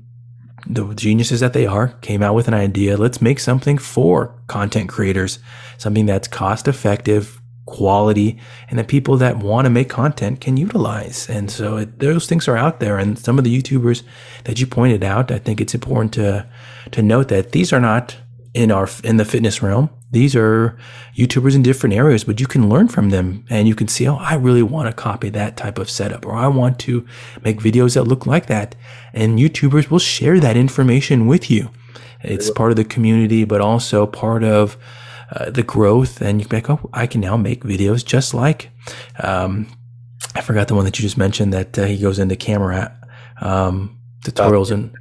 the 0.67 0.93
geniuses 0.93 1.39
that 1.39 1.53
they 1.53 1.65
are, 1.65 1.89
came 2.01 2.21
out 2.21 2.35
with 2.35 2.47
an 2.47 2.53
idea. 2.53 2.97
Let's 2.97 3.21
make 3.21 3.39
something 3.39 3.77
for 3.77 4.35
content 4.47 4.89
creators, 4.89 5.39
something 5.77 6.05
that's 6.05 6.27
cost 6.27 6.67
effective, 6.67 7.41
quality, 7.65 8.37
and 8.69 8.77
that 8.77 8.87
people 8.87 9.17
that 9.17 9.37
want 9.37 9.65
to 9.65 9.69
make 9.69 9.89
content 9.89 10.41
can 10.41 10.57
utilize. 10.57 11.29
And 11.29 11.49
so 11.49 11.77
it, 11.77 11.99
those 11.99 12.27
things 12.27 12.47
are 12.47 12.57
out 12.57 12.79
there. 12.79 12.97
And 12.97 13.17
some 13.17 13.37
of 13.37 13.43
the 13.43 13.61
YouTubers 13.61 14.03
that 14.43 14.59
you 14.59 14.67
pointed 14.67 15.03
out, 15.03 15.31
I 15.31 15.39
think 15.39 15.61
it's 15.61 15.73
important 15.73 16.13
to 16.13 16.47
to 16.91 17.01
note 17.01 17.29
that 17.29 17.51
these 17.51 17.71
are 17.71 17.79
not 17.79 18.17
in 18.53 18.71
our 18.71 18.89
in 19.03 19.17
the 19.17 19.25
fitness 19.25 19.63
realm. 19.63 19.89
These 20.11 20.35
are 20.35 20.77
YouTubers 21.15 21.55
in 21.55 21.63
different 21.63 21.95
areas, 21.95 22.25
but 22.25 22.39
you 22.39 22.47
can 22.47 22.69
learn 22.69 22.89
from 22.89 23.09
them 23.09 23.45
and 23.49 23.67
you 23.67 23.75
can 23.75 23.87
see, 23.87 24.07
oh, 24.07 24.15
I 24.17 24.35
really 24.35 24.61
want 24.61 24.89
to 24.89 24.93
copy 24.93 25.29
that 25.29 25.55
type 25.55 25.79
of 25.79 25.89
setup 25.89 26.25
or 26.25 26.33
I 26.33 26.47
want 26.47 26.79
to 26.79 27.05
make 27.43 27.59
videos 27.59 27.95
that 27.95 28.03
look 28.03 28.25
like 28.25 28.47
that. 28.47 28.75
And 29.13 29.39
YouTubers 29.39 29.89
will 29.89 29.99
share 29.99 30.39
that 30.41 30.57
information 30.57 31.27
with 31.27 31.49
you. 31.49 31.71
It's 32.23 32.51
part 32.51 32.71
of 32.71 32.77
the 32.77 32.83
community, 32.83 33.45
but 33.45 33.61
also 33.61 34.05
part 34.05 34.43
of 34.43 34.77
uh, 35.31 35.49
the 35.49 35.63
growth. 35.63 36.21
And 36.21 36.39
you 36.39 36.45
can 36.45 36.59
be 36.59 36.67
like, 36.67 36.69
oh, 36.69 36.89
I 36.93 37.07
can 37.07 37.21
now 37.21 37.37
make 37.37 37.63
videos 37.63 38.05
just 38.05 38.33
like, 38.33 38.69
um, 39.19 39.67
I 40.35 40.41
forgot 40.41 40.67
the 40.67 40.75
one 40.75 40.85
that 40.85 40.99
you 40.99 41.03
just 41.03 41.17
mentioned 41.17 41.53
that 41.53 41.79
uh, 41.79 41.85
he 41.85 41.97
goes 41.97 42.19
into 42.19 42.35
camera 42.35 42.95
um, 43.41 43.97
tutorials 44.23 44.71
and 44.71 44.95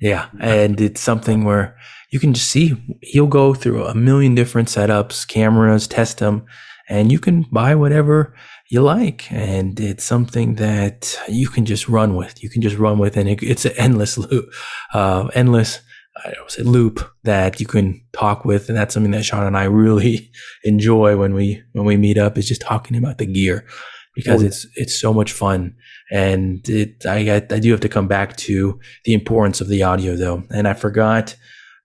yeah, 0.00 0.26
and 0.38 0.80
it's 0.80 1.00
something 1.00 1.44
where 1.44 1.78
you 2.14 2.20
can 2.20 2.32
just 2.32 2.48
see 2.48 2.76
he'll 3.02 3.26
go 3.26 3.54
through 3.54 3.84
a 3.84 3.92
million 3.92 4.36
different 4.36 4.68
setups, 4.68 5.26
cameras, 5.26 5.88
test 5.88 6.18
them, 6.18 6.46
and 6.88 7.10
you 7.10 7.18
can 7.18 7.42
buy 7.50 7.74
whatever 7.74 8.36
you 8.70 8.82
like. 8.82 9.26
And 9.32 9.80
it's 9.80 10.04
something 10.04 10.54
that 10.54 11.18
you 11.28 11.48
can 11.48 11.64
just 11.64 11.88
run 11.88 12.14
with. 12.14 12.40
You 12.40 12.48
can 12.48 12.62
just 12.62 12.78
run 12.78 12.98
with, 12.98 13.16
and 13.16 13.28
it, 13.28 13.42
it's 13.42 13.64
an 13.64 13.72
endless 13.76 14.16
loop, 14.24 14.54
uh, 14.92 15.28
endless. 15.34 15.80
I 16.24 16.30
don't 16.30 16.48
say 16.48 16.62
loop 16.62 17.00
that 17.24 17.58
you 17.58 17.66
can 17.66 18.00
talk 18.12 18.44
with, 18.44 18.68
and 18.68 18.78
that's 18.78 18.94
something 18.94 19.10
that 19.10 19.24
Sean 19.24 19.48
and 19.48 19.56
I 19.56 19.64
really 19.64 20.30
enjoy 20.62 21.16
when 21.16 21.34
we 21.34 21.64
when 21.72 21.84
we 21.84 21.96
meet 21.96 22.16
up 22.16 22.38
is 22.38 22.46
just 22.46 22.60
talking 22.60 22.96
about 22.96 23.18
the 23.18 23.26
gear 23.26 23.66
because 24.14 24.40
oh, 24.40 24.46
it's 24.46 24.68
it's 24.76 25.00
so 25.00 25.12
much 25.12 25.32
fun 25.32 25.74
and 26.12 26.68
it 26.68 27.04
I 27.04 27.42
I 27.50 27.58
do 27.58 27.72
have 27.72 27.80
to 27.80 27.88
come 27.88 28.06
back 28.06 28.36
to 28.36 28.78
the 29.04 29.14
importance 29.14 29.60
of 29.60 29.66
the 29.66 29.82
audio 29.82 30.14
though 30.14 30.44
and 30.50 30.68
I 30.68 30.74
forgot 30.74 31.34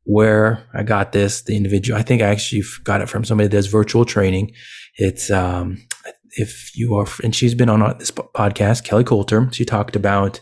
where 0.09 0.67
I 0.73 0.81
got 0.81 1.11
this 1.11 1.43
the 1.43 1.55
individual 1.55 1.99
I 1.99 2.01
think 2.01 2.23
I 2.23 2.29
actually 2.29 2.63
got 2.83 3.01
it 3.01 3.09
from 3.09 3.23
somebody 3.23 3.47
that 3.47 3.55
does 3.55 3.67
virtual 3.67 4.05
training. 4.05 4.53
It's 4.95 5.29
um 5.29 5.77
if 6.31 6.75
you 6.75 6.95
are 6.95 7.05
and 7.23 7.35
she's 7.35 7.53
been 7.53 7.69
on 7.69 7.97
this 7.99 8.09
podcast 8.09 8.83
Kelly 8.83 9.03
Coulter. 9.03 9.49
She 9.51 9.65
talked 9.65 9.95
about 9.95 10.41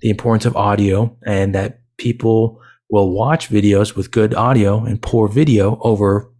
the 0.00 0.08
importance 0.08 0.46
of 0.46 0.56
audio 0.56 1.14
and 1.26 1.54
that 1.54 1.80
people 1.98 2.58
will 2.88 3.12
watch 3.12 3.50
videos 3.50 3.94
with 3.94 4.10
good 4.10 4.32
audio 4.32 4.82
and 4.82 5.02
poor 5.02 5.28
video 5.28 5.78
over 5.82 6.32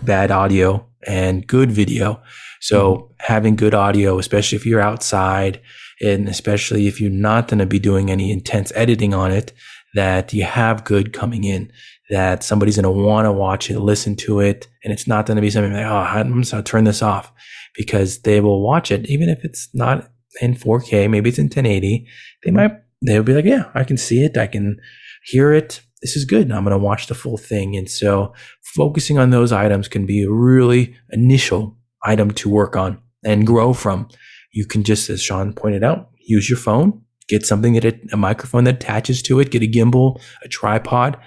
bad 0.00 0.30
audio 0.30 0.86
and 1.06 1.46
good 1.46 1.70
video. 1.70 2.22
So 2.62 2.94
mm-hmm. 2.94 3.12
having 3.18 3.54
good 3.54 3.74
audio, 3.74 4.18
especially 4.18 4.56
if 4.56 4.64
you're 4.64 4.80
outside 4.80 5.60
and 6.00 6.26
especially 6.26 6.86
if 6.86 7.02
you're 7.02 7.10
not 7.10 7.48
going 7.48 7.58
to 7.58 7.66
be 7.66 7.78
doing 7.78 8.10
any 8.10 8.32
intense 8.32 8.72
editing 8.74 9.12
on 9.12 9.30
it, 9.30 9.52
that 9.94 10.32
you 10.32 10.44
have 10.44 10.84
good 10.84 11.12
coming 11.12 11.44
in, 11.44 11.72
that 12.10 12.42
somebody's 12.42 12.76
going 12.76 12.84
to 12.84 12.90
want 12.90 13.26
to 13.26 13.32
watch 13.32 13.70
it, 13.70 13.80
listen 13.80 14.16
to 14.16 14.40
it. 14.40 14.66
And 14.82 14.92
it's 14.92 15.06
not 15.06 15.26
going 15.26 15.36
to 15.36 15.42
be 15.42 15.50
something 15.50 15.72
like, 15.72 15.84
oh, 15.84 15.96
I'm 15.96 16.42
to 16.42 16.62
turn 16.62 16.84
this 16.84 17.02
off 17.02 17.32
because 17.74 18.20
they 18.20 18.40
will 18.40 18.62
watch 18.62 18.90
it, 18.90 19.06
even 19.08 19.28
if 19.28 19.44
it's 19.44 19.68
not 19.74 20.10
in 20.40 20.54
4K, 20.54 21.10
maybe 21.10 21.28
it's 21.28 21.38
in 21.38 21.46
1080. 21.46 22.06
They 22.44 22.50
might, 22.50 22.72
they'll 23.02 23.22
be 23.22 23.34
like, 23.34 23.44
yeah, 23.44 23.70
I 23.74 23.84
can 23.84 23.96
see 23.96 24.24
it. 24.24 24.36
I 24.36 24.46
can 24.46 24.78
hear 25.24 25.52
it. 25.52 25.80
This 26.00 26.16
is 26.16 26.24
good. 26.24 26.50
I'm 26.50 26.64
going 26.64 26.72
to 26.72 26.78
watch 26.78 27.08
the 27.08 27.14
full 27.14 27.36
thing. 27.36 27.76
And 27.76 27.90
so 27.90 28.32
focusing 28.74 29.18
on 29.18 29.30
those 29.30 29.52
items 29.52 29.88
can 29.88 30.06
be 30.06 30.22
a 30.22 30.30
really 30.30 30.94
initial 31.10 31.76
item 32.04 32.30
to 32.32 32.48
work 32.48 32.76
on 32.76 33.00
and 33.24 33.46
grow 33.46 33.72
from. 33.72 34.08
You 34.52 34.64
can 34.64 34.84
just, 34.84 35.10
as 35.10 35.20
Sean 35.20 35.52
pointed 35.52 35.84
out, 35.84 36.10
use 36.20 36.48
your 36.48 36.58
phone, 36.58 37.02
get 37.28 37.44
something 37.44 37.74
that 37.74 37.84
it, 37.84 38.00
a 38.12 38.16
microphone 38.16 38.64
that 38.64 38.76
attaches 38.76 39.22
to 39.22 39.40
it, 39.40 39.50
get 39.50 39.62
a 39.62 39.66
gimbal, 39.66 40.20
a 40.42 40.48
tripod. 40.48 41.18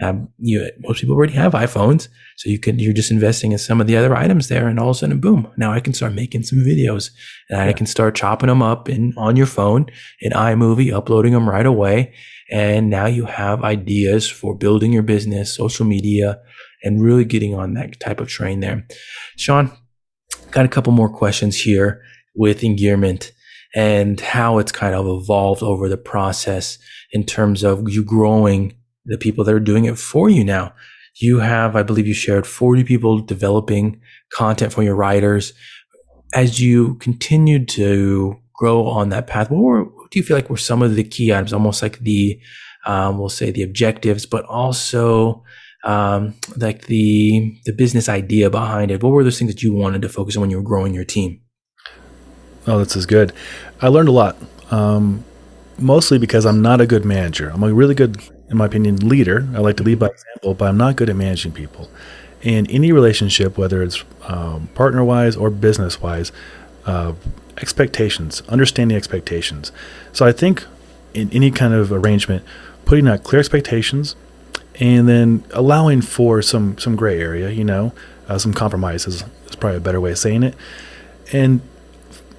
Um, 0.00 0.28
you, 0.38 0.70
most 0.78 1.00
people 1.00 1.16
already 1.16 1.32
have 1.32 1.52
iPhones, 1.52 2.08
so 2.36 2.48
you 2.48 2.58
can, 2.58 2.78
you're 2.78 2.92
just 2.92 3.10
investing 3.10 3.52
in 3.52 3.58
some 3.58 3.80
of 3.80 3.88
the 3.88 3.96
other 3.96 4.14
items 4.14 4.48
there 4.48 4.68
and 4.68 4.78
all 4.78 4.90
of 4.90 4.96
a 4.96 4.98
sudden, 4.98 5.20
boom, 5.20 5.50
now 5.56 5.72
I 5.72 5.80
can 5.80 5.92
start 5.92 6.12
making 6.12 6.44
some 6.44 6.60
videos 6.60 7.10
and 7.50 7.58
yeah. 7.58 7.66
I 7.66 7.72
can 7.72 7.86
start 7.86 8.14
chopping 8.14 8.46
them 8.46 8.62
up 8.62 8.88
in, 8.88 9.12
on 9.16 9.34
your 9.34 9.46
phone 9.46 9.86
in 10.20 10.32
iMovie, 10.32 10.92
uploading 10.92 11.32
them 11.32 11.48
right 11.48 11.66
away. 11.66 12.14
And 12.50 12.90
now 12.90 13.06
you 13.06 13.24
have 13.26 13.64
ideas 13.64 14.30
for 14.30 14.54
building 14.54 14.92
your 14.92 15.02
business, 15.02 15.54
social 15.54 15.84
media, 15.84 16.40
and 16.84 17.02
really 17.02 17.24
getting 17.24 17.54
on 17.54 17.74
that 17.74 17.98
type 17.98 18.20
of 18.20 18.28
train 18.28 18.60
there. 18.60 18.86
Sean, 19.36 19.72
got 20.52 20.64
a 20.64 20.68
couple 20.68 20.92
more 20.92 21.10
questions 21.10 21.60
here 21.60 22.02
with 22.34 22.60
Engearment 22.60 23.32
and 23.74 24.20
how 24.20 24.58
it's 24.58 24.72
kind 24.72 24.94
of 24.94 25.06
evolved 25.06 25.62
over 25.62 25.88
the 25.88 25.98
process 25.98 26.78
in 27.12 27.24
terms 27.24 27.62
of 27.62 27.88
you 27.88 28.04
growing 28.04 28.74
the 29.08 29.18
people 29.18 29.44
that 29.44 29.54
are 29.54 29.60
doing 29.60 29.84
it 29.84 29.98
for 29.98 30.28
you 30.28 30.44
now. 30.44 30.72
You 31.16 31.40
have, 31.40 31.74
I 31.74 31.82
believe 31.82 32.06
you 32.06 32.14
shared 32.14 32.46
40 32.46 32.84
people 32.84 33.20
developing 33.20 34.00
content 34.32 34.72
for 34.72 34.82
your 34.82 34.94
writers. 34.94 35.52
As 36.34 36.60
you 36.60 36.94
continued 36.96 37.68
to 37.70 38.36
grow 38.54 38.86
on 38.86 39.08
that 39.08 39.26
path, 39.26 39.50
what, 39.50 39.60
were, 39.60 39.84
what 39.84 40.10
do 40.10 40.18
you 40.18 40.24
feel 40.24 40.36
like 40.36 40.50
were 40.50 40.56
some 40.56 40.82
of 40.82 40.94
the 40.94 41.04
key 41.04 41.32
items, 41.32 41.52
almost 41.52 41.82
like 41.82 41.98
the, 42.00 42.40
um, 42.86 43.18
we'll 43.18 43.28
say 43.28 43.50
the 43.50 43.62
objectives, 43.62 44.26
but 44.26 44.44
also 44.44 45.42
um, 45.84 46.34
like 46.56 46.86
the 46.86 47.56
the 47.64 47.72
business 47.72 48.08
idea 48.08 48.50
behind 48.50 48.90
it? 48.90 49.02
What 49.02 49.10
were 49.10 49.24
those 49.24 49.38
things 49.38 49.52
that 49.52 49.62
you 49.62 49.72
wanted 49.72 50.02
to 50.02 50.08
focus 50.08 50.36
on 50.36 50.42
when 50.42 50.50
you 50.50 50.56
were 50.56 50.62
growing 50.62 50.94
your 50.94 51.04
team? 51.04 51.40
Oh, 52.66 52.78
this 52.78 52.96
is 52.96 53.06
good. 53.06 53.32
I 53.80 53.88
learned 53.88 54.08
a 54.08 54.12
lot, 54.12 54.36
um, 54.70 55.24
mostly 55.78 56.18
because 56.18 56.44
I'm 56.44 56.60
not 56.60 56.80
a 56.80 56.86
good 56.86 57.04
manager. 57.04 57.48
I'm 57.48 57.62
a 57.62 57.72
really 57.72 57.94
good, 57.94 58.20
in 58.50 58.56
my 58.56 58.66
opinion, 58.66 58.96
leader. 59.08 59.46
I 59.54 59.58
like 59.58 59.76
to 59.78 59.82
lead 59.82 59.98
by 59.98 60.08
example, 60.08 60.54
but 60.54 60.68
I'm 60.68 60.76
not 60.76 60.96
good 60.96 61.10
at 61.10 61.16
managing 61.16 61.52
people. 61.52 61.90
In 62.42 62.66
any 62.70 62.92
relationship, 62.92 63.58
whether 63.58 63.82
it's 63.82 64.04
um, 64.22 64.68
partner 64.74 65.04
wise 65.04 65.36
or 65.36 65.50
business 65.50 66.00
wise, 66.00 66.32
uh, 66.86 67.12
expectations, 67.58 68.42
understanding 68.48 68.96
expectations. 68.96 69.72
So 70.12 70.24
I 70.24 70.32
think 70.32 70.64
in 71.14 71.30
any 71.32 71.50
kind 71.50 71.74
of 71.74 71.92
arrangement, 71.92 72.44
putting 72.84 73.08
out 73.08 73.24
clear 73.24 73.40
expectations 73.40 74.16
and 74.80 75.08
then 75.08 75.44
allowing 75.52 76.00
for 76.00 76.40
some 76.40 76.78
some 76.78 76.96
gray 76.96 77.20
area, 77.20 77.50
you 77.50 77.64
know, 77.64 77.92
uh, 78.28 78.38
some 78.38 78.54
compromises 78.54 79.24
is 79.46 79.56
probably 79.56 79.78
a 79.78 79.80
better 79.80 80.00
way 80.00 80.12
of 80.12 80.18
saying 80.18 80.42
it. 80.42 80.54
And 81.32 81.60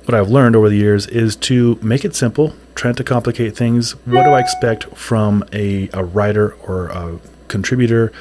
what 0.06 0.15
I've 0.15 0.30
learned 0.30 0.56
over 0.56 0.69
the 0.69 0.78
years 0.78 1.06
is 1.08 1.36
to 1.36 1.78
make 1.82 2.04
it 2.04 2.15
simple, 2.15 2.54
try 2.80 2.94
to 2.94 3.04
complicate 3.04 3.58
things. 3.58 3.92
What 4.06 4.24
do 4.24 4.32
I 4.32 4.39
expect 4.39 4.86
from 4.96 5.44
a, 5.52 5.89
a 5.92 6.02
writer 6.04 6.54
or 6.63 6.88
a 6.88 7.20
contributor, 7.50 8.13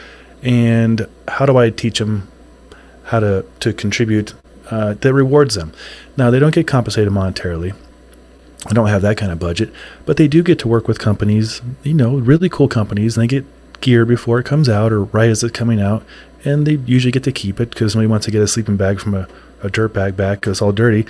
and 0.42 1.07
how 1.29 1.47
do 1.47 1.57
I 1.57 1.71
teach 1.71 2.01
them 2.01 2.29
how 3.05 3.21
to 3.21 3.44
to 3.61 3.73
contribute 3.73 4.35
uh, 4.71 4.94
that 4.94 5.14
rewards 5.14 5.55
them? 5.55 5.73
Now 6.16 6.31
they 6.31 6.40
don't 6.40 6.55
get 6.55 6.66
compensated 6.66 7.12
monetarily. 7.12 7.75
I 8.66 8.73
don't 8.73 8.88
have 8.88 9.03
that 9.03 9.16
kind 9.16 9.31
of 9.31 9.38
budget, 9.38 9.73
but 10.05 10.16
they 10.16 10.27
do 10.27 10.42
get 10.42 10.59
to 10.59 10.68
work 10.68 10.88
with 10.88 10.99
companies, 10.99 11.62
you 11.85 11.94
know, 11.94 12.16
really 12.16 12.49
cool 12.49 12.66
companies, 12.66 13.16
and 13.16 13.23
they 13.23 13.29
get 13.29 13.47
gear 13.81 14.05
before 14.05 14.40
it 14.40 14.44
comes 14.44 14.68
out 14.68 14.92
or 14.92 15.05
right 15.05 15.31
as 15.31 15.44
it's 15.44 15.57
coming 15.57 15.81
out, 15.81 16.03
and 16.44 16.66
they 16.66 16.75
usually 16.85 17.12
get 17.12 17.23
to 17.23 17.33
keep 17.33 17.61
it 17.61 17.71
because 17.71 17.94
nobody 17.94 18.09
wants 18.09 18.27
to 18.27 18.33
get 18.33 18.42
a 18.42 18.49
sleeping 18.49 18.77
bag 18.77 18.99
from 18.99 19.14
a, 19.14 19.29
a 19.62 19.71
dirt 19.71 19.94
bag 19.94 20.16
back 20.16 20.40
because 20.40 20.51
it's 20.57 20.62
all 20.62 20.73
dirty. 20.73 21.07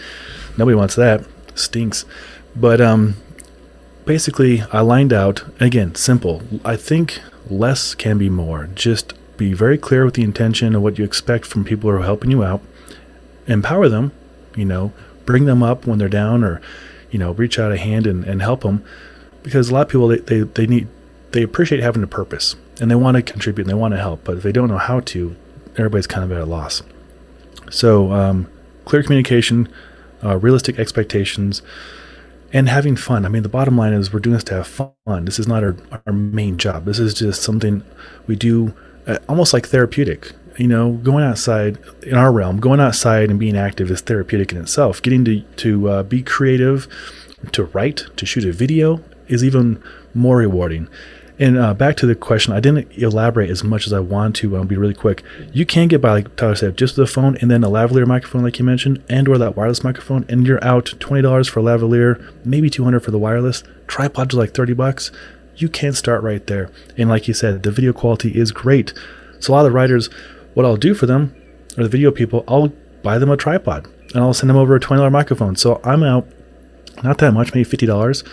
Nobody 0.59 0.77
wants 0.77 0.95
that. 0.97 1.25
Stinks. 1.55 2.05
But 2.55 2.81
um, 2.83 3.17
basically, 4.09 4.63
I 4.73 4.81
lined 4.81 5.13
out 5.13 5.45
again, 5.61 5.95
simple. 5.95 6.43
I 6.65 6.77
think 6.77 7.21
less 7.51 7.95
can 7.95 8.17
be 8.17 8.31
more. 8.31 8.67
Just 8.75 9.13
be 9.37 9.53
very 9.53 9.77
clear 9.77 10.07
with 10.07 10.15
the 10.15 10.25
intention 10.25 10.75
of 10.75 10.81
what 10.81 10.99
you 10.99 11.05
expect 11.05 11.45
from 11.45 11.63
people 11.63 11.91
who 11.91 11.97
are 11.99 12.03
helping 12.03 12.31
you 12.31 12.43
out. 12.43 12.63
Empower 13.47 13.87
them, 13.87 14.13
you 14.57 14.65
know, 14.65 14.93
bring 15.27 15.45
them 15.45 15.63
up 15.63 15.87
when 15.87 15.99
they're 15.99 16.09
down 16.09 16.43
or, 16.43 16.63
you 17.11 17.19
know, 17.19 17.33
reach 17.33 17.59
out 17.59 17.71
a 17.71 17.77
hand 17.77 18.07
and, 18.07 18.25
and 18.25 18.41
help 18.41 18.63
them. 18.63 18.83
Because 19.43 19.69
a 19.69 19.75
lot 19.75 19.83
of 19.83 19.89
people, 19.91 20.09
they, 20.09 20.21
they, 20.21 20.41
they 20.41 20.67
need 20.67 20.89
they 21.33 21.43
appreciate 21.43 21.83
having 21.83 22.03
a 22.03 22.07
purpose 22.07 22.57
and 22.81 22.91
they 22.91 22.95
want 22.95 23.17
to 23.17 23.23
contribute 23.23 23.65
and 23.65 23.71
they 23.71 23.79
want 23.79 23.93
to 23.93 24.01
help, 24.01 24.25
but 24.25 24.39
if 24.39 24.43
they 24.43 24.53
don't 24.53 24.69
know 24.69 24.79
how 24.79 25.01
to, 25.01 25.37
everybody's 25.77 26.07
kind 26.07 26.25
of 26.25 26.33
at 26.33 26.41
a 26.41 26.47
loss. 26.47 26.83
So, 27.71 28.13
um, 28.13 28.49
clear 28.87 29.03
communication, 29.03 29.69
uh, 30.25 30.39
realistic 30.39 30.79
expectations, 30.79 31.61
and 32.53 32.69
having 32.69 32.97
fun. 32.97 33.25
I 33.25 33.29
mean, 33.29 33.43
the 33.43 33.49
bottom 33.49 33.77
line 33.77 33.93
is 33.93 34.13
we're 34.13 34.21
doing 34.21 34.35
this 34.35 34.45
to 34.45 34.55
have 34.55 34.67
fun. 34.67 35.25
This 35.25 35.39
is 35.39 35.47
not 35.47 35.63
our, 35.63 35.77
our 36.07 36.13
main 36.13 36.57
job. 36.57 36.85
This 36.85 36.99
is 36.99 37.15
just 37.15 37.43
something 37.43 37.85
we 38.27 38.37
do 38.37 38.75
uh, 39.07 39.19
almost 39.29 39.53
like 39.53 39.69
therapeutic. 39.69 40.33
You 40.57 40.67
know, 40.67 40.93
going 40.93 41.25
outside 41.25 41.79
in 42.03 42.15
our 42.15 42.33
realm, 42.33 42.59
going 42.59 42.81
outside 42.81 43.31
and 43.31 43.39
being 43.39 43.57
active 43.57 43.91
is 43.91 44.01
therapeutic 44.01 44.53
in 44.53 44.59
itself. 44.59 45.01
Getting 45.01 45.25
to, 45.25 45.41
to 45.41 45.89
uh, 45.89 46.03
be 46.03 46.23
creative, 46.23 46.89
to 47.53 47.65
write, 47.65 48.05
to 48.17 48.27
shoot 48.27 48.45
a 48.45 48.53
video 48.53 49.03
is 49.29 49.45
even 49.45 49.83
more 50.15 50.39
rewarding. 50.39 50.89
And 51.41 51.57
uh, 51.57 51.73
back 51.75 51.97
to 51.99 52.07
the 52.07 52.17
question, 52.17 52.53
I 52.53 52.61
didn't 52.61 52.91
elaborate 52.99 53.51
as 53.51 53.63
much 53.63 53.87
as 53.87 53.93
I 53.93 54.01
want 54.01 54.37
to. 54.37 54.57
I'll 54.57 54.65
be 54.65 54.77
really 54.77 54.95
quick. 54.95 55.23
You 55.53 55.65
can 55.65 55.87
get 55.87 56.01
by, 56.01 56.11
like 56.11 56.37
Tyler 56.37 56.57
said, 56.57 56.77
just 56.77 56.97
the 56.97 57.07
phone 57.07 57.37
and 57.37 57.51
then 57.51 57.63
a 57.63 57.69
lavalier 57.69 58.07
microphone, 58.07 58.43
like 58.43 58.59
you 58.59 58.65
mentioned, 58.65 59.03
and 59.09 59.29
or 59.29 59.39
that 59.39 59.57
wireless 59.57 59.85
microphone, 59.85 60.25
and 60.29 60.47
you're 60.47 60.65
out 60.65 60.95
twenty 60.99 61.23
dollars 61.23 61.49
for 61.49 61.61
a 61.61 61.63
lavalier, 61.63 62.33
maybe 62.45 62.69
two 62.69 62.85
hundred 62.85 63.01
for 63.01 63.13
the 63.13 63.19
wireless. 63.19 63.63
Tripods 63.87 64.35
are 64.35 64.39
like 64.39 64.55
thirty 64.55 64.73
bucks. 64.73 65.13
You 65.57 65.69
can 65.69 65.93
start 65.93 66.23
right 66.23 66.45
there. 66.47 66.71
And 66.97 67.09
like 67.09 67.29
you 67.29 67.35
said, 67.35 67.63
the 67.63 67.71
video 67.71 67.93
quality 67.93 68.37
is 68.37 68.53
great. 68.53 68.93
So 69.41 69.53
a 69.53 69.55
lot 69.55 69.61
of 69.61 69.73
the 69.73 69.77
writers 69.77 70.09
what 70.55 70.67
I'll 70.67 70.77
do 70.77 70.93
for 70.93 71.07
them, 71.07 71.35
or 71.77 71.85
the 71.85 71.89
video 71.89 72.11
people, 72.11 72.43
I'll 72.49 72.73
buy 73.05 73.19
them 73.19 73.31
a 73.31 73.37
tripod 73.37 73.87
and 74.13 74.25
I'll 74.25 74.35
send 74.35 74.51
them 74.51 74.57
over 74.57 74.75
a 74.75 74.81
$20 74.81 75.13
microphone. 75.13 75.55
So 75.55 75.81
I'm 75.85 76.03
out 76.03 76.27
not 77.05 77.19
that 77.19 77.33
much, 77.33 77.55
maybe 77.55 77.69
$50. 77.69 78.29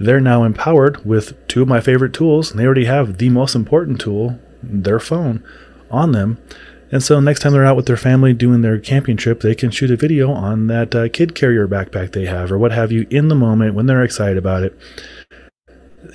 They're 0.00 0.20
now 0.20 0.44
empowered 0.44 1.04
with 1.04 1.46
two 1.46 1.60
of 1.60 1.68
my 1.68 1.82
favorite 1.82 2.14
tools, 2.14 2.50
and 2.50 2.58
they 2.58 2.64
already 2.64 2.86
have 2.86 3.18
the 3.18 3.28
most 3.28 3.54
important 3.54 4.00
tool, 4.00 4.40
their 4.62 4.98
phone, 4.98 5.44
on 5.90 6.12
them. 6.12 6.38
And 6.90 7.02
so 7.02 7.20
next 7.20 7.40
time 7.40 7.52
they're 7.52 7.66
out 7.66 7.76
with 7.76 7.86
their 7.86 7.98
family 7.98 8.32
doing 8.32 8.62
their 8.62 8.80
camping 8.80 9.18
trip, 9.18 9.42
they 9.42 9.54
can 9.54 9.70
shoot 9.70 9.90
a 9.90 9.96
video 9.96 10.32
on 10.32 10.68
that 10.68 10.94
uh, 10.94 11.08
kid 11.10 11.34
carrier 11.34 11.68
backpack 11.68 12.12
they 12.12 12.24
have 12.24 12.50
or 12.50 12.56
what 12.56 12.72
have 12.72 12.90
you 12.90 13.06
in 13.10 13.28
the 13.28 13.34
moment 13.34 13.74
when 13.74 13.84
they're 13.84 14.02
excited 14.02 14.38
about 14.38 14.62
it. 14.62 14.76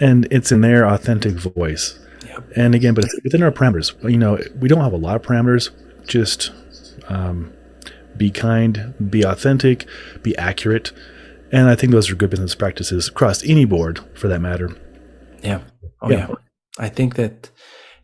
And 0.02 0.28
it's 0.32 0.52
in 0.52 0.62
their 0.62 0.86
authentic 0.88 1.34
voice. 1.34 2.00
Yep. 2.26 2.44
And 2.56 2.74
again, 2.74 2.96
but 2.96 3.06
it's 3.06 3.16
within 3.24 3.44
our 3.44 3.52
parameters. 3.52 3.94
You 4.10 4.18
know, 4.18 4.40
we 4.60 4.68
don't 4.68 4.82
have 4.82 4.94
a 4.94 4.98
lot 4.98 5.16
of 5.16 5.22
parameters. 5.22 5.70
Just 6.08 6.52
um, 7.08 7.54
be 8.18 8.32
kind, 8.32 8.96
be 9.12 9.22
authentic, 9.24 9.86
be 10.24 10.36
accurate. 10.38 10.92
And 11.52 11.70
I 11.70 11.76
think 11.76 11.92
those 11.92 12.10
are 12.10 12.16
good 12.16 12.30
business 12.30 12.56
practices 12.56 13.08
across 13.08 13.44
any 13.44 13.66
board 13.66 14.00
for 14.16 14.28
that 14.28 14.40
matter. 14.40 14.76
Yeah. 15.42 15.62
Oh, 16.02 16.10
yeah. 16.10 16.28
yeah. 16.30 16.36
I 16.78 16.90
think 16.90 17.16
that 17.16 17.50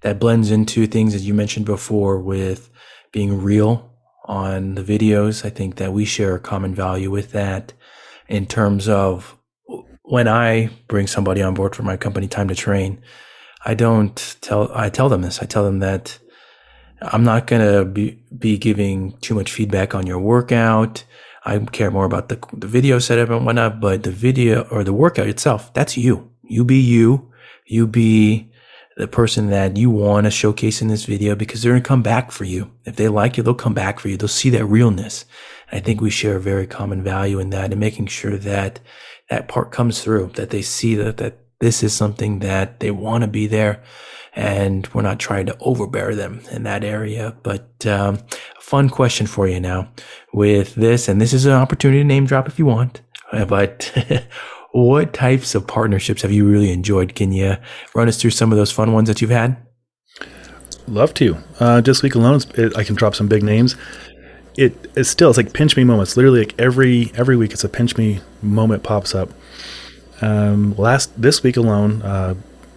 that 0.01 0.19
blends 0.19 0.51
into 0.51 0.87
things 0.87 1.13
as 1.15 1.27
you 1.27 1.33
mentioned 1.33 1.65
before 1.65 2.19
with 2.19 2.69
being 3.11 3.41
real 3.41 3.91
on 4.25 4.75
the 4.75 4.83
videos. 4.83 5.45
I 5.45 5.49
think 5.49 5.75
that 5.75 5.93
we 5.93 6.05
share 6.05 6.35
a 6.35 6.39
common 6.39 6.73
value 6.73 7.11
with 7.11 7.31
that 7.31 7.73
in 8.27 8.45
terms 8.45 8.87
of 8.87 9.37
when 10.03 10.27
I 10.27 10.69
bring 10.87 11.07
somebody 11.07 11.41
on 11.41 11.53
board 11.53 11.75
for 11.75 11.83
my 11.83 11.97
company 11.97 12.27
time 12.27 12.47
to 12.47 12.55
train, 12.55 13.01
I 13.65 13.73
don't 13.73 14.37
tell 14.41 14.71
I 14.73 14.89
tell 14.89 15.09
them 15.09 15.21
this. 15.21 15.41
I 15.41 15.45
tell 15.45 15.63
them 15.63 15.79
that 15.79 16.17
I'm 17.01 17.23
not 17.23 17.47
going 17.47 17.61
to 17.61 17.85
be 17.85 18.19
be 18.37 18.57
giving 18.57 19.17
too 19.19 19.35
much 19.35 19.51
feedback 19.51 19.93
on 19.95 20.07
your 20.07 20.19
workout. 20.19 21.03
I 21.43 21.57
care 21.57 21.91
more 21.91 22.05
about 22.05 22.29
the 22.29 22.39
the 22.53 22.67
video 22.67 22.99
setup 22.99 23.29
and 23.29 23.45
whatnot, 23.45 23.79
but 23.79 24.03
the 24.03 24.11
video 24.11 24.63
or 24.69 24.83
the 24.83 24.93
workout 24.93 25.27
itself, 25.27 25.73
that's 25.73 25.97
you. 25.97 26.31
You 26.43 26.63
be 26.63 26.79
you. 26.79 27.31
You 27.65 27.87
be 27.87 28.51
the 28.97 29.07
person 29.07 29.49
that 29.49 29.77
you 29.77 29.89
want 29.89 30.25
to 30.25 30.31
showcase 30.31 30.81
in 30.81 30.87
this 30.87 31.05
video 31.05 31.33
because 31.35 31.61
they're 31.61 31.71
going 31.71 31.81
to 31.81 31.87
come 31.87 32.03
back 32.03 32.31
for 32.31 32.43
you. 32.43 32.71
If 32.85 32.97
they 32.97 33.07
like 33.07 33.37
you, 33.37 33.43
they'll 33.43 33.55
come 33.55 33.73
back 33.73 33.99
for 33.99 34.09
you. 34.09 34.17
They'll 34.17 34.27
see 34.27 34.49
that 34.51 34.65
realness. 34.65 35.25
I 35.71 35.79
think 35.79 36.01
we 36.01 36.09
share 36.09 36.35
a 36.35 36.41
very 36.41 36.67
common 36.67 37.01
value 37.01 37.39
in 37.39 37.49
that 37.51 37.71
and 37.71 37.79
making 37.79 38.07
sure 38.07 38.37
that 38.37 38.79
that 39.29 39.47
part 39.47 39.71
comes 39.71 40.03
through, 40.03 40.31
that 40.35 40.49
they 40.49 40.61
see 40.61 40.95
that, 40.95 41.17
that 41.17 41.39
this 41.59 41.81
is 41.81 41.93
something 41.93 42.39
that 42.39 42.79
they 42.79 42.91
want 42.91 43.23
to 43.23 43.27
be 43.27 43.47
there 43.47 43.81
and 44.33 44.87
we're 44.93 45.01
not 45.01 45.19
trying 45.19 45.45
to 45.45 45.57
overbear 45.59 46.15
them 46.15 46.41
in 46.51 46.63
that 46.63 46.83
area. 46.83 47.35
But, 47.43 47.85
um, 47.85 48.19
fun 48.61 48.89
question 48.89 49.27
for 49.27 49.47
you 49.47 49.59
now 49.59 49.89
with 50.33 50.75
this, 50.75 51.07
and 51.09 51.19
this 51.19 51.33
is 51.33 51.45
an 51.45 51.53
opportunity 51.53 51.99
to 51.99 52.05
name 52.05 52.25
drop 52.25 52.47
if 52.47 52.59
you 52.59 52.65
want, 52.65 53.01
but 53.47 53.91
what 54.71 55.13
types 55.13 55.55
of 55.55 55.67
partnerships 55.67 56.21
have 56.21 56.31
you 56.31 56.47
really 56.47 56.71
enjoyed? 56.71 57.15
Can 57.15 57.31
you 57.31 57.57
run 57.95 58.07
us 58.07 58.21
through 58.21 58.29
some 58.29 58.51
of 58.51 58.57
those 58.57 58.71
fun 58.71 58.93
ones 58.93 59.09
that 59.09 59.21
you've 59.21 59.31
had? 59.31 59.57
Love 60.87 61.13
to. 61.15 61.37
Uh, 61.59 61.81
this 61.81 62.01
week 62.01 62.15
alone, 62.15 62.41
it, 62.55 62.77
I 62.77 62.83
can 62.83 62.95
drop 62.95 63.15
some 63.15 63.27
big 63.27 63.43
names. 63.43 63.75
It 64.57 64.91
is 64.95 65.09
still 65.09 65.29
it's 65.29 65.37
like 65.37 65.53
pinch 65.53 65.75
me 65.75 65.83
moments. 65.83 66.15
Literally, 66.15 66.39
like 66.39 66.59
every 66.59 67.11
every 67.15 67.37
week, 67.37 67.53
it's 67.53 67.63
a 67.63 67.69
pinch 67.69 67.97
me 67.97 68.19
moment 68.41 68.83
pops 68.83 69.15
up. 69.15 69.29
Um, 70.21 70.75
last 70.77 71.19
this 71.19 71.41
week 71.41 71.57
alone, 71.57 72.01
uh, 72.01 72.35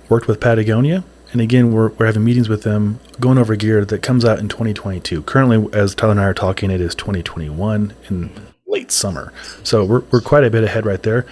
worked 0.09 0.29
with 0.29 0.41
Patagonia, 0.41 1.05
and 1.35 1.43
again, 1.43 1.71
we're 1.71 1.89
we're 1.91 2.07
having 2.07 2.25
meetings 2.25 2.49
with 2.49 2.63
them, 2.63 2.99
going 3.21 3.37
over 3.37 3.55
gear 3.57 3.85
that 3.85 4.01
comes 4.01 4.25
out 4.25 4.39
in 4.39 4.49
2022. 4.49 5.21
Currently, 5.25 5.69
as 5.79 5.95
Tyler 5.95 6.13
and 6.13 6.21
I 6.21 6.25
are 6.25 6.35
talking, 6.35 6.71
it 6.71 6.81
is 6.81 6.95
2021 6.95 7.93
in 8.09 8.31
late 8.67 8.91
summer, 8.91 9.35
so 9.63 9.85
we're 9.85 10.05
we're 10.11 10.23
quite 10.23 10.45
a 10.45 10.51
bit 10.51 10.65
ahead 10.65 10.87
right 10.87 11.03
there 11.03 11.27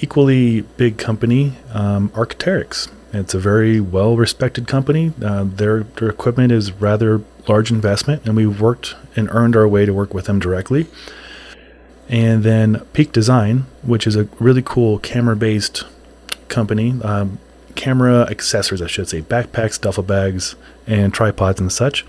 equally 0.00 0.62
big 0.62 0.98
company, 0.98 1.54
um, 1.72 2.08
Arc'teryx. 2.10 2.90
It's 3.12 3.34
a 3.34 3.38
very 3.38 3.80
well 3.80 4.16
respected 4.16 4.66
company. 4.66 5.12
Uh, 5.22 5.44
their, 5.44 5.82
their 5.82 6.08
equipment 6.08 6.52
is 6.52 6.72
rather 6.72 7.22
large 7.48 7.70
investment, 7.70 8.24
and 8.24 8.36
we've 8.36 8.60
worked 8.60 8.94
and 9.16 9.28
earned 9.30 9.56
our 9.56 9.66
way 9.66 9.84
to 9.84 9.92
work 9.92 10.14
with 10.14 10.26
them 10.26 10.38
directly. 10.38 10.86
And 12.08 12.42
then 12.42 12.80
Peak 12.92 13.12
Design, 13.12 13.66
which 13.82 14.06
is 14.06 14.16
a 14.16 14.24
really 14.38 14.62
cool 14.62 14.98
camera 14.98 15.36
based 15.36 15.84
company, 16.48 16.94
um, 17.02 17.38
camera 17.74 18.26
accessories, 18.30 18.82
I 18.82 18.86
should 18.86 19.08
say, 19.08 19.22
backpacks, 19.22 19.80
duffel 19.80 20.02
bags, 20.02 20.56
and 20.86 21.12
tripods 21.12 21.60
and 21.60 21.72
such. 21.72 22.04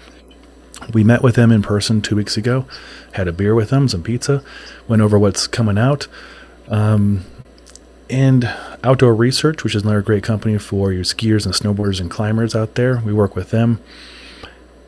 We 0.93 1.03
met 1.03 1.21
with 1.21 1.35
them 1.35 1.51
in 1.51 1.61
person 1.61 2.01
two 2.01 2.15
weeks 2.15 2.37
ago, 2.37 2.65
had 3.13 3.27
a 3.27 3.31
beer 3.31 3.53
with 3.53 3.69
them, 3.69 3.87
some 3.87 4.03
pizza, 4.03 4.43
went 4.87 5.01
over 5.01 5.17
what's 5.19 5.47
coming 5.47 5.77
out. 5.77 6.07
Um, 6.67 7.25
and 8.09 8.53
Outdoor 8.83 9.15
Research, 9.15 9.63
which 9.63 9.75
is 9.75 9.83
another 9.83 10.01
great 10.01 10.23
company 10.23 10.57
for 10.57 10.91
your 10.91 11.03
skiers 11.03 11.45
and 11.45 11.55
snowboarders 11.55 12.01
and 12.01 12.11
climbers 12.11 12.55
out 12.55 12.75
there. 12.75 13.01
We 13.05 13.13
work 13.13 13.35
with 13.35 13.51
them. 13.51 13.79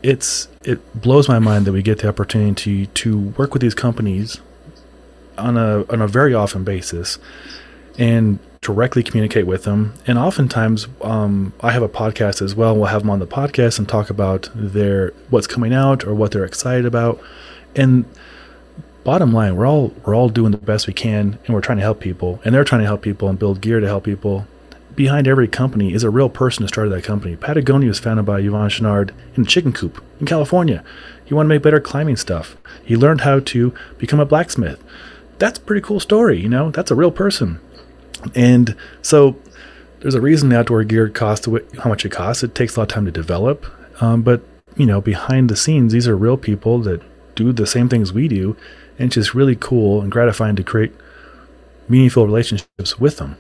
It's 0.02 0.50
it 0.64 1.02
blows 1.02 1.30
my 1.30 1.40
mind 1.40 1.66
that 1.66 1.72
we 1.72 1.82
get 1.82 2.00
the 2.00 2.10
opportunity 2.10 2.88
to, 2.88 2.94
to 2.94 3.20
work 3.38 3.54
with 3.54 3.62
these 3.62 3.74
companies 3.74 4.42
on 5.38 5.58
a 5.58 5.86
on 5.90 6.02
a 6.02 6.08
very 6.08 6.34
often 6.34 6.64
basis 6.64 7.18
and 7.98 8.40
directly 8.62 9.04
communicate 9.04 9.46
with 9.46 9.64
them. 9.64 9.94
And 10.08 10.18
oftentimes, 10.18 10.88
um, 11.02 11.54
I 11.62 11.72
have 11.72 11.84
a 11.84 11.90
podcast 11.90 12.42
as 12.42 12.56
well. 12.56 12.76
We'll 12.76 12.86
have 12.86 13.02
them 13.02 13.10
on 13.10 13.20
the 13.20 13.28
podcast 13.28 13.78
and 13.78 13.88
talk 13.88 14.10
about 14.10 14.50
their 14.56 15.12
what's 15.30 15.48
coming 15.48 15.74
out 15.74 16.06
or 16.06 16.16
what 16.16 16.32
they're 16.32 16.46
excited 16.46 16.86
about. 16.86 17.22
And 17.76 18.06
bottom 19.04 19.34
line, 19.34 19.56
we're 19.56 19.68
all 19.68 19.94
we're 20.06 20.16
all 20.16 20.30
doing 20.30 20.52
the 20.52 20.58
best 20.58 20.88
we 20.88 20.94
can, 20.94 21.38
and 21.46 21.54
we're 21.54 21.62
trying 21.62 21.78
to 21.78 21.84
help 21.84 22.00
people, 22.00 22.40
and 22.44 22.56
they're 22.56 22.64
trying 22.64 22.82
to 22.82 22.88
help 22.88 23.02
people 23.02 23.28
and 23.28 23.38
build 23.38 23.62
gear 23.62 23.80
to 23.80 23.88
help 23.88 24.06
people. 24.06 24.48
Behind 24.96 25.28
every 25.28 25.48
company 25.48 25.92
is 25.92 26.04
a 26.04 26.12
real 26.12 26.30
person 26.30 26.62
who 26.64 26.68
started 26.68 26.92
that 26.92 27.04
company. 27.04 27.36
Patagonia 27.36 27.88
was 27.88 27.98
founded 27.98 28.28
by 28.28 28.40
Yvon 28.40 28.70
Chouinard 28.70 29.10
in 29.36 29.42
a 29.42 29.46
chicken 29.46 29.74
coop 29.74 30.04
in 30.20 30.28
California. 30.28 30.84
He 31.26 31.34
wanted 31.34 31.50
to 31.50 31.56
make 31.56 31.64
better 31.64 31.80
climbing 31.80 32.16
stuff. 32.16 32.56
He 32.86 32.96
learned 32.96 33.22
how 33.22 33.40
to 33.40 33.74
become 33.98 34.20
a 34.20 34.26
blacksmith. 34.26 34.84
That's 35.40 35.58
a 35.58 35.62
pretty 35.62 35.82
cool 35.82 36.00
story, 36.00 36.40
you 36.40 36.48
know. 36.48 36.70
That's 36.70 36.92
a 36.92 36.96
real 36.96 37.10
person, 37.10 37.60
and 38.36 38.76
so 39.02 39.36
there's 40.00 40.16
a 40.16 40.22
reason 40.22 40.52
outdoor 40.52 40.84
gear 40.84 41.10
costs 41.10 41.48
how 41.80 41.90
much 41.90 42.06
it 42.06 42.12
costs. 42.12 42.44
It 42.44 42.56
takes 42.56 42.76
a 42.76 42.80
lot 42.80 42.84
of 42.84 42.90
time 42.90 43.06
to 43.06 43.12
develop, 43.12 43.66
um, 44.02 44.22
but 44.22 44.42
you 44.76 44.86
know, 44.86 45.02
behind 45.02 45.50
the 45.50 45.56
scenes, 45.56 45.94
these 45.94 46.08
are 46.08 46.18
real 46.18 46.38
people 46.38 46.80
that 46.80 47.02
do 47.36 47.52
the 47.52 47.66
same 47.66 47.90
things 47.90 48.12
we 48.14 48.28
do 48.28 48.56
and 48.98 49.08
it's 49.08 49.16
just 49.16 49.34
really 49.34 49.56
cool 49.56 50.02
and 50.02 50.12
gratifying 50.12 50.56
to 50.56 50.64
create 50.64 50.94
meaningful 51.90 52.26
relationships 52.26 53.00
with 53.00 53.18
them. 53.18 53.38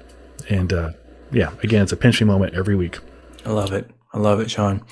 And 0.49 0.73
uh, 0.73 0.91
yeah, 1.31 1.51
again, 1.61 1.84
it's 1.84 1.91
a 1.91 1.97
pinch 1.97 2.19
me 2.21 2.27
moment 2.27 2.53
every 2.53 2.75
week. 2.75 2.99
I 3.45 3.51
love 3.51 3.71
it. 3.71 3.89
I 4.14 4.20
love 4.20 4.39
it, 4.39 4.51
Sean. 4.51 4.84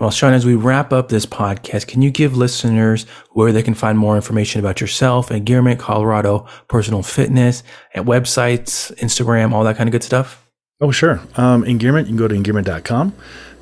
Well, 0.00 0.10
Sean, 0.10 0.32
as 0.32 0.46
we 0.46 0.54
wrap 0.54 0.92
up 0.92 1.10
this 1.10 1.26
podcast, 1.26 1.86
can 1.86 2.00
you 2.00 2.10
give 2.10 2.36
listeners 2.36 3.04
where 3.32 3.52
they 3.52 3.62
can 3.62 3.74
find 3.74 3.98
more 3.98 4.16
information 4.16 4.60
about 4.60 4.80
yourself 4.80 5.28
Engearment 5.28 5.78
Colorado 5.78 6.46
personal 6.68 7.02
fitness 7.02 7.62
and 7.94 8.06
websites, 8.06 8.92
Instagram, 8.98 9.52
all 9.52 9.62
that 9.64 9.76
kind 9.76 9.88
of 9.88 9.92
good 9.92 10.02
stuff? 10.02 10.48
Oh, 10.80 10.90
sure. 10.90 11.20
Um, 11.36 11.64
Engearment, 11.64 12.00
you 12.00 12.06
can 12.06 12.16
go 12.16 12.26
to 12.26 12.34
engearment.com. 12.34 13.14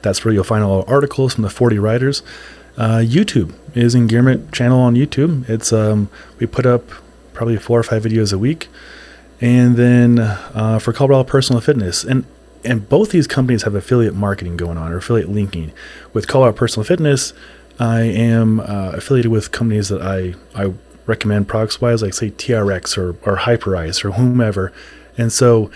That's 0.03 0.25
where 0.25 0.33
you'll 0.33 0.45
find 0.45 0.65
all 0.65 0.83
our 0.83 0.89
articles 0.89 1.35
from 1.35 1.43
the 1.43 1.51
40 1.51 1.79
writers. 1.79 2.23
Uh, 2.79 2.99
YouTube 2.99 3.53
is 3.75 3.95
Engearment 3.95 4.53
channel 4.53 4.81
on 4.81 4.95
YouTube. 4.95 5.49
It's 5.49 5.73
um, 5.73 6.09
we 6.39 6.47
put 6.47 6.65
up 6.65 6.89
probably 7.35 7.57
four 7.57 7.79
or 7.79 7.83
five 7.83 8.05
videos 8.05 8.33
a 8.33 8.39
week, 8.39 8.69
and 9.41 9.77
then 9.77 10.19
uh, 10.19 10.79
for 10.79 10.93
Colorado 10.93 11.25
Personal 11.25 11.61
Fitness, 11.61 12.05
and 12.05 12.25
and 12.65 12.89
both 12.89 13.11
these 13.11 13.27
companies 13.27 13.63
have 13.63 13.75
affiliate 13.75 14.15
marketing 14.15 14.57
going 14.57 14.77
on 14.77 14.93
or 14.93 14.99
affiliate 14.99 15.29
linking. 15.29 15.73
With 16.13 16.27
Colorado 16.27 16.57
Personal 16.57 16.85
Fitness, 16.85 17.33
I 17.79 18.03
am 18.03 18.61
uh, 18.61 18.93
affiliated 18.95 19.31
with 19.31 19.53
companies 19.53 19.89
that 19.89 20.03
I 20.03 20.35
I 20.55 20.73
recommend 21.07 21.49
products 21.49 21.81
wise, 21.81 22.03
like 22.03 22.15
say 22.15 22.31
TRX 22.31 22.99
or 22.99 23.11
or 23.29 23.39
Hyperice 23.39 24.05
or 24.05 24.13
whomever, 24.13 24.73
and 25.17 25.33
so. 25.33 25.71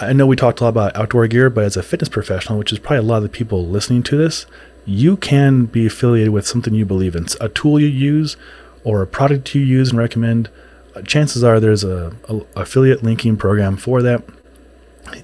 I 0.00 0.12
know 0.12 0.26
we 0.26 0.36
talked 0.36 0.60
a 0.60 0.64
lot 0.64 0.68
about 0.68 0.94
outdoor 0.94 1.26
gear, 1.26 1.50
but 1.50 1.64
as 1.64 1.76
a 1.76 1.82
fitness 1.82 2.08
professional, 2.08 2.56
which 2.56 2.72
is 2.72 2.78
probably 2.78 2.98
a 2.98 3.02
lot 3.02 3.16
of 3.16 3.24
the 3.24 3.28
people 3.28 3.66
listening 3.66 4.04
to 4.04 4.16
this, 4.16 4.46
you 4.84 5.16
can 5.16 5.64
be 5.64 5.86
affiliated 5.86 6.32
with 6.32 6.46
something 6.46 6.72
you 6.72 6.86
believe 6.86 7.16
in, 7.16 7.26
a 7.40 7.48
tool 7.48 7.80
you 7.80 7.88
use 7.88 8.36
or 8.84 9.02
a 9.02 9.06
product 9.08 9.54
you 9.54 9.62
use 9.62 9.90
and 9.90 9.98
recommend. 9.98 10.48
Uh, 10.94 11.02
chances 11.02 11.42
are 11.42 11.58
there's 11.58 11.82
a, 11.82 12.14
a 12.28 12.40
affiliate 12.54 13.02
linking 13.02 13.36
program 13.36 13.76
for 13.76 14.02
that, 14.02 14.22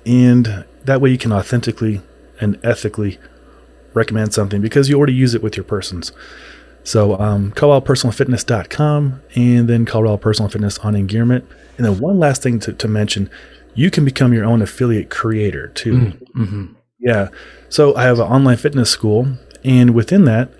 and 0.04 0.64
that 0.84 1.00
way 1.00 1.10
you 1.10 1.18
can 1.18 1.32
authentically 1.32 2.00
and 2.40 2.58
ethically 2.64 3.18
recommend 3.94 4.34
something 4.34 4.60
because 4.60 4.88
you 4.88 4.96
already 4.96 5.14
use 5.14 5.34
it 5.34 5.42
with 5.42 5.56
your 5.56 5.64
persons. 5.64 6.12
So, 6.82 7.18
um, 7.18 7.52
ColoradoPersonalFitness.com 7.52 9.22
and 9.34 9.68
then 9.68 9.86
Colorado 9.86 10.18
Personal 10.18 10.50
Fitness 10.50 10.78
on 10.80 10.94
Engearment. 10.94 11.44
And 11.78 11.86
then 11.86 11.98
one 11.98 12.18
last 12.18 12.42
thing 12.42 12.60
to, 12.60 12.72
to 12.74 12.88
mention, 12.88 13.30
you 13.74 13.90
can 13.90 14.04
become 14.04 14.32
your 14.32 14.44
own 14.44 14.60
affiliate 14.60 15.08
creator 15.08 15.68
too. 15.68 15.94
Mm, 15.94 16.28
mm-hmm. 16.36 16.64
Yeah. 16.98 17.28
So 17.68 17.96
I 17.96 18.02
have 18.04 18.18
an 18.18 18.26
online 18.26 18.58
fitness 18.58 18.90
school 18.90 19.38
and 19.64 19.94
within 19.94 20.24
that, 20.26 20.50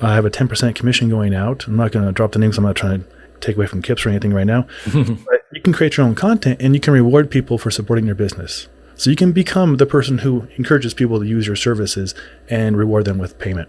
I 0.00 0.14
have 0.14 0.24
a 0.24 0.30
10% 0.30 0.74
commission 0.74 1.08
going 1.08 1.34
out. 1.34 1.66
I'm 1.66 1.76
not 1.76 1.92
going 1.92 2.06
to 2.06 2.12
drop 2.12 2.32
the 2.32 2.38
names. 2.38 2.56
I'm 2.56 2.64
not 2.64 2.76
trying 2.76 3.02
to 3.02 3.06
take 3.40 3.56
away 3.56 3.66
from 3.66 3.82
KIPS 3.82 4.06
or 4.06 4.10
anything 4.10 4.32
right 4.32 4.46
now. 4.46 4.66
but 4.92 5.44
you 5.52 5.60
can 5.60 5.72
create 5.72 5.96
your 5.96 6.06
own 6.06 6.14
content 6.14 6.60
and 6.60 6.74
you 6.74 6.80
can 6.80 6.94
reward 6.94 7.30
people 7.30 7.58
for 7.58 7.70
supporting 7.70 8.06
your 8.06 8.14
business. 8.14 8.68
So 8.98 9.10
you 9.10 9.16
can 9.16 9.30
become 9.30 9.76
the 9.76 9.86
person 9.86 10.18
who 10.18 10.48
encourages 10.56 10.92
people 10.92 11.20
to 11.20 11.26
use 11.26 11.46
your 11.46 11.54
services 11.56 12.16
and 12.50 12.76
reward 12.76 13.04
them 13.04 13.18
with 13.18 13.38
payment. 13.38 13.68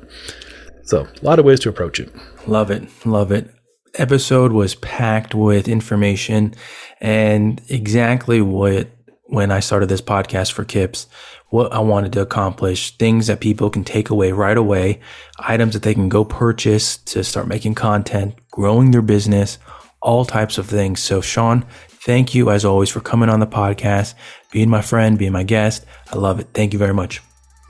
So, 0.84 1.02
a 1.22 1.26
lot 1.26 1.38
of 1.38 1.46
ways 1.46 1.60
to 1.62 1.70
approach 1.70 2.00
it. 2.00 2.12
Love 2.48 2.72
it. 2.72 2.84
Love 3.06 3.32
it. 3.32 3.54
Episode 3.96 4.52
was 4.52 4.74
packed 4.76 5.36
with 5.36 5.68
information 5.68 6.56
and 7.00 7.62
exactly 7.70 8.42
what 8.42 8.88
when 9.26 9.52
I 9.52 9.60
started 9.60 9.88
this 9.88 10.02
podcast 10.02 10.52
for 10.52 10.66
KIPS, 10.66 11.06
what 11.50 11.72
I 11.72 11.80
wanted 11.80 12.12
to 12.14 12.22
accomplish, 12.22 12.98
things 12.98 13.28
that 13.28 13.40
people 13.40 13.70
can 13.70 13.84
take 13.84 14.10
away 14.10 14.32
right 14.32 14.58
away, 14.58 15.00
items 15.38 15.74
that 15.74 15.84
they 15.84 15.94
can 15.94 16.10
go 16.10 16.26
purchase 16.26 16.98
to 16.98 17.24
start 17.24 17.48
making 17.48 17.76
content, 17.76 18.34
growing 18.50 18.90
their 18.90 19.04
business, 19.04 19.60
all 20.02 20.26
types 20.26 20.58
of 20.58 20.66
things. 20.66 21.00
So, 21.00 21.22
Sean, 21.22 21.66
thank 22.06 22.36
you 22.36 22.50
as 22.50 22.66
always 22.66 22.90
for 22.90 23.00
coming 23.00 23.30
on 23.30 23.40
the 23.40 23.48
podcast, 23.48 24.14
being 24.52 24.70
my 24.70 24.82
friend, 24.82 25.18
being 25.18 25.32
my 25.32 25.44
guest. 25.44 25.86
I 26.12 26.18
love 26.18 26.40
it. 26.40 26.50
Thank 26.54 26.74
you 26.74 26.80
very 26.80 26.94
much. 26.94 27.22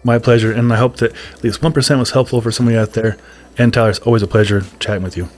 My 0.03 0.19
pleasure. 0.19 0.51
And 0.51 0.71
I 0.71 0.77
hope 0.77 0.97
that 0.97 1.11
at 1.33 1.43
least 1.43 1.61
1% 1.61 1.99
was 1.99 2.11
helpful 2.11 2.41
for 2.41 2.51
somebody 2.51 2.77
out 2.77 2.93
there. 2.93 3.17
And 3.57 3.73
Tyler, 3.73 3.89
it's 3.89 3.99
always 3.99 4.21
a 4.21 4.27
pleasure 4.27 4.63
chatting 4.79 5.03
with 5.03 5.17
you. 5.17 5.29